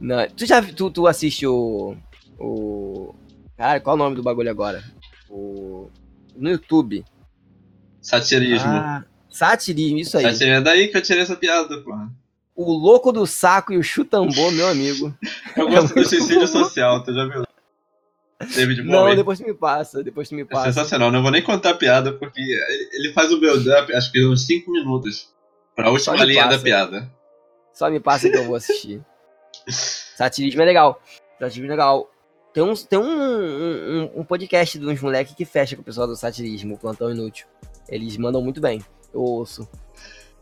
[0.00, 1.96] Não, tu já tu, tu assiste o.
[2.38, 3.14] O.
[3.56, 4.82] Cara, qual é o nome do bagulho agora?
[5.28, 5.90] O.
[6.36, 7.04] No YouTube.
[8.00, 8.68] Satirismo.
[8.70, 10.24] Ah, satirismo, isso aí.
[10.24, 10.54] Satirismo.
[10.54, 12.10] É daí que eu tirei essa piada, porra.
[12.54, 15.14] O louco do saco e o chutambô, meu amigo.
[15.56, 17.44] Eu gosto do suicídio social, tu já viu?
[18.54, 19.16] David Não, Bowie.
[19.16, 20.66] depois tu me passa, depois tu me É passa.
[20.72, 24.46] sensacional, não vou nem contar a piada, porque ele- faz o build-up, acho que uns
[24.46, 25.28] 5 minutos,
[25.74, 26.56] pra última linha passa.
[26.56, 27.12] da piada.
[27.72, 29.00] Só me passa que eu vou assistir.
[30.16, 31.00] Satirismo é legal.
[31.38, 32.10] Satirismo é legal.
[32.52, 35.84] Tem, uns, tem um, um, um- um podcast de uns moleques que fecha com o
[35.84, 37.46] pessoal do satirismo, o Plantão Inútil.
[37.88, 38.82] Eles mandam muito bem.
[39.12, 39.68] Eu ouço.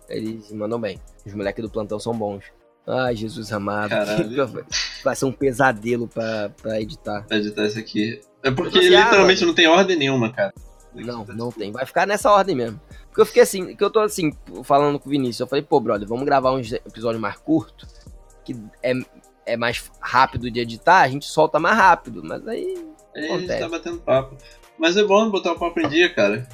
[0.08, 1.00] Eles mandam bem.
[1.24, 2.44] Os moleques do plantão são bons.
[2.86, 3.90] Ai, Jesus amado.
[3.90, 4.66] Caralho.
[5.04, 7.24] Vai ser um pesadelo pra, pra editar.
[7.26, 8.20] Pra editar isso aqui.
[8.42, 10.54] É porque tô assim, literalmente ah, não tem ordem nenhuma, cara.
[10.94, 11.72] Não, não tem.
[11.72, 12.80] Vai ficar nessa ordem mesmo.
[13.08, 14.32] Porque eu fiquei assim, que eu tô assim,
[14.64, 15.40] falando com o Vinícius.
[15.40, 17.88] Eu falei, pô, brother, vamos gravar uns episódios mais curtos,
[18.44, 18.92] que é,
[19.46, 22.22] é mais rápido de editar, a gente solta mais rápido.
[22.24, 22.84] Mas aí.
[23.14, 23.60] Aí a gente Acontece.
[23.60, 24.36] tá batendo papo.
[24.78, 26.46] Mas é bom botar o papo em dia, cara.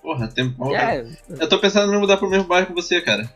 [0.00, 0.72] Porra, tempo.
[0.74, 1.04] É,
[1.40, 3.28] Eu tô pensando em mudar pro mesmo bairro com você, cara.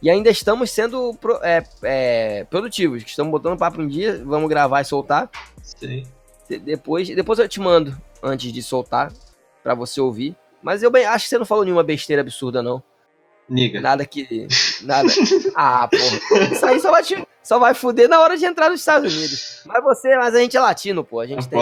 [0.00, 4.48] E ainda estamos sendo pro- é, é, produtivos, que estamos botando papo em dia, vamos
[4.48, 5.28] gravar e soltar.
[5.62, 6.04] Sim.
[6.48, 9.12] De- Depois, depois eu te mando, antes de soltar,
[9.62, 10.36] pra você ouvir.
[10.62, 12.82] Mas eu bem, acho que você não falou nenhuma besteira absurda, não.
[13.48, 13.80] Niga.
[13.80, 14.46] Nada que.
[14.82, 15.08] Nada.
[15.54, 16.44] Ah, porra.
[16.52, 19.62] Isso aí só vai, te- só vai fuder na hora de entrar nos Estados Unidos.
[19.66, 21.20] Mas você, mas a gente é latino, pô.
[21.20, 21.58] A gente tem.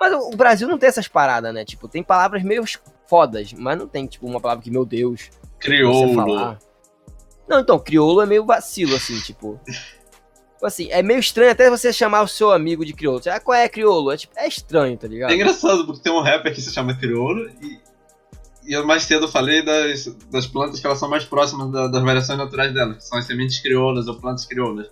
[0.00, 1.64] Mas o Brasil não tem essas paradas, né?
[1.64, 2.62] Tipo, tem palavras meio
[3.08, 6.56] fodas, mas não tem, tipo, uma palavra que, meu Deus, Crioulo.
[7.48, 9.60] Não, então, crioulo é meio vacilo, assim, tipo.
[9.64, 9.88] Tipo
[10.60, 13.22] Assim, é meio estranho até você chamar o seu amigo de crioulo.
[13.30, 14.10] Ah, qual é crioulo?
[14.10, 15.30] É, tipo, é estranho, tá ligado?
[15.30, 17.78] É engraçado, porque tem um rapper que se chama crioulo e,
[18.68, 22.02] e eu mais cedo falei das, das plantas que elas são mais próximas da- das
[22.02, 24.88] variações naturais delas, que são as sementes crioulas ou plantas crioulas.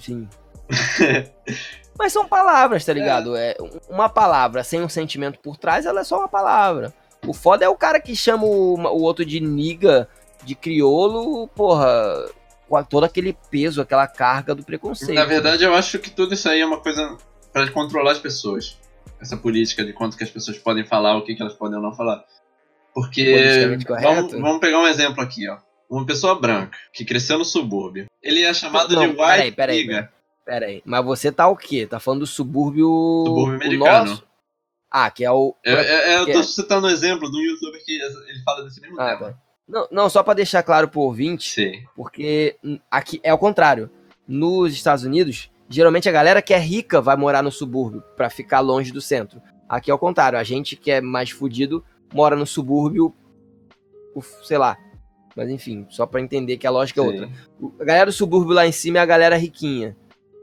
[0.00, 0.28] Sim.
[1.98, 3.36] Mas são palavras, tá ligado?
[3.36, 3.54] É.
[3.88, 6.94] uma palavra sem um sentimento por trás, ela é só uma palavra.
[7.26, 10.08] O foda é o cara que chama o, o outro de niga,
[10.42, 12.26] de crioulo, porra,
[12.68, 15.12] com todo aquele peso, aquela carga do preconceito.
[15.14, 17.18] Na verdade, eu acho que tudo isso aí é uma coisa
[17.52, 18.78] pra controlar as pessoas.
[19.20, 21.82] Essa política de quanto que as pessoas podem falar, o que, que elas podem ou
[21.82, 22.24] não falar.
[22.94, 23.76] Porque.
[24.02, 25.58] Vamos, vamos pegar um exemplo aqui, ó.
[25.88, 28.06] Uma pessoa branca que cresceu no subúrbio.
[28.22, 30.12] Ele é chamado Não, de white peraí, peraí, nigga.
[30.46, 31.86] Pera aí, mas você tá o quê?
[31.86, 32.86] Tá falando do subúrbio.
[33.26, 34.10] Subúrbio americano.
[34.10, 34.24] nosso?
[34.90, 35.54] Ah, que é o.
[35.64, 38.80] É, é- eu tô é- citando um exemplo de um youtuber que ele fala desse
[38.80, 39.30] mesmo Ah, tema.
[39.32, 39.38] tá.
[39.68, 41.84] Não, não, só pra deixar claro pro ouvinte, Sim.
[41.94, 42.56] porque
[42.90, 43.88] aqui é o contrário.
[44.26, 48.60] Nos Estados Unidos, geralmente a galera que é rica vai morar no subúrbio pra ficar
[48.60, 49.40] longe do centro.
[49.68, 53.14] Aqui é o contrário, a gente que é mais fudido mora no subúrbio,
[54.42, 54.76] sei lá.
[55.36, 57.10] Mas enfim, só pra entender que a lógica é sim.
[57.10, 57.28] outra.
[57.60, 59.96] O- A galera do subúrbio lá em cima é a galera riquinha.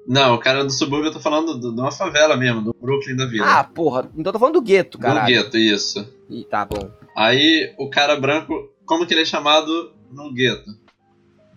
[0.07, 3.15] Não, o cara do subúrbio eu tô falando do- de uma favela mesmo, do Brooklyn
[3.18, 3.44] da vida.
[3.45, 5.27] Ah, porra, então eu tô falando do gueto, do caralho.
[5.27, 6.07] gueto, isso.
[6.30, 6.89] Ih, tá bom.
[7.15, 8.53] Aí o cara branco,
[8.85, 10.72] como que ele é chamado no gueto?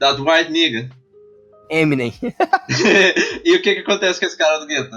[0.00, 0.90] That white nigga.
[1.70, 2.12] Eminem.
[3.44, 4.90] e o que que acontece com esse cara do gueto?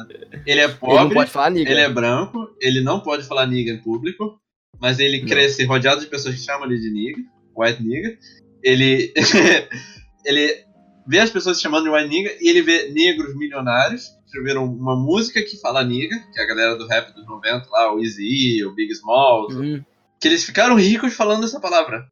[0.48, 1.69] Ele é Ele não pobre, pode falar nigga.
[1.69, 4.40] ele é branco, ele não pode falar nigga em público,
[4.79, 5.27] mas ele Não.
[5.27, 7.21] cresce rodeado de pessoas que chamam ele de nigga,
[7.55, 8.17] white nigga.
[8.61, 9.13] Ele
[10.25, 10.65] ele
[11.07, 14.95] vê as pessoas chamando de white nigga e ele vê negros milionários que escreveram uma
[14.95, 18.63] música que fala nigga, que é a galera do rap dos 90 lá, o Easy,
[18.65, 19.83] o Big Small, Uhum,
[20.19, 22.07] que eles ficaram ricos falando essa palavra.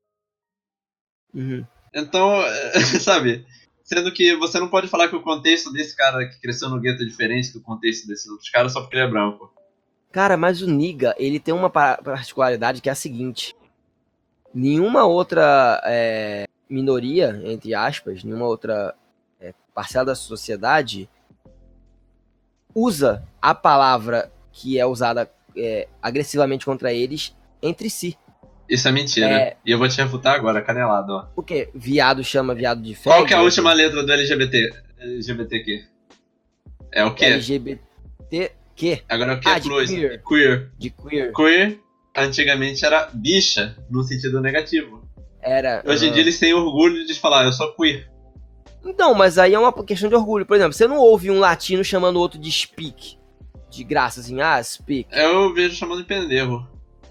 [1.34, 1.66] uhum.
[1.94, 2.42] Então,
[3.02, 3.46] sabe?
[3.84, 7.04] Sendo que você não pode falar que o contexto desse cara que cresceu no gueto
[7.04, 9.52] é diferente do contexto desses outros caras só porque ele é branco.
[10.12, 13.56] Cara, mas o Niga, ele tem uma pa- particularidade que é a seguinte.
[14.54, 18.94] Nenhuma outra é, minoria, entre aspas, nenhuma outra
[19.40, 21.10] é, parcela da sociedade
[22.76, 28.18] usa a palavra que é usada é, agressivamente contra eles entre si.
[28.68, 29.30] Isso é mentira.
[29.30, 29.58] É.
[29.66, 31.28] E eu vou te refutar agora, canelado, ó.
[31.36, 31.70] O quê?
[31.74, 33.10] Viado chama viado de fé?
[33.10, 34.74] Qual que é a última letra do LGBT?
[35.00, 35.86] LGBTQ?
[36.92, 37.26] É o quê?
[37.26, 39.02] LGBT que?
[39.10, 39.90] Agora é o que Ah, é de plus?
[39.90, 40.22] queer.
[40.28, 40.72] Queer.
[40.78, 41.34] De queer.
[41.34, 41.80] Queer,
[42.16, 45.02] antigamente era bicha, no sentido negativo.
[45.42, 45.84] Era.
[45.86, 48.10] Hoje em ah, dia eles têm orgulho de falar, eu sou queer.
[48.86, 50.46] Então, mas aí é uma questão de orgulho.
[50.46, 53.18] Por exemplo, você não ouve um latino chamando o outro de speak.
[53.70, 55.08] De graça, assim, ah, speak.
[55.12, 56.68] Eu vejo chamando de pendejo.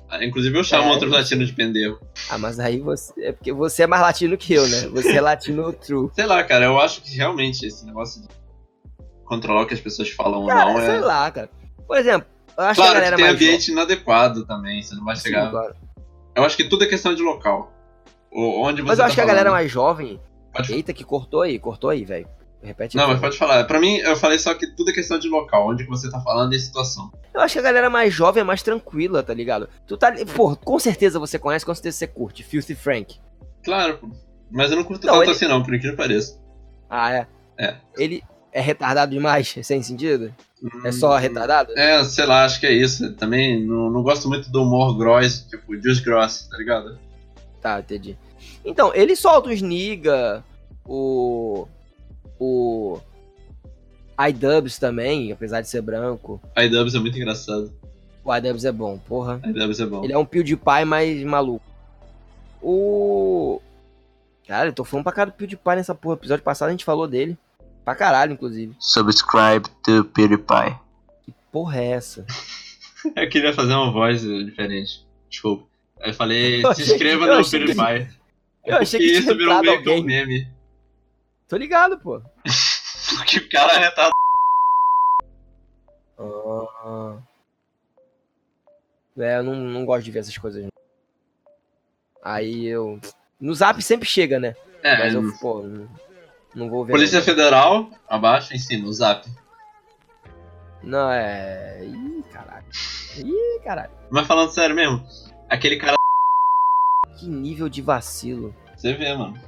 [0.08, 2.00] Ah, Inclusive eu chamo É, outros latinos de pendejo.
[2.28, 3.12] Ah, mas aí você.
[3.24, 4.88] É porque você é mais latino que eu, né?
[4.88, 6.10] Você é latino true.
[6.12, 8.28] Sei lá, cara, eu acho que realmente esse negócio de
[9.30, 11.00] controlar o que as pessoas falam ou Cara, não sei é.
[11.00, 11.48] lá, cara.
[11.86, 12.26] Por exemplo,
[12.58, 15.44] eu acho Claro que a que galera tem ambiente inadequado também, você não vai chegar.
[15.46, 15.74] Sim, claro.
[16.34, 17.72] Eu acho que tudo é questão de local.
[18.30, 19.60] O- Onde você Mas eu tá acho que a galera falando.
[19.60, 20.20] mais jovem.
[20.52, 22.28] Pode- Eita, que cortou aí, cortou aí, velho.
[22.62, 23.64] Repete Não, mas pode falar.
[23.64, 26.52] Pra mim, eu falei só que tudo é questão de local, onde você tá falando
[26.52, 27.10] e situação.
[27.32, 29.66] Eu acho que a galera mais jovem é mais tranquila, tá ligado?
[29.86, 30.12] Tu tá.
[30.36, 32.42] Pô, com certeza você conhece, com certeza você curte.
[32.42, 33.18] Filthy Frank.
[33.64, 34.10] Claro, pô.
[34.50, 36.38] Mas eu não curto Não, tanto ele- assim não, por incrível que pareça.
[36.90, 37.26] Ah, é?
[37.58, 37.76] É.
[37.96, 40.32] Ele é retardado demais, sem sentido?
[40.84, 41.72] É só Hum, retardado?
[41.78, 43.14] É, sei lá, acho que é isso.
[43.14, 46.98] Também não, não gosto muito do humor gross, tipo, Juice Gross, tá ligado?
[47.62, 48.16] Tá, entendi.
[48.64, 50.44] Então, ele solta os niga,
[50.84, 51.66] o.
[52.38, 52.98] O.
[54.28, 56.40] iDubbbz também, apesar de ser branco.
[56.56, 57.72] iDubbbz é muito engraçado.
[58.22, 59.40] O iDubbbz é bom, porra.
[59.44, 60.04] iDubbbz é bom.
[60.04, 61.64] Ele é um PewDiePie mais maluco.
[62.62, 63.60] O.
[64.46, 66.16] Cara, eu tô falando pra cara do PewDiePie nessa porra.
[66.16, 67.38] Episódio passado a gente falou dele.
[67.90, 68.72] Pra caralho, inclusive.
[68.78, 70.78] Subscribe to PewDiePie.
[71.24, 72.24] Que porra é essa?
[73.16, 75.04] Eu queria fazer uma voz diferente.
[75.28, 75.66] Desculpa.
[76.00, 78.16] Aí eu falei, Eu se inscreva eu no achei que- PewDiePie.
[78.64, 80.48] eu achei que Porque tinha isso virou meio que um meme.
[81.48, 82.22] Tô ligado, pô.
[83.16, 84.12] Porque o cara é retardado.
[86.16, 87.18] Ah.
[89.18, 90.62] É, eu não, não gosto de ver essas coisas.
[90.62, 90.70] não.
[92.22, 93.00] Aí eu.
[93.40, 94.54] No zap sempre chega, né?
[94.80, 95.88] É, Mas eu, pô, não,
[96.54, 96.92] não vou ver.
[96.92, 97.24] Polícia não.
[97.24, 99.28] Federal, abaixo, em cima, o zap.
[100.82, 101.84] Não, é.
[101.84, 102.64] Ih, caralho.
[103.18, 103.90] Ih, caralho.
[104.10, 105.04] Mas falando sério mesmo,
[105.48, 105.96] aquele cara.
[107.18, 108.54] Que nível de vacilo.
[108.76, 109.38] Você vê, mano.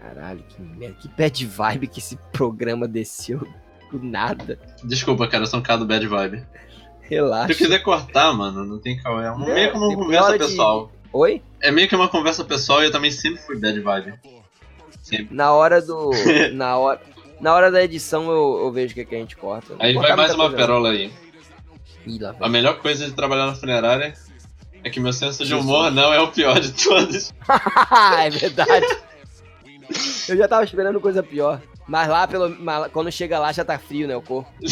[0.00, 0.96] Caralho, que merda.
[0.96, 3.46] Que bad vibe que esse programa desceu
[3.90, 4.58] do nada.
[4.82, 6.44] Desculpa, cara, eu sou um cara do bad vibe.
[7.02, 7.48] Relaxa.
[7.48, 9.20] Se eu quiser cortar, mano, não tem qual.
[9.20, 10.90] É uma- meio que uma conversa de- pessoal.
[11.12, 11.42] Oi?
[11.60, 14.14] É meio que uma conversa pessoal e eu também sempre fui bad vibe.
[15.12, 15.34] Sempre.
[15.36, 16.10] Na hora do.
[16.54, 17.00] na hora.
[17.40, 19.74] Na hora da edição eu, eu vejo o que, que a gente corta.
[19.74, 21.12] Não Aí vai mais uma perola aí.
[22.06, 24.14] Ih, lá A melhor coisa de trabalhar na funerária
[24.84, 27.34] é que meu senso de humor não é o pior de todos.
[28.18, 28.86] é verdade.
[30.28, 31.60] Eu já tava esperando coisa pior.
[31.86, 34.16] Mas lá, pelo, mas quando chega lá, já tá frio, né?
[34.16, 34.50] O corpo.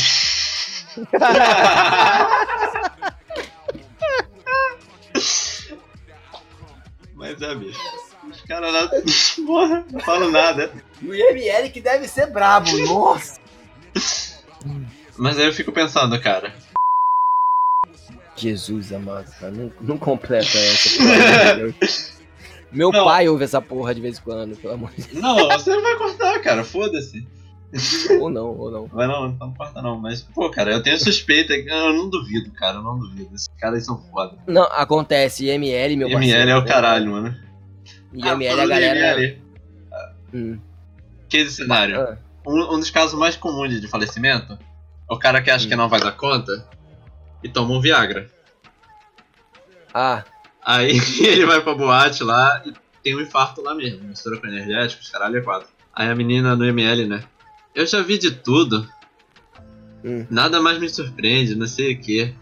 [7.15, 8.10] Mas é, bicho.
[8.31, 8.91] Os caras lá.
[9.47, 10.73] Porra, não falam nada.
[11.03, 13.41] E o IML que deve ser brabo, nossa.
[15.17, 16.55] Mas aí eu fico pensando, cara.
[18.37, 19.53] Jesus amado, cara.
[19.53, 22.21] Não, não completa essa, Deus.
[22.73, 23.05] Meu Não.
[23.05, 25.97] pai ouve essa porra de vez em quando, pelo amor de Não, você não vai
[25.97, 26.63] cortar, cara.
[26.63, 27.27] Foda-se.
[27.71, 28.11] Deus.
[28.21, 28.87] Ou não, ou não.
[28.87, 29.99] Vai não, não corta não.
[29.99, 31.53] Mas, pô, cara, eu tenho suspeita.
[31.55, 32.79] Eu não duvido, cara.
[32.79, 33.35] Eu não duvido.
[33.35, 34.39] Esses caras são foda.
[34.47, 35.47] Não, acontece.
[35.47, 36.39] IML, meu parceiro.
[36.41, 37.50] ML é o caralho, mano.
[38.13, 39.21] IML, a falando em galera.
[39.23, 39.43] ML,
[40.33, 40.59] Hum.
[41.29, 42.01] que esse cenário?
[42.01, 42.17] Ah,
[42.47, 44.53] Um, um dos casos mais comuns de falecimento
[45.11, 45.69] é o cara que acha Hum.
[45.69, 46.67] que não vai dar conta
[47.43, 48.29] e toma um Viagra.
[49.93, 50.25] Ah,
[50.63, 52.73] Aí ele vai pra boate lá e
[53.03, 54.05] tem um infarto lá mesmo.
[54.05, 55.69] Mistura com energéticos, caralho, é quatro.
[55.95, 57.25] Aí a menina no ML, né?
[57.75, 58.87] Eu já vi de tudo.
[60.05, 60.27] Hum.
[60.31, 62.35] Nada mais me surpreende, não sei o que.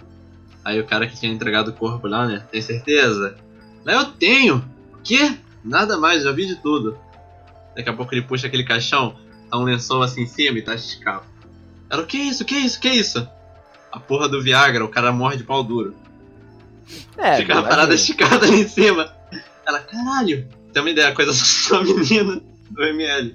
[0.64, 2.44] Aí o cara que tinha entregado o corpo lá, né?
[2.50, 3.36] Tem certeza?
[3.84, 4.56] Lá eu tenho!
[4.94, 5.38] O quê?
[5.64, 6.98] Nada mais, já vi de tudo.
[7.76, 9.16] Daqui a pouco ele puxa aquele caixão,
[9.50, 11.26] tá um lençol assim em cima e tá escapa.
[11.90, 12.42] Ela, o que é isso?
[12.42, 12.78] O que é isso?
[12.78, 13.28] O que é isso?
[13.92, 15.94] A porra do Viagra, o cara morre de pau duro.
[17.16, 17.36] é.
[17.36, 19.14] Fica a parada esticada ali em cima.
[19.66, 22.40] Ela, caralho, tem uma ideia, a coisa sua menina
[22.70, 23.34] do ML.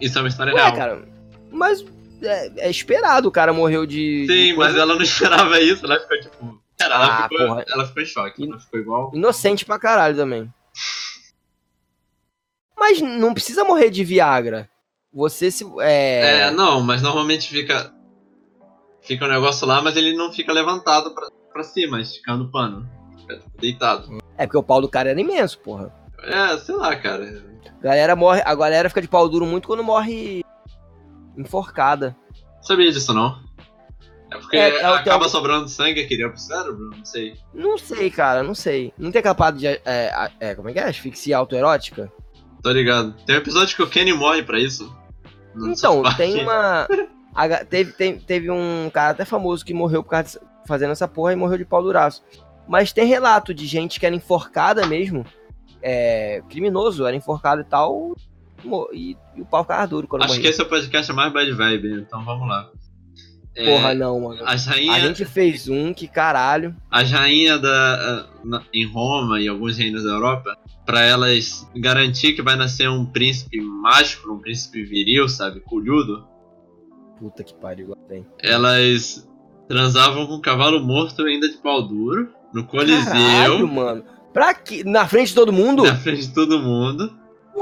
[0.00, 0.74] Isso é uma história Ué, real.
[0.76, 1.08] cara,
[1.50, 1.84] mas
[2.22, 4.26] é, é esperado o cara morreu de.
[4.28, 6.62] Sim, de mas ela não esperava isso, ela ficou tipo.
[6.78, 7.64] Cara, ela, Ah, ficou, porra.
[7.68, 9.10] ela ficou em choque, ela ficou igual.
[9.14, 10.52] Inocente pra caralho também.
[12.76, 14.70] Mas não precisa morrer de Viagra.
[15.12, 15.64] Você se.
[15.80, 16.42] É.
[16.42, 17.92] É, não, mas normalmente fica.
[19.00, 22.88] Fica um negócio lá, mas ele não fica levantado pra, pra cima, esticando o pano.
[23.20, 24.18] Fica tipo, deitado.
[24.36, 25.92] É porque o pau do cara era imenso, porra.
[26.22, 27.42] É, sei lá, cara.
[27.80, 30.44] Galera morre, a galera fica de pau duro muito quando morre
[31.36, 32.16] enforcada.
[32.60, 33.47] Sabia disso não?
[34.30, 36.90] É porque É, é acaba sobrando sangue aqui pro cérebro?
[36.96, 37.34] Não sei.
[37.54, 38.92] Não sei, cara, não sei.
[38.98, 39.66] Não tem capaz de.
[39.66, 40.84] É, é, como é que é?
[40.84, 42.12] Asfixia autoerótica?
[42.62, 43.14] Tô ligado.
[43.24, 44.94] Tem um episódio que o Kenny morre pra isso.
[45.56, 46.86] Então, tem uma.
[47.34, 51.08] a teve, tem- teve um cara até famoso que morreu por causa de, fazendo essa
[51.08, 52.22] porra e morreu de pau duraço.
[52.68, 55.24] Mas tem relato de gente que era enforcada mesmo.
[55.80, 58.14] É, criminoso, era enforcado e tal.
[58.92, 60.42] E, e o pau ficava duro quando Acho morria.
[60.42, 62.68] que esse é o podcast mais bad vibe, então vamos lá.
[63.60, 64.40] É, Porra, não, mano.
[64.46, 66.76] As A gente fez um que caralho.
[66.90, 70.56] as rainhas da, na- em Roma e alguns reinos da Europa,
[70.86, 76.24] pra elas garantir que vai nascer um príncipe mágico, um príncipe viril, sabe, colhudo,
[77.18, 78.24] Puta que pariu, tem.
[78.40, 79.28] elas
[79.68, 84.04] transavam com um cavalo morto ainda de pau duro, no Caralho, Coliseu, mano.
[84.32, 84.84] Pra quê?
[84.84, 85.82] Na frente de todo mundo?
[85.82, 87.12] na frente de todo mundo,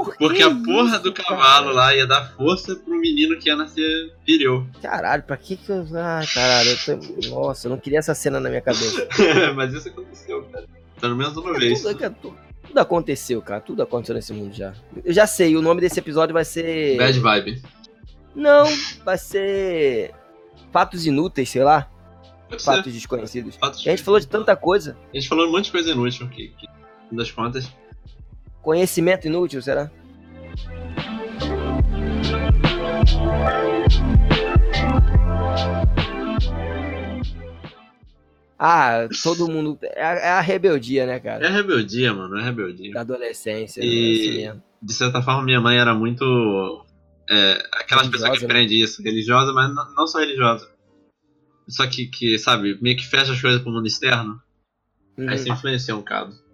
[0.03, 1.29] Por que porque a porra isso, do cara?
[1.29, 4.67] cavalo lá ia dar força pro menino que ia nascer viril.
[4.81, 5.85] Caralho, pra que que eu.
[5.95, 7.29] Ah, caralho, eu tô...
[7.29, 9.07] Nossa, eu não queria essa cena na minha cabeça.
[9.55, 10.65] Mas isso aconteceu, cara.
[10.99, 11.81] Pelo menos uma É vez.
[11.81, 12.37] tudo, é tudo-
[12.67, 13.61] tudo aconteceu, cara.
[13.61, 14.73] Tudo aconteceu nesse mundo já.
[15.05, 16.97] Eu já sei, o nome desse episódio vai ser.
[16.97, 17.61] Bad vibe.
[18.35, 18.65] Não,
[19.05, 20.11] vai ser.
[20.71, 21.89] Fatos inúteis, sei lá.
[22.49, 22.65] Pode ser.
[22.75, 23.55] Fatos desconhecidos.
[23.55, 24.97] Fatos A gente falou de tanta coisa.
[25.13, 26.67] A gente falou um monte de coisa inútil que, que
[27.15, 27.71] das contas.
[28.67, 29.89] Conhecimento inútil, será?
[38.59, 39.79] Ah, todo mundo.
[39.81, 41.45] É a, é a rebeldia, né, cara?
[41.45, 42.91] É rebeldia, mano, é rebeldia.
[42.91, 43.79] Da adolescência.
[43.81, 44.61] E- né, assim.
[44.81, 46.85] De certa forma, minha mãe era muito.
[47.29, 48.51] É, aquelas pessoas que né?
[48.51, 50.69] aprendem isso, religiosa, mas não, não só religiosa.
[51.69, 54.41] Só que, que, sabe, meio que fecha as coisas pro mundo externo.
[55.17, 55.29] Uhum.
[55.29, 56.46] Aí você influencia um bocado.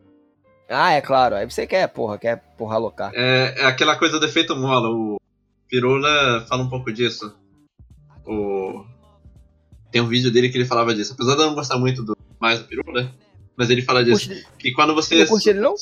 [0.69, 1.35] Ah, é claro.
[1.35, 3.11] Aí você quer, porra, quer porra alocar.
[3.13, 4.89] É, é aquela coisa do efeito mola.
[4.89, 5.19] O
[5.67, 7.35] Pirula fala um pouco disso.
[8.25, 8.85] O...
[9.91, 11.13] Tem um vídeo dele que ele falava disso.
[11.13, 13.13] Apesar de eu não gostar muito do, mais do Pirula,
[13.55, 14.27] mas ele fala disso.
[14.27, 15.19] Curte- Que quando você.
[15.19, 15.75] Não curte ele, não?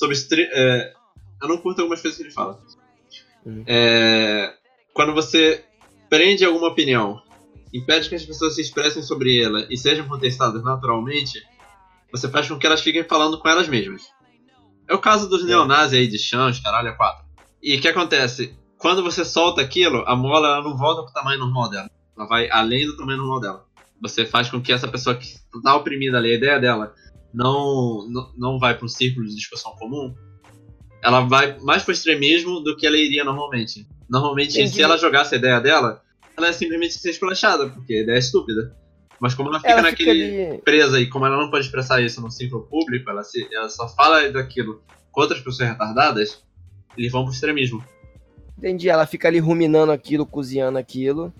[0.53, 0.93] é,
[1.41, 2.59] eu não curto algumas coisas que ele fala.
[3.45, 3.63] Uhum.
[3.65, 4.53] É,
[4.93, 5.63] quando você
[6.09, 7.21] prende alguma opinião,
[7.73, 11.41] impede que as pessoas se expressem sobre ela e sejam contestadas naturalmente,
[12.11, 14.03] você faz com que elas fiquem falando com elas mesmas.
[14.91, 17.23] É o caso dos neonazis aí de chãos, caralho, é quatro.
[17.63, 18.53] E o que acontece?
[18.77, 21.89] Quando você solta aquilo, a mola ela não volta pro tamanho normal dela.
[22.17, 23.65] Ela vai além do tamanho normal dela.
[24.01, 26.93] Você faz com que essa pessoa que tá oprimida ali, a ideia dela,
[27.33, 30.13] não, não, não vai para um círculo de discussão comum,
[31.01, 33.87] ela vai mais pro extremismo do que ela iria normalmente.
[34.09, 34.73] Normalmente, Entendi.
[34.73, 36.01] se ela jogasse a ideia dela,
[36.35, 38.75] ela é simplesmente ser esculachada, porque a ideia é estúpida.
[39.21, 40.61] Mas como ela fica Ela naquele fica ali.
[40.63, 43.87] presa e como ela não pode expressar isso no círculo público, ela, se, ela só
[43.87, 44.81] fala daquilo
[45.11, 46.41] com outras pessoas retardadas,
[46.97, 47.83] eles vão pro extremismo.
[48.57, 51.31] Entendi, ela fica ali ruminando aquilo, cozinhando aquilo.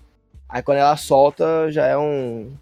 [0.48, 2.52] Aí quando ela solta, já é um.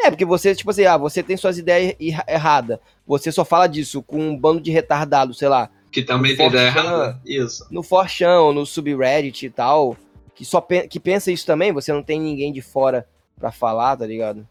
[0.00, 2.78] É, porque você, tipo assim, ah, você tem suas ideias erra- erradas.
[3.04, 6.68] Você só fala disso com um bando de retardado, sei lá, Que também tem ideia
[6.68, 7.20] errada.
[7.26, 7.66] Isso.
[7.68, 9.96] no Forchão, no subreddit e tal,
[10.36, 13.08] que só pe- que pensa isso também, você não tem ninguém de fora
[13.38, 14.46] pra falar, tá ligado?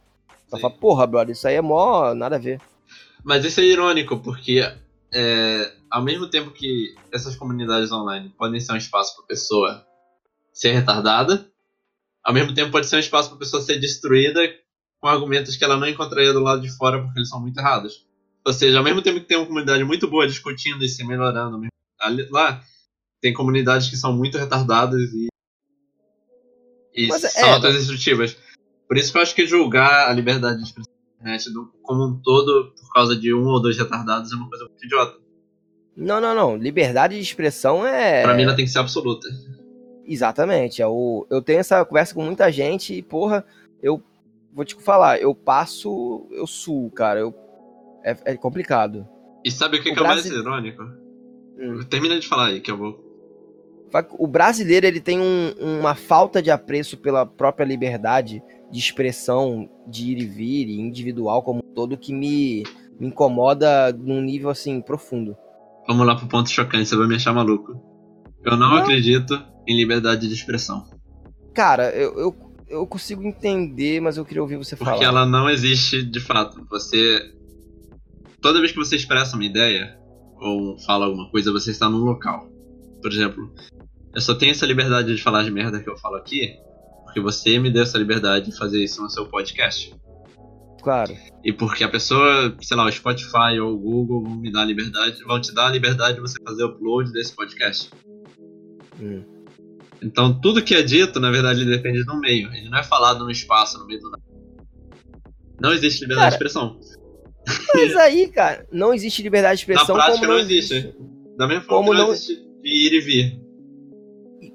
[0.47, 0.61] Só Sim.
[0.61, 2.61] fala, porra, brother, isso aí é mó nada a ver.
[3.23, 4.61] Mas isso é irônico, porque
[5.13, 9.85] é, ao mesmo tempo que essas comunidades online podem ser um espaço para pessoa
[10.53, 11.45] ser retardada,
[12.23, 14.41] ao mesmo tempo pode ser um espaço para pessoa ser destruída
[14.99, 18.05] com argumentos que ela não encontraria do lado de fora porque eles são muito errados.
[18.45, 21.59] Ou seja, ao mesmo tempo que tem uma comunidade muito boa discutindo e se melhorando,
[22.31, 22.63] lá
[23.21, 25.27] tem comunidades que são muito retardadas e,
[26.95, 28.37] e Mas são é, autodestrutivas.
[28.87, 31.49] Por isso que eu acho que julgar a liberdade de expressão na internet
[31.81, 35.17] como um todo por causa de um ou dois retardados é uma coisa muito idiota.
[35.95, 36.55] Não, não, não.
[36.55, 38.21] Liberdade de expressão é.
[38.23, 39.27] Pra mim ela tem que ser absoluta.
[40.05, 40.81] Exatamente.
[40.81, 41.25] É o...
[41.29, 43.43] Eu tenho essa conversa com muita gente e, porra,
[43.81, 44.01] eu
[44.53, 47.19] vou te falar, eu passo, eu suo, cara.
[47.19, 47.33] Eu...
[48.03, 49.05] É, é complicado.
[49.43, 50.83] E sabe o que, O que é mais irônico?
[51.59, 51.83] Hum.
[51.89, 53.05] Termina de falar aí, que eu vou.
[54.19, 60.11] O brasileiro ele tem um- uma falta de apreço pela própria liberdade de expressão, de
[60.11, 62.63] ir e vir, individual como um todo, que me,
[62.99, 65.35] me incomoda num nível assim profundo.
[65.87, 67.81] Vamos lá pro ponto chocante, você vai me achar maluco.
[68.43, 68.77] Eu não, Não.
[68.77, 70.85] acredito em liberdade de expressão.
[71.53, 72.35] Cara, eu, eu,
[72.69, 75.03] eu consigo entender, mas eu queria ouvir você Porque falar.
[75.03, 76.65] ela não existe de fato.
[76.69, 77.33] Você.
[78.41, 79.97] Toda vez que você expressa uma ideia,
[80.39, 82.47] ou fala alguma coisa, você está num local.
[83.01, 83.51] Por exemplo,
[84.13, 86.55] eu só tenho essa liberdade de falar de merda que eu falo aqui,
[87.07, 89.95] porque você me deu essa liberdade de fazer isso no seu podcast.
[90.83, 91.15] Claro.
[91.43, 94.65] E porque a pessoa, sei lá, o Spotify ou o Google vão me dar a
[94.65, 97.89] liberdade, vão te dar a liberdade de você fazer o upload desse podcast.
[99.01, 99.23] Hum.
[100.03, 102.53] Então tudo que é dito, na verdade, ele depende do meio.
[102.53, 104.23] Ele não é falado no espaço, no meio do nada.
[105.59, 106.79] Não existe liberdade Cara, de expressão.
[107.73, 110.93] Mas aí, cara, não existe liberdade de Na expressão prática como não não existe.
[111.37, 113.46] Da mesma forma Como que não, não- existe ir e vir.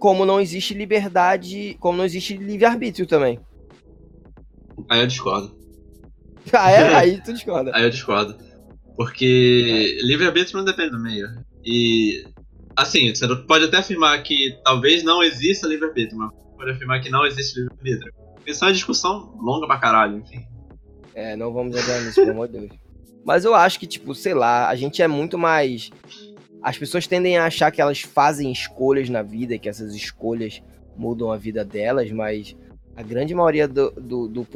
[0.03, 3.39] Como não existe liberdade, como não existe livre-arbítrio também.
[4.91, 5.57] Aí eu discordo.
[6.53, 6.95] Ah, é?
[6.97, 7.71] Aí tu discorda.
[7.73, 8.37] Aí eu discordo.
[8.97, 11.29] Porque livre-arbítrio não depende do meio.
[11.65, 12.25] E.
[12.77, 17.25] Assim, você pode até afirmar que talvez não exista livre-arbítrio, mas pode afirmar que não
[17.25, 18.13] existe livre-arbítrio.
[18.45, 20.45] Isso é uma discussão longa pra caralho, enfim.
[21.15, 22.73] É, não vamos entrar nisso, pelo amor de Deus.
[23.25, 25.93] Mas eu acho que, tipo, sei lá, a gente é muito mais.
[26.63, 30.63] As pessoas tendem a achar que elas fazem escolhas na vida, que essas escolhas
[30.97, 32.57] mudam a vida delas, mas
[32.95, 34.47] a grande maioria do, do, do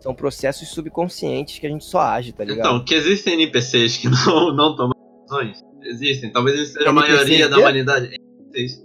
[0.00, 2.66] são processos subconscientes que a gente só age, tá ligado?
[2.66, 5.60] Então, que existem NPCs que não, não tomam decisões.
[5.82, 6.30] Existem.
[6.32, 8.14] Talvez eles sejam a maioria da humanidade.
[8.14, 8.84] NPCs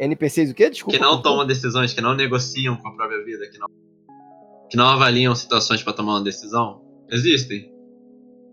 [0.00, 0.70] NPCs o quê?
[0.70, 0.98] Desculpa.
[0.98, 3.66] que não tomam decisões, que não negociam com a própria vida, que não,
[4.70, 6.80] que não avaliam situações pra tomar uma decisão.
[7.10, 7.69] Existem.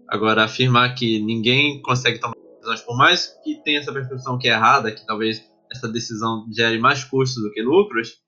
[0.07, 4.51] Agora, afirmar que ninguém consegue tomar decisões, por mais que tenha essa percepção que é
[4.51, 8.21] errada, que talvez essa decisão gere mais custos do que lucros,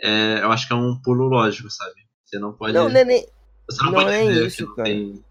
[0.00, 1.94] é, eu acho que é um pulo lógico, sabe?
[2.24, 2.72] Você não pode.
[2.72, 3.26] Não, não é nem.
[3.68, 4.88] você não, não pode é isso, cara.
[4.88, 5.24] tem.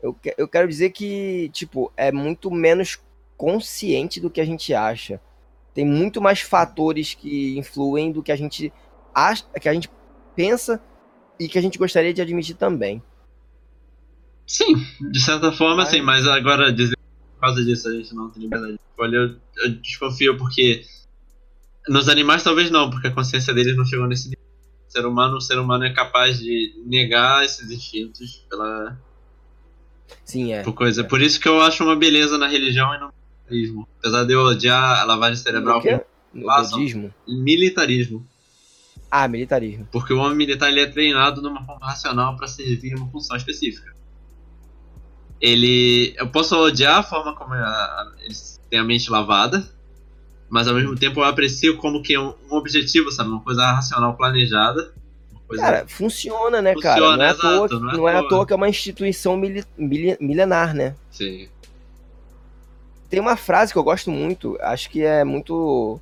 [0.00, 3.00] Eu, que- eu quero dizer que, tipo, é muito menos
[3.36, 5.20] consciente do que a gente acha.
[5.74, 8.72] Tem muito mais fatores que influem do que a gente
[9.14, 9.88] acha, que a gente
[10.34, 10.82] pensa
[11.38, 13.02] e que a gente gostaria de admitir também.
[14.48, 18.14] Sim, de certa forma, Mas- sim, mas agora dizer que por causa disso a gente
[18.14, 20.82] não tem liberdade de escolha, eu, eu desconfio porque
[21.86, 24.42] nos animais talvez não, porque a consciência deles não chegou nesse nível.
[24.88, 28.98] O ser humano, o ser humano é capaz de negar esses instintos pela
[30.24, 30.62] Sim, é.
[30.62, 31.04] por coisa.
[31.04, 33.12] Por isso que eu acho uma beleza na religião e no
[33.50, 33.86] militarismo.
[33.98, 35.82] Apesar de eu odiar a lavagem cerebral
[36.46, 36.78] Façam.
[36.78, 37.14] budismo?
[37.26, 38.26] militarismo.
[39.10, 39.86] Ah, militarismo.
[39.92, 43.36] Porque o homem militar ele é treinado de uma forma racional para servir uma função
[43.36, 43.94] específica.
[45.40, 46.14] Ele.
[46.16, 49.68] Eu posso odiar a forma como a- a- eles têm a mente lavada,
[50.48, 53.30] mas ao mesmo tempo eu aprecio como que é um, um objetivo, sabe?
[53.30, 54.92] Uma coisa racional planejada.
[55.46, 55.62] Coisa...
[55.62, 57.00] Cara, funciona, né, cara?
[57.00, 58.46] Funciona, Não é, à toa, exato, não é não é à toa.
[58.46, 60.94] que é uma instituição mili- mili- milenar, né?
[61.10, 61.48] Sim.
[63.08, 65.98] Tem uma frase que eu gosto muito, acho que é muito.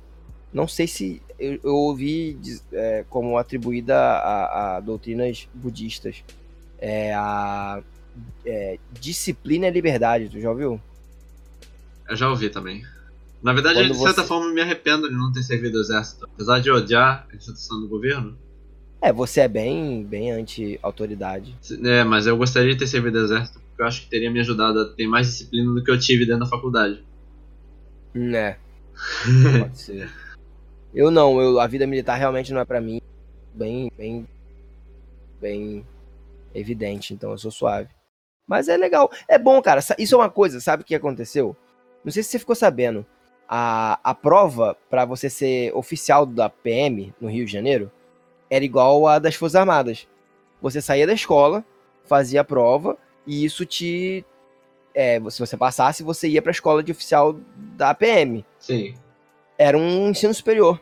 [0.51, 2.37] Não sei se eu, eu ouvi
[2.73, 6.23] é, como atribuída a, a doutrinas budistas.
[6.79, 7.81] É a
[8.45, 10.79] é, disciplina e liberdade, tu já ouviu?
[12.09, 12.83] Eu já ouvi também.
[13.43, 16.27] Na verdade, Quando de certa você- forma, me arrependo de não ter servido o exército.
[16.33, 18.37] Apesar de odiar a instituição do governo.
[19.01, 21.55] É, você é bem, bem anti-autoridade.
[21.83, 24.39] É, mas eu gostaria de ter servido o exército, porque eu acho que teria me
[24.39, 27.03] ajudado a ter mais disciplina do que eu tive dentro da faculdade.
[28.13, 28.57] Né,
[29.59, 30.09] pode ser.
[30.93, 32.99] Eu não, eu, a vida militar realmente não é pra mim.
[33.53, 34.27] Bem, bem,
[35.39, 35.85] bem
[36.55, 37.89] evidente, então eu sou suave.
[38.47, 39.81] Mas é legal, é bom, cara.
[39.99, 41.55] Isso é uma coisa, sabe o que aconteceu?
[42.03, 43.05] Não sei se você ficou sabendo.
[43.49, 47.91] A, a prova pra você ser oficial da PM no Rio de Janeiro
[48.49, 50.07] era igual a das Forças Armadas.
[50.61, 51.63] Você saía da escola,
[52.05, 54.25] fazia a prova e isso te
[54.93, 58.95] é, se você passasse, você ia pra escola de oficial da PM Sim.
[59.57, 60.81] era um ensino superior.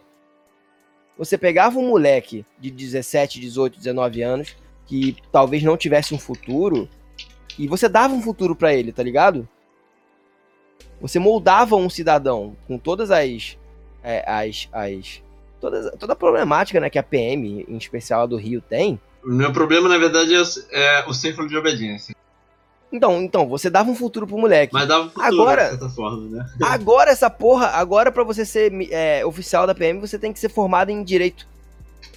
[1.18, 4.56] Você pegava um moleque de 17, 18, 19 anos
[4.86, 6.88] que talvez não tivesse um futuro
[7.57, 9.48] e você dava um futuro pra ele, tá ligado?
[11.02, 13.57] Você moldava um cidadão com todas as
[14.03, 15.22] é, as, as
[15.60, 18.99] todas, toda a problemática né, que a PM, em especial a do Rio, tem.
[19.23, 22.15] O meu problema, na verdade, é o, é o círculo de obediência.
[22.91, 24.73] Então, então, você dava um futuro pro moleque.
[24.73, 26.45] Mas dava um futuro, Agora- de certa forma, né?
[26.61, 30.49] Agora essa porra, agora pra você ser é, oficial da PM, você tem que ser
[30.49, 31.48] formado em direito.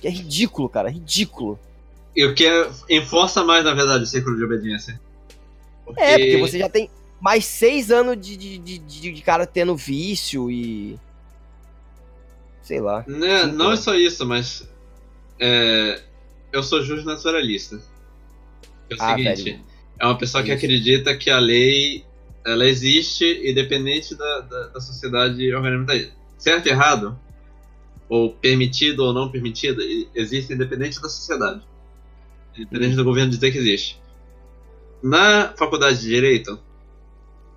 [0.01, 1.59] Que é ridículo, cara, ridículo.
[2.15, 5.01] E o que é, enforça mais, na verdade, o círculo de obediência.
[5.89, 6.91] Porque, É, porque você já tem
[7.21, 10.99] mais seis anos de, de, de, de- cara tendo vício e.
[12.63, 13.05] Sei lá.
[13.07, 14.69] Né, não é só isso, mas.
[15.41, 16.03] é,
[16.53, 17.81] eu sou justo naturalista.
[18.91, 19.65] É o Ah, seguinte: velho.
[19.99, 20.65] é uma pessoa que Isso.
[20.65, 22.05] acredita que a lei
[22.47, 26.11] ela existe independente da, da, da sociedade organizada.
[26.39, 27.19] Certo e errado,
[28.09, 29.83] ou permitido ou não permitido,
[30.15, 31.63] existe independente da sociedade.
[32.57, 34.01] Independente do governo dizer que existe.
[35.03, 36.61] Na faculdade de Direito,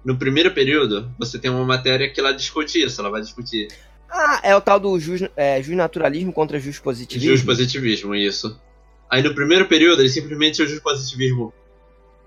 [0.05, 3.67] no primeiro período, você tem uma matéria que ela discute isso, ela vai discutir
[4.09, 7.31] Ah, é o tal do jus, é, naturalismo contra jus positivismo.
[7.35, 8.59] Jus positivismo, isso.
[9.09, 11.53] Aí no primeiro período, ele simplesmente o jus positivismo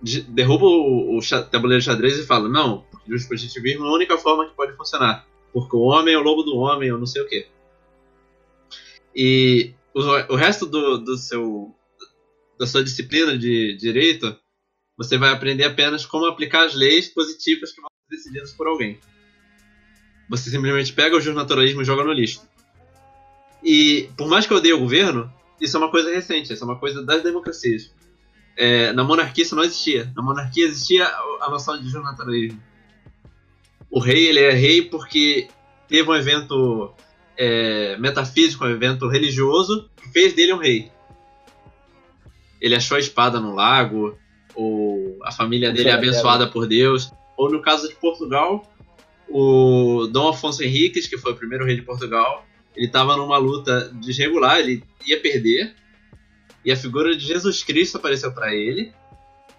[0.03, 1.21] de- derruba o, o
[1.51, 4.77] tabuleiro de xadrez e fala: Não, o jus positivismo é a única forma que pode
[4.77, 5.27] funcionar.
[5.53, 7.47] Porque o homem é o lobo do homem, ou não sei o quê.
[9.15, 10.01] E o,
[10.33, 11.75] o resto do, do seu,
[12.59, 14.37] da sua disciplina de direito,
[14.97, 18.99] você vai aprender apenas como aplicar as leis positivas que vão ser decididas por alguém.
[20.29, 22.43] Você simplesmente pega o jus naturalismo e joga no lixo.
[23.63, 26.67] E por mais que eu odeie o governo, isso é uma coisa recente, isso é
[26.67, 27.93] uma coisa das democracias.
[28.57, 30.13] É, na monarquia isso não existia.
[30.15, 32.63] Na monarquia existia a noção de naturalismo.
[33.91, 35.49] O rei ele é rei porque
[35.89, 36.93] teve um evento
[37.37, 40.91] é, metafísico, um evento religioso, que fez dele um rei.
[42.61, 44.19] Ele achou a espada no lago,
[44.55, 47.13] ou a família dele é abençoada por Deus.
[47.37, 48.65] Ou no caso de Portugal,
[49.29, 53.91] o Dom Afonso Henriques, que foi o primeiro rei de Portugal, ele estava numa luta
[54.01, 55.75] desregular, ele ia perder,
[56.65, 58.93] e a figura de Jesus Cristo apareceu para ele,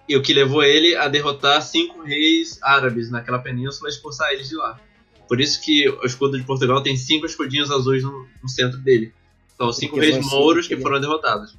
[0.08, 4.50] e o que levou ele a derrotar cinco reis árabes naquela península e expulsar eles
[4.50, 4.80] de lá.
[5.28, 9.12] Por isso que o escudo de Portugal tem cinco escudinhos azuis no, no centro dele.
[9.58, 11.58] São os cinco Porque reis mouros que- foram derrotados.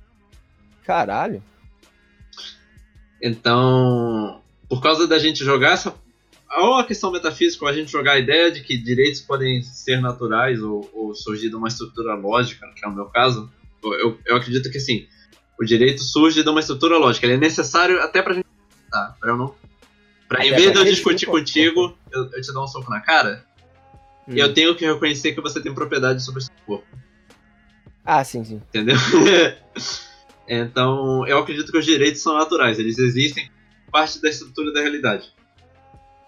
[0.84, 1.42] Caralho.
[3.22, 5.94] Então, por causa da gente jogar essa.
[6.58, 10.00] Ou a questão metafísica, ou a gente jogar a ideia de que direitos podem ser
[10.00, 13.50] naturais ou, ou surgir de uma estrutura lógica, que é o meu caso,
[13.82, 15.06] eu, eu, acredito que assim,
[15.60, 17.26] o direito surge de uma estrutura lógica.
[17.26, 18.46] Ele é necessário até pra gente.
[18.90, 19.54] Tá, pra eu não.
[20.28, 23.44] Pra, em vez de eu discutir contigo, eu, eu te dou um soco na cara,
[24.28, 24.34] Hum.
[24.34, 26.86] eu tenho que reconhecer que você tem propriedade sobre o seu corpo.
[28.04, 28.60] Ah, sim, sim.
[28.68, 28.96] Entendeu?
[30.48, 33.50] então, eu acredito que os direitos são naturais, eles existem
[33.90, 35.32] parte da estrutura da realidade.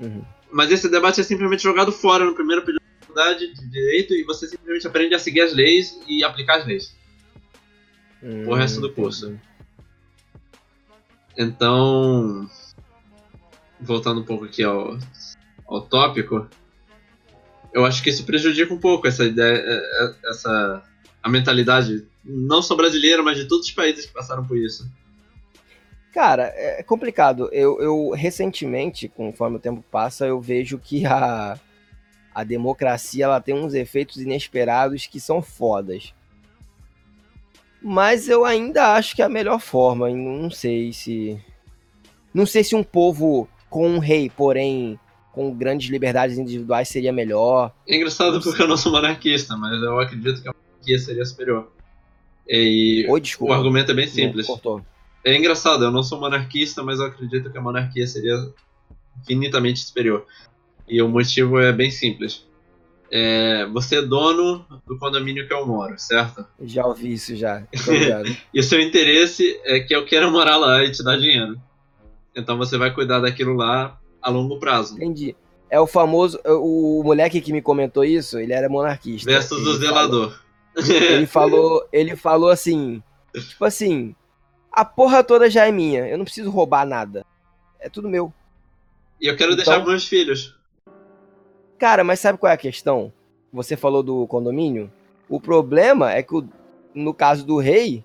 [0.01, 0.24] Uhum.
[0.51, 4.24] Mas esse debate é simplesmente jogado fora no primeiro período da faculdade de direito e
[4.24, 6.97] você simplesmente aprende a seguir as leis e aplicar as leis.
[8.47, 9.39] O resto do curso.
[11.36, 12.51] Então,
[13.81, 14.99] voltando um pouco aqui ao,
[15.69, 16.49] ao tópico,
[17.73, 20.82] eu acho que isso prejudica um pouco essa ideia, é, é, essa
[21.23, 24.89] a mentalidade não só brasileira, mas de todos os países que passaram por isso.
[26.13, 27.49] Cara, é complicado.
[27.53, 31.59] Eu, eu recentemente, conforme o tempo passa, eu vejo que a,
[32.35, 36.13] a democracia ela tem uns efeitos inesperados que são fodas.
[37.81, 40.11] Mas eu ainda acho que é a melhor forma.
[40.11, 41.41] Não sei se.
[42.35, 44.99] Não sei se um povo com um rei, porém
[45.33, 47.73] com grandes liberdades individuais, seria melhor.
[47.87, 51.71] É engraçado porque eu não sou monarquista, mas eu acredito que a monarquia seria superior.
[52.49, 53.55] E Oi, o desculpa.
[53.55, 54.47] argumento é bem Não, simples.
[54.47, 54.81] cortou.
[55.25, 58.35] É engraçado, eu não sou monarquista, mas eu acredito que a monarquia seria
[59.20, 60.25] infinitamente superior.
[60.89, 62.47] E o motivo é bem simples.
[63.11, 66.47] É, você é dono do condomínio que eu moro, certo?
[66.62, 67.62] Já ouvi isso já.
[68.55, 71.59] E o seu interesse é que eu queira morar lá e te dar dinheiro.
[72.35, 74.97] Então você vai cuidar daquilo lá a longo prazo.
[74.97, 75.35] Entendi.
[75.70, 76.39] É o famoso.
[76.47, 79.31] O moleque que me comentou isso, ele era monarquista.
[79.31, 80.41] Versus o falou- zelador.
[80.79, 83.03] Ele falou, ele falou assim,
[83.35, 84.15] tipo assim,
[84.73, 87.25] a porra toda já é minha, eu não preciso roubar nada.
[87.81, 88.33] É tudo meu.
[89.21, 90.57] E eu quero Então- deixar pros meus filhos.
[91.79, 93.13] Cara, mas sabe qual é a questão?
[93.53, 94.91] Você falou do condomínio.
[95.29, 96.49] O problema é que, o-
[96.95, 98.05] no caso do rei,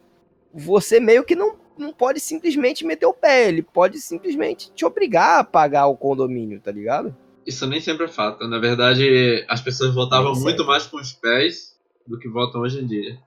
[0.53, 3.47] você meio que não, não pode simplesmente meter o pé.
[3.47, 7.15] Ele pode simplesmente te obrigar a pagar o condomínio, tá ligado?
[7.45, 8.47] Isso nem sempre é fato.
[8.47, 11.72] Na verdade, as pessoas votavam muito mais com os pés
[12.07, 13.17] do que votam hoje em dia.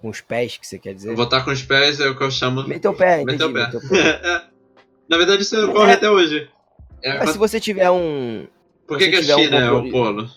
[0.00, 1.14] Com os pés, que você quer dizer?
[1.16, 2.66] Votar com os pés é o que eu chamo.
[2.66, 3.24] Meter o pé.
[3.24, 3.66] Meter o pé.
[3.66, 4.44] meter o pé.
[5.08, 5.94] Na verdade, isso ocorre É.
[5.94, 6.48] até hoje.
[7.02, 8.46] É, Mas se você tiver um.
[8.86, 10.28] Por que, que a tiver um China é o polo?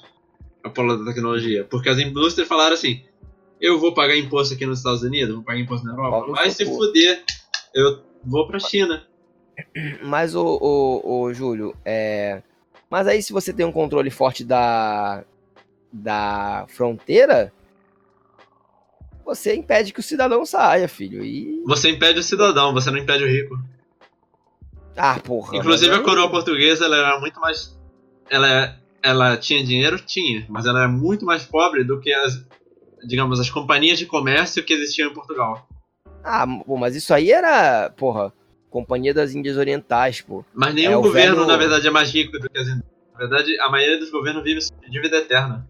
[0.64, 1.66] É o polo da tecnologia?
[1.66, 3.04] Porque as indústrias falaram assim:
[3.60, 6.66] eu vou pagar imposto aqui nos Estados Unidos, vou pagar imposto na Europa, vai seu
[6.68, 7.24] se fuder.
[7.74, 9.06] Eu vou pra China.
[10.04, 12.42] Mas, ô, ô, ô, Júlio, é.
[12.90, 15.24] Mas aí, se você tem um controle forte da.
[15.92, 17.52] Da fronteira,
[19.26, 21.24] você impede que o cidadão saia, filho.
[21.24, 21.62] E.
[21.66, 23.58] Você impede o cidadão, você não impede o rico.
[24.98, 25.56] Ah, porra.
[25.56, 27.78] Inclusive a coroa portuguesa, ela era muito mais.
[28.30, 29.98] Ela, ela tinha dinheiro?
[30.00, 30.46] Tinha.
[30.50, 32.46] Mas ela era muito mais pobre do que as.
[33.04, 35.68] Digamos, as companhias de comércio que existiam em Portugal.
[36.24, 37.90] Ah, pô, mas isso aí era.
[37.92, 38.34] Porra.
[38.70, 40.46] Companhia das Índias Orientais, pô.
[40.54, 42.92] Mas nenhum É, governo, velho- na verdade, é mais rico do que as indústrias.
[43.14, 45.68] Na verdade, a maioria dos governos vive sob dívida eterna.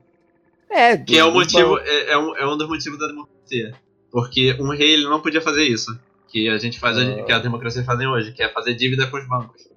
[0.72, 3.74] É, Que é o motivo, é, é um, é um dos motivos da democracia.
[4.12, 5.98] Porque um rei ele não podia fazer isso.
[6.28, 7.24] Que a gente faz, hoje- Ah.
[7.26, 9.70] que a democracia fazem hoje, que é fazer dívida com os bancos.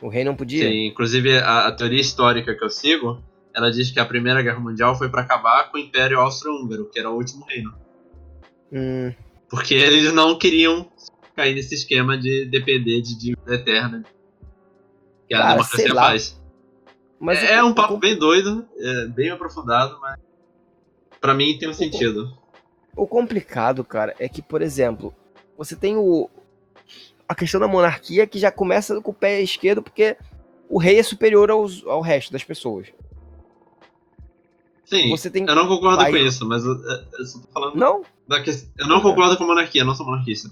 [0.00, 0.68] O rei não podia?
[0.68, 3.22] Sim, inclusive a, a teoria histórica que eu sigo,
[3.54, 6.98] ela diz que a Primeira Guerra Mundial foi para acabar com o Império Austro-Húngaro, que
[6.98, 7.74] era o último reino.
[8.72, 9.12] Hum,
[9.48, 10.90] Porque eles não queriam
[11.36, 14.02] cair nesse esquema de depender de dívida eterna
[15.28, 16.40] que a Cara, democracia faz.
[17.24, 20.18] Mas é, o- um papo bem doido, é bem aprofundado, mas
[21.20, 22.36] pra mim tem um sentido.
[22.96, 25.14] O complicado, cara, é que, por exemplo,
[25.56, 26.30] você tem o
[27.28, 30.16] a questão da monarquia que já começa com o pé esquerdo porque
[30.68, 32.88] o rei é superior aos, ao resto das pessoas.
[34.84, 36.74] Sim, Você tem eu não concordo Vai- com isso, mas eu,
[37.18, 38.02] eu só tô falando não?
[38.28, 38.70] da questão.
[38.78, 40.50] Eu não concordo com a monarquia, eu não sou monarquista.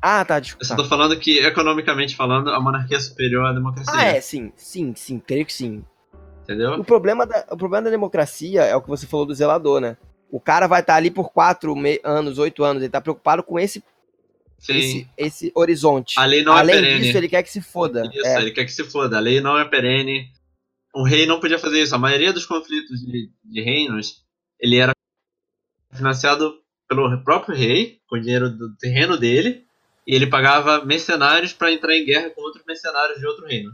[0.00, 0.64] Ah, tá, Eu desculpa.
[0.66, 3.92] só tô falando que, economicamente falando, a monarquia é superior à democracia.
[3.96, 5.82] Ah, é, sim, sim, sim, creio que sim.
[6.42, 6.74] Entendeu?
[6.74, 9.96] O problema, da, o problema da democracia é o que você falou do zelador, né?
[10.30, 13.58] O cara vai estar ali por quatro me- anos, oito anos, ele tá preocupado com
[13.60, 13.82] esse,
[14.68, 16.18] esse, esse horizonte.
[16.18, 17.00] A lei não Além é perene.
[17.04, 18.02] disso, ele quer que se foda.
[18.12, 18.40] Isso, É.
[18.40, 19.16] ele quer que se foda.
[19.18, 20.28] A lei não é perene.
[20.94, 21.94] O rei não podia fazer isso.
[21.94, 24.22] A maioria dos conflitos de, de reinos,
[24.60, 24.92] ele era
[25.92, 26.54] financiado
[26.88, 29.64] pelo próprio rei, com o dinheiro do terreno dele,
[30.06, 33.70] e ele pagava mercenários para entrar em guerra com outros mercenários de outro reino.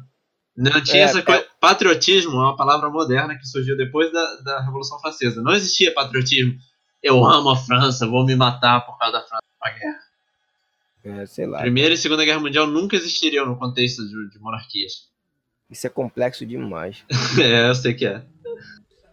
[0.58, 1.22] Não tinha É, essa é.
[1.22, 1.46] coisa.
[1.60, 5.40] Patriotismo é uma palavra moderna que surgiu depois da, da Revolução Francesa.
[5.40, 6.58] Não existia patriotismo.
[7.00, 9.98] Eu amo a França, vou me matar por causa da França pra guerra.
[11.04, 11.60] É, sei lá.
[11.60, 15.06] Primeira e Segunda Guerra Mundial nunca existiriam no contexto de, de monarquias.
[15.70, 17.04] Isso é complexo demais.
[17.40, 18.24] é, eu sei que é.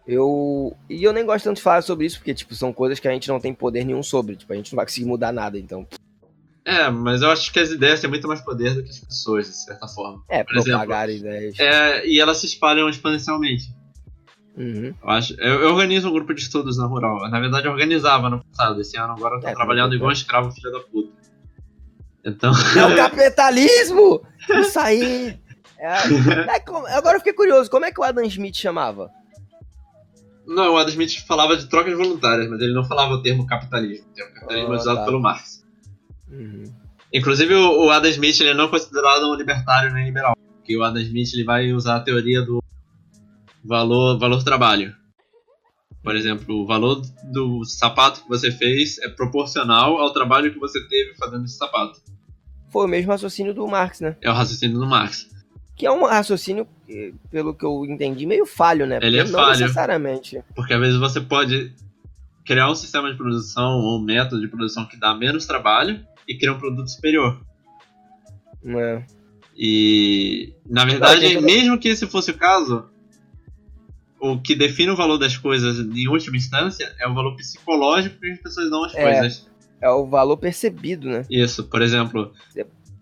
[0.04, 0.76] Eu.
[0.90, 3.12] E eu nem gosto tanto de falar sobre isso, porque, tipo, são coisas que a
[3.12, 4.34] gente não tem poder nenhum sobre.
[4.34, 5.86] Tipo, a gente não vai conseguir mudar nada, então.
[6.66, 9.46] É, mas eu acho que as ideias têm muito mais poder do que as pessoas,
[9.46, 10.20] de certa forma.
[10.28, 11.56] É, Por exemplo, propagar ideias.
[11.60, 13.72] É, e elas se espalham exponencialmente.
[14.56, 14.92] Uhum.
[15.00, 17.30] Eu, acho, eu, eu organizo um grupo de estudos na Rural.
[17.30, 18.80] Na verdade, eu organizava no passado.
[18.80, 21.12] Esse ano agora eu tô É, trabalhando igual um escravo filho da puta.
[22.24, 22.52] Então.
[22.76, 24.22] É o capitalismo!
[24.50, 25.38] Isso aí!
[25.78, 29.08] É, é agora eu fiquei curioso, como é que o Adam Smith chamava?
[30.46, 34.06] Não, o Adam Smith falava de trocas voluntárias, mas ele não falava o termo capitalismo.
[34.10, 35.04] O termo capitalismo é Ah, usado tá.
[35.04, 35.65] pelo Marx.
[36.30, 36.64] Uhum.
[37.12, 40.36] Inclusive, o, o Adam Smith ele não é considerado um libertário nem liberal.
[40.56, 42.62] Porque o Adam Smith ele vai usar a teoria do
[43.64, 44.94] valor, valor trabalho.
[46.02, 50.80] Por exemplo, o valor do sapato que você fez é proporcional ao trabalho que você
[50.86, 52.00] teve fazendo esse sapato.
[52.70, 54.16] Foi o mesmo raciocínio do Marx, né?
[54.20, 55.28] É o raciocínio do Marx.
[55.74, 58.98] Que é um raciocínio, eh, pelo que eu entendi, meio falho, né?
[59.02, 59.58] Ele é não falho.
[59.58, 60.42] necessariamente.
[60.54, 61.74] Porque às vezes você pode
[62.46, 66.36] criar um sistema de produção ou um método de produção que dá menos trabalho e
[66.38, 67.40] criar um produto superior.
[68.62, 69.04] né?
[69.56, 72.88] E, na verdade, tem toda- mesmo que esse fosse o caso,
[74.20, 78.30] o que define o valor das coisas em última instância é o valor psicológico que
[78.30, 79.02] as pessoas dão às É.
[79.02, 79.48] coisas.
[79.80, 81.22] É o valor percebido, né?
[81.30, 82.32] Isso, por exemplo,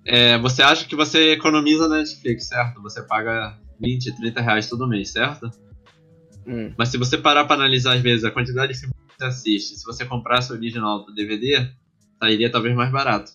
[0.04, 2.82] é, você acha que você economiza na Netflix, certo?
[2.82, 5.50] Você paga 20, 30 reais todo mês, certo?
[6.46, 6.72] Hum.
[6.76, 9.76] Mas se você parar pra analisar, às vezes, a quantidade de filmes que você assiste,
[9.76, 11.70] se você comprasse o original do DVD,
[12.18, 13.32] sairia talvez mais barato.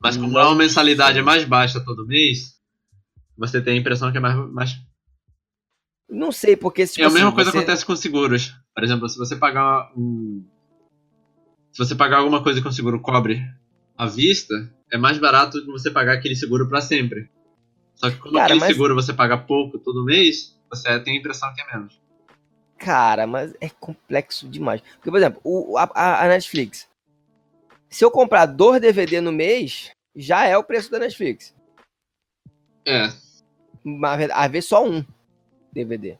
[0.00, 2.54] Mas como é uma mensalidade mais baixa todo mês,
[3.36, 4.80] você tem a impressão que é mais, mais
[6.08, 8.54] Não sei, porque tipo é a mesma assim, coisa você- acontece com seguros.
[8.74, 10.44] Por exemplo, se você pagar um.
[11.72, 13.42] Se você pagar alguma coisa que um seguro cobre
[13.96, 14.54] à vista,
[14.92, 17.28] é mais barato do que você pagar aquele seguro pra sempre.
[17.94, 21.18] Só que como Cara, aquele mas- seguro você paga pouco todo mês, você tem a
[21.18, 22.00] impressão que é menos.
[22.78, 24.80] Cara, mas é complexo demais.
[24.96, 26.88] Porque, por exemplo, o, a, a- a Netflix.
[27.88, 31.54] Se eu comprar dois DVD no mês, já é o preço da Netflix.
[32.84, 33.08] É,
[33.82, 35.04] Mas, às vezes só um
[35.72, 36.18] DVD.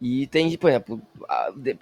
[0.00, 1.78] E tem, por exemplo, a- de-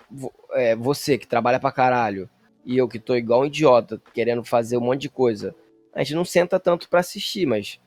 [0.52, 2.28] é, você que trabalha pra caralho
[2.64, 5.54] e eu que tô igual um idiota, querendo fazer um monte de coisa.
[5.92, 7.80] A gente não senta tanto pra assistir, mas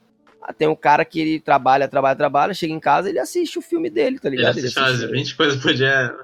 [0.53, 3.89] tem um cara que ele trabalha, trabalha, trabalha, chega em casa ele assiste o filme
[3.89, 4.57] dele, tá ele ligado?
[4.57, 6.15] assiste umas 20 coisas por dia.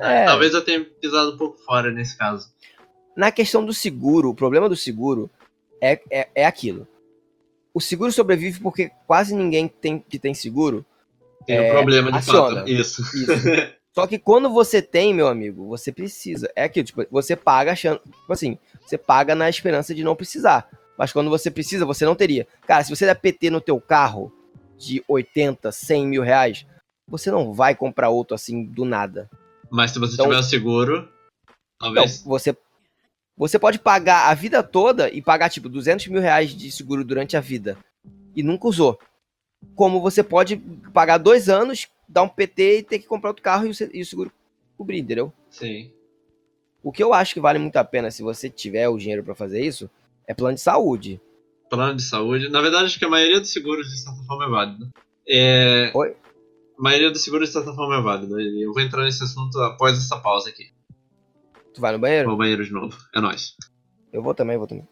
[0.00, 0.24] É.
[0.24, 2.48] Talvez eu tenha pisado um pouco fora nesse caso.
[3.16, 5.30] Na questão do seguro, o problema do seguro
[5.80, 6.86] é, é, é aquilo.
[7.72, 10.84] O seguro sobrevive porque quase ninguém tem, que tem seguro.
[11.46, 12.56] Tem É, um problema de aciona.
[12.60, 12.68] fato.
[12.70, 13.02] Isso.
[13.02, 13.26] Isso.
[13.94, 16.50] Só que quando você tem, meu amigo, você precisa.
[16.54, 17.98] É aquilo, tipo, você paga achando.
[18.00, 20.68] Tipo assim, você paga na esperança de não precisar.
[20.98, 22.46] Mas quando você precisa, você não teria.
[22.66, 24.32] Cara, se você der PT no teu carro
[24.78, 26.66] de 80, 100 mil reais,
[27.08, 29.28] você não vai comprar outro assim do nada.
[29.70, 31.02] Mas se você Então- tiver o seguro,
[31.80, 32.22] Não, talvez.
[32.22, 32.56] você,
[33.36, 37.36] você pode pagar a vida toda e pagar, tipo, 200 mil reais de seguro durante
[37.36, 37.76] a vida
[38.34, 38.98] e nunca usou.
[39.74, 40.56] Como você pode
[40.92, 43.90] pagar dois anos, dar um PT e ter que comprar outro carro e o, se-
[43.92, 44.32] e o seguro
[44.78, 45.32] cobrir, entendeu?
[45.50, 45.90] Sim.
[46.82, 49.34] O que eu acho que vale muito a pena se você tiver o dinheiro pra
[49.34, 49.90] fazer isso
[50.26, 51.20] é plano de saúde.
[51.70, 52.48] plano de saúde.
[52.48, 54.88] Na verdade, acho que a maioria dos seguros, de certa forma, é válida.
[55.28, 55.90] É...
[55.94, 56.16] Oi?
[56.78, 58.40] A maioria dos seguros, de certa forma, é válida.
[58.40, 60.70] E Eu vou entrar nesse assunto após essa pausa aqui.
[61.74, 62.24] Tu vai no banheiro?
[62.26, 62.96] Vou ao banheiro de novo.
[63.14, 63.54] É nóis.
[64.12, 64.86] Eu vou também, eu vou também.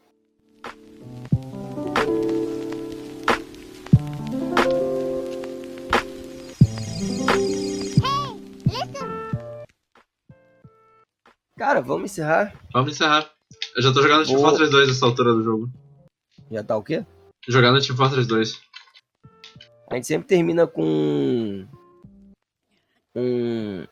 [11.57, 12.55] Cara, vamos encerrar.
[12.73, 13.31] Vamos encerrar.
[13.75, 14.39] Eu já tô jogando Team.
[14.39, 15.71] Fortress 2 nessa altura do jogo.
[16.51, 17.05] Já tá o quê?
[17.49, 18.63] Jogando Team Fortress 2.
[19.91, 21.67] A gente sempre termina com.
[23.17, 23.85] Um.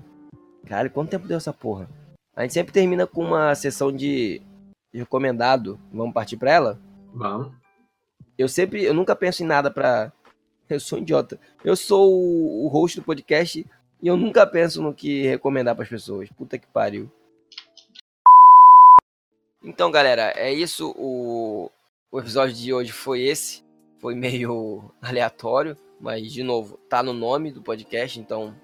[0.67, 1.89] Cara, quanto tempo deu essa porra?
[2.35, 4.41] A gente sempre termina com uma sessão de
[4.93, 5.79] recomendado.
[5.93, 6.81] Vamos partir pra ela?
[7.13, 7.53] Vamos.
[8.39, 8.85] Eu sempre.
[8.85, 10.13] Eu nunca penso em nada pra,
[10.69, 11.39] Eu sou um idiota.
[11.65, 13.67] Eu sou o o host do podcast
[14.01, 16.31] e eu nunca penso no que recomendar pras pessoas.
[16.31, 17.11] Puta que pariu.
[19.65, 20.93] Então, galera, é isso.
[20.97, 21.71] O,
[22.11, 23.63] o episódio de hoje foi esse.
[23.99, 28.55] Foi meio aleatório, mas de novo, tá no nome do podcast, então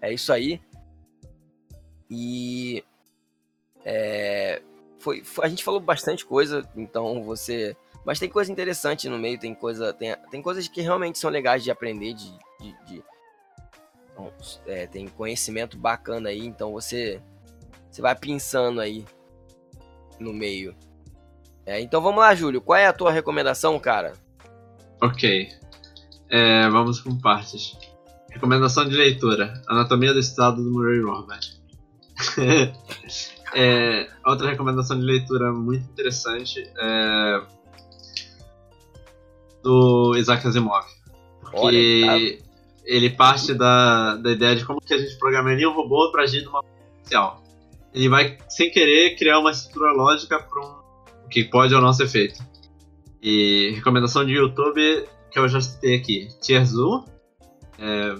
[0.00, 0.60] é isso aí.
[2.10, 2.82] E
[3.84, 4.62] é,
[4.98, 7.76] foi, foi- a gente falou bastante coisa, então você.
[8.04, 9.92] Mas tem coisa interessante no meio, tem coisa.
[9.92, 12.30] Tem, tem coisas que realmente são legais de aprender, de.
[12.60, 13.04] de- de-
[14.12, 14.32] então,
[14.66, 17.20] é, tem conhecimento bacana aí, então você.
[17.90, 19.04] Você vai pensando aí
[20.18, 20.74] no meio.
[21.66, 22.60] É, então vamos lá, Júlio.
[22.60, 24.12] Qual é a tua recomendação, cara?
[25.00, 25.48] Ok.
[26.28, 27.76] É, vamos com partes.
[28.30, 31.62] Recomendação de leitura: Anatomia do Estado do Murray Rothbard.
[33.56, 37.40] É, outra recomendação de leitura muito interessante é
[39.62, 40.84] do Isaac Asimov.
[41.52, 42.42] Olha, Que
[42.84, 46.42] ele parte da, da ideia de como que a gente programaria um robô para agir
[46.42, 46.64] numa
[47.02, 47.43] social.
[47.94, 50.74] Ele vai, sem querer, criar uma estrutura lógica para um,
[51.24, 52.42] o que pode ou não ser feito.
[53.22, 57.04] E recomendação de YouTube que eu já citei aqui: Tierzu,
[57.78, 58.16] é,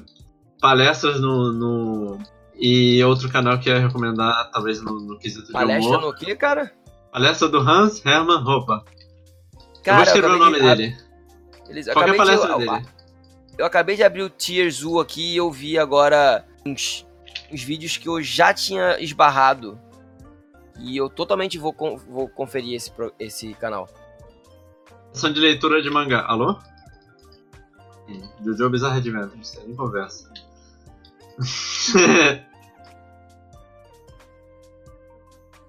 [0.61, 2.19] palestras no, no-
[2.59, 6.13] E outro canal que eu ia recomendar, talvez no, no quesito de palestra humor.
[6.13, 6.73] no quê, cara?
[7.13, 8.65] Palestra do Hans Hermann eu
[9.83, 10.97] Cara, vou escrever o acabei nome de- a- dele.
[11.69, 12.87] Eu Qualquer acabei de- palestra eu- dele.
[13.59, 17.07] Eu acabei de abrir o Tierzu aqui e eu vi agora uns,
[17.55, 19.81] uns vídeos que eu já tinha esbarrado.
[20.81, 23.89] E eu totalmente vou, con- vou conferir esse, esse canal.
[25.13, 26.25] São de leitura de mangá.
[26.27, 26.59] Alô?
[28.45, 30.31] Jojo Bizarre Adventures, nem conversa.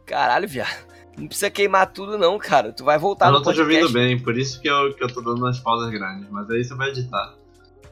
[0.05, 0.85] Caralho, viado.
[1.17, 2.73] Não precisa queimar tudo não, cara.
[2.73, 5.03] Tu vai voltar eu no não tô te ouvindo bem, por isso que eu, que
[5.03, 7.35] eu tô dando umas pausas grandes, mas aí você vai editar.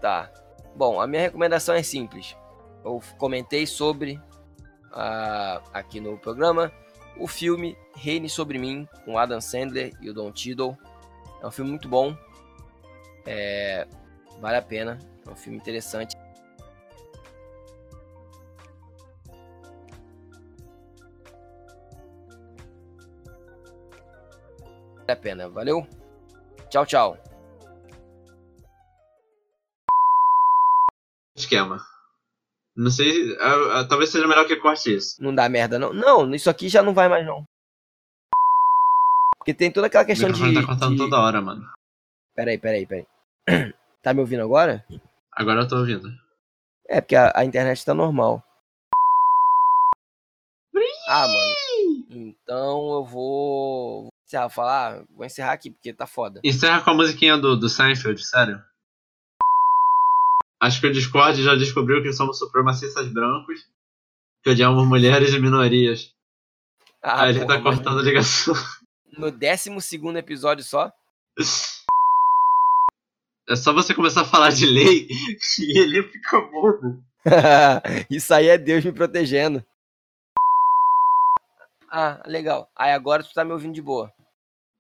[0.02, 0.30] Tá.
[0.76, 2.36] Bom, a minha recomendação é simples.
[2.84, 4.20] Eu comentei sobre
[4.92, 6.72] ah, aqui no programa
[7.18, 10.78] o filme Reine sobre mim com Adam Sandler e o Don Cheadle.
[11.42, 12.16] É um filme muito bom.
[13.26, 13.88] É,
[14.40, 15.00] vale a pena.
[15.26, 16.16] É um filme interessante.
[24.96, 25.50] Vale a pena.
[25.50, 25.88] Valeu.
[26.70, 27.18] Tchau, tchau.
[31.36, 31.93] Esquema.
[32.76, 35.16] Não sei, ah, ah, talvez seja melhor que corte isso.
[35.22, 35.94] Não dá merda, não.
[35.94, 37.46] Não, isso aqui já não vai mais, não.
[39.38, 40.62] Porque tem toda aquela O questão microfone de.
[40.62, 41.64] tá cortando de- toda hora, mano.
[42.36, 43.06] Peraí, peraí, peraí.
[44.02, 44.86] Tá me ouvindo agora?
[45.32, 46.10] Agora eu tô ouvindo.
[46.90, 48.44] É, porque a, a internet tá normal.
[51.08, 52.06] Ah, mano.
[52.10, 54.04] Então eu vou.
[54.04, 55.04] vou encerrar, falar.
[55.16, 56.42] Vou encerrar aqui, porque tá foda.
[56.44, 58.62] Encerra com a musiquinha do, do Seinfeld, sério.
[60.64, 63.60] Acho que o Discord já descobriu que somos supremacistas brancos,
[64.42, 66.16] que odiamos mulheres e minorias.
[67.04, 68.56] Ah, Aí ele porra, tá cortando a ligação.
[69.16, 69.70] No 12
[70.18, 70.92] episódio só?
[73.48, 75.06] É só você começar a falar de lei
[75.60, 77.04] e ele fica mudo.
[78.10, 79.64] Isso aí é Deus me protegendo.
[81.92, 82.72] Ah, legal.
[82.76, 84.12] Aí agora tu tá me ouvindo de boa.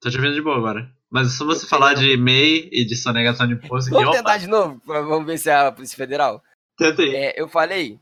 [0.02, 0.90] Tô te vendo de boa agora.
[1.14, 4.82] Mas só você falar de MEI e de sonegação de imposto Vamos tentar de novo?
[4.84, 6.42] Vamos ver se é a Polícia Federal.
[6.76, 7.16] tenta aí.
[7.16, 8.00] É, eu falei.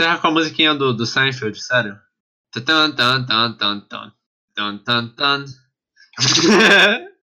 [0.00, 2.00] Encerra com a musiquinha do, do Seinfeld, sério.
[2.52, 3.26] Tan tan tan
[3.58, 4.12] tan tan
[4.56, 5.44] tan tan tan.